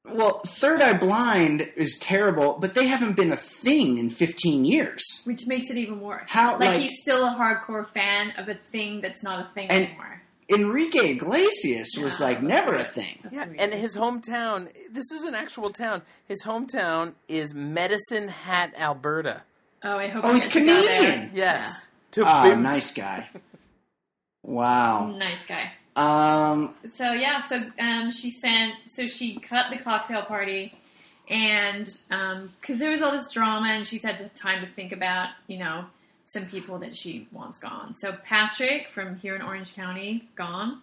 [0.05, 5.21] Well, Third Eye Blind is terrible, but they haven't been a thing in 15 years.
[5.25, 6.23] Which makes it even worse.
[6.27, 9.67] How, like, like- he's still a hardcore fan of a thing that's not a thing
[9.69, 10.21] And- anymore.
[10.49, 13.19] Enrique Iglesias was Yeah, like that's never a thing.
[13.23, 13.59] That's Yeah, weird.
[13.61, 14.69] and his hometown.
[14.91, 16.01] This is an actual town.
[16.27, 19.43] His hometown is Medicine Hat, Alberta.
[19.83, 20.99] oh, I hope Oh, he's gets to go there.
[21.05, 21.31] Canadian.
[21.35, 21.87] Yes.
[22.11, 22.57] To Ah, boot.
[22.59, 23.29] nice guy.
[24.43, 25.11] Wow.
[25.15, 25.71] Nice guy.
[25.95, 28.75] Um, So yeah, so um, she sent.
[28.89, 30.73] So she cut the cocktail party,
[31.29, 31.85] and
[32.59, 35.85] because there was all this drama, and she's had time to think about, you know,
[36.25, 37.93] some people that she wants gone.
[37.95, 40.81] So Patrick from here in Orange County, gone.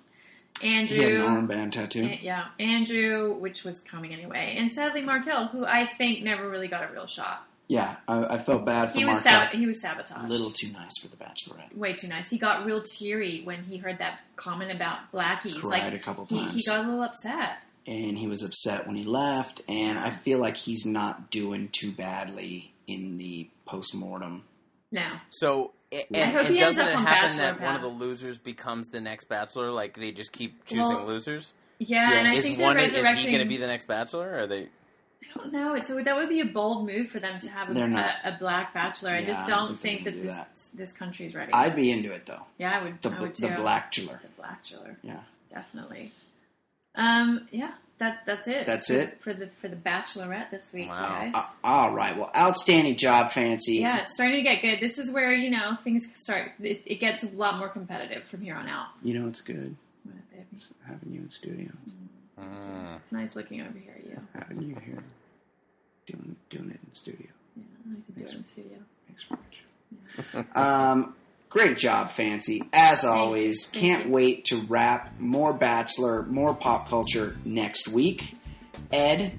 [0.62, 2.02] Andrew, he had an armband tattoo.
[2.02, 6.68] And- yeah, Andrew, which was coming anyway, and sadly Marquel, who I think never really
[6.68, 7.47] got a real shot.
[7.69, 9.32] Yeah, I, I felt bad for He was Marquel.
[9.49, 10.24] sab- he was sabotaged.
[10.24, 11.77] A little too nice for the Bachelorette.
[11.77, 12.31] way too nice.
[12.31, 15.55] He got real teary when he heard that comment about Blackie.
[15.55, 16.55] Cried like a couple he, times.
[16.55, 17.59] he got a little upset.
[17.86, 19.61] and he was upset when he left.
[19.69, 24.45] And I feel like he's not doing too badly in the post-mortem.
[24.90, 27.61] No, So, a- I and, hope and he doesn't up it on happen Bachelor that
[27.61, 29.70] one of the losers becomes the next bachelor?
[29.70, 31.53] Like they just keep choosing Well, losers.
[31.78, 33.86] yeah, and I is think they're one is, is he going to be the next
[33.86, 34.27] bachelor?
[34.31, 34.69] Or are they?
[35.35, 35.75] I don't know.
[35.75, 38.15] It's, so that would be a bold move for them to have a, not.
[38.25, 39.11] a, a black bachelor.
[39.11, 41.53] I just don't don't think think that they this do this country's ready.
[41.53, 42.47] I'd be into it though.
[42.59, 43.01] yeah, I would.
[43.03, 43.55] The I would the too.
[43.55, 44.21] Blackula.
[44.23, 44.97] The bachelor.
[45.03, 46.13] Yeah, definitely.
[46.95, 48.67] Um, yeah, that that's it.
[48.67, 49.21] That's it?
[49.23, 51.03] for the for the Bachelorette this week, Wow.
[51.03, 51.33] guys.
[51.35, 52.17] Uh, all right.
[52.17, 53.81] Well, outstanding job, Fancee.
[53.81, 54.81] yeah, it's starting to get good.
[54.81, 56.53] This is where you know things start.
[56.61, 58.89] It, it gets a lot more competitive from here on out.
[59.03, 60.17] You know it's good What,
[60.87, 61.71] having you in studio,
[62.41, 62.97] Mm.
[63.03, 64.21] It's nice looking over here at you.
[64.33, 65.03] having you here,
[66.09, 67.26] doing doing it in studio.
[67.56, 68.78] Yeah, I like to do it in the studio.
[69.06, 69.40] Thanks very
[70.44, 70.56] much.
[70.56, 71.14] um,
[71.48, 72.66] great job, Fancee.
[72.72, 74.12] As always, Thank can't you.
[74.12, 78.36] wait to wrap more Bachelor, more pop culture next week.
[78.93, 79.32] Ed,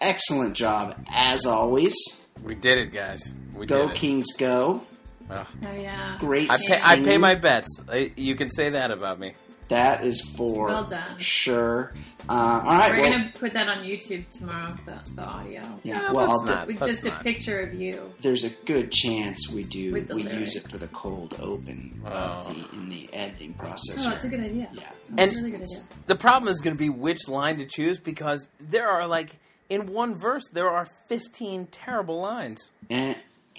[0.00, 1.94] excellent job as always.
[2.42, 3.34] We did it, guys.
[3.54, 3.96] We Go did it.
[3.96, 4.82] Kings, go!
[5.28, 6.16] Well, Oh yeah.
[6.18, 6.50] Great.
[6.50, 7.80] I pay, I pay my bets.
[8.16, 9.34] You can say that about me.
[9.72, 11.18] That is for Well done.
[11.18, 11.94] sure.
[12.28, 12.92] Uh, all right.
[12.92, 14.76] We're well, gonna put that on YouTube tomorrow.
[14.86, 15.98] The, the audio yeah.
[16.02, 16.66] No, well, let's I'll not.
[16.66, 18.12] with That's just a picture of you.
[18.20, 19.92] there's a good chance we do.
[19.92, 22.54] With the We use it for the cold open Oh.
[22.70, 24.04] the, in the editing process.
[24.06, 24.68] Oh, it's a good idea.
[24.72, 24.82] Yeah.
[25.08, 25.78] And- a really good idea.
[26.06, 29.36] The problem is going to be which line to choose because there are like
[29.70, 32.70] in one verse there are 15 terrible lines.
[32.90, 33.16] And,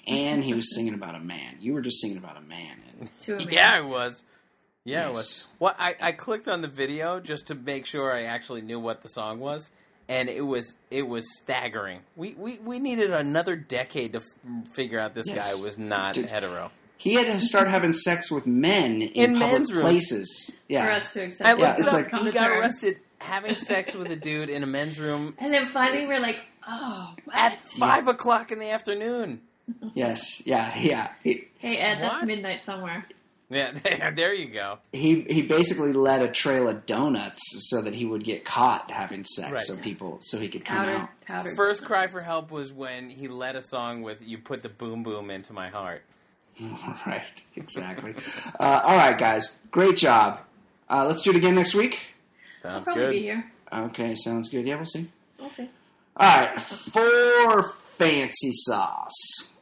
[0.08, 1.56] and he was singing about a man.
[1.60, 2.78] You were just singing about a man.
[3.00, 3.48] And To a man.
[3.52, 4.24] Yeah, it was.
[4.86, 5.52] Yeah, it was.
[5.60, 9.02] What I, I clicked on the video just to make sure I actually knew what
[9.02, 9.72] the song was,
[10.10, 12.02] and it was it was staggering.
[12.18, 15.56] We we, we needed another decade to f- figure out this Yes.
[15.56, 16.72] guy was not Did- hetero.
[16.98, 19.82] he had to start having sex with men in, In public men's rooms.
[19.84, 20.50] places.
[20.68, 20.96] For Yeah.
[20.98, 21.48] us to accept.
[21.48, 21.60] I it.
[21.60, 22.12] looked it's it up.
[22.14, 22.60] like- he got terms.
[22.62, 26.40] arrested having sex with a dude in a men's room And then finally we're like,
[26.68, 27.38] oh, what?
[27.38, 29.40] at five o'clock in the afternoon.
[29.94, 30.46] Yes.
[30.46, 30.74] Yeah.
[30.78, 31.12] Yeah.
[31.24, 33.06] He, Hey Ed, that's midnight somewhere.
[33.54, 34.80] Yeah, there you go.
[34.92, 39.24] he he basically led a trail of donuts so that he would get caught having
[39.24, 39.62] sex, Right.
[39.62, 41.10] so people so he could come Powdered, out.
[41.26, 41.56] powdered.
[41.56, 45.04] First cry for help was when he led a song with "You Put the Boom
[45.04, 46.04] Boom Into My Heart."
[47.08, 47.44] right.
[47.56, 48.14] Exactly.
[48.60, 49.60] uh, all right, guys.
[49.72, 50.40] Great job.
[50.90, 52.06] Uh, let's do it again next week.
[52.64, 53.12] I'll Sounds probably good.
[53.12, 53.52] be here.
[53.74, 54.16] Okay.
[54.16, 54.66] Sounds good.
[54.68, 55.10] Yeah, we'll see.
[55.40, 55.70] We'll see.
[56.16, 57.64] All right, for
[57.98, 59.56] Fancy Sauce,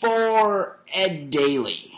[0.00, 1.90] for Ed Daly,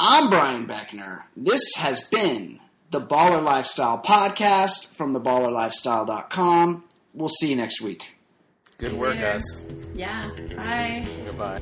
[0.00, 1.24] I'm Brian Beckner.
[1.36, 2.60] This has been
[2.90, 6.84] the Baller Lifestyle Podcast from theballerlifestyle.com.
[7.14, 8.14] We'll see you next week.
[8.78, 9.42] Good work, guys.
[9.94, 10.30] Yeah.
[10.54, 11.08] Bye.
[11.24, 11.60] Goodbye.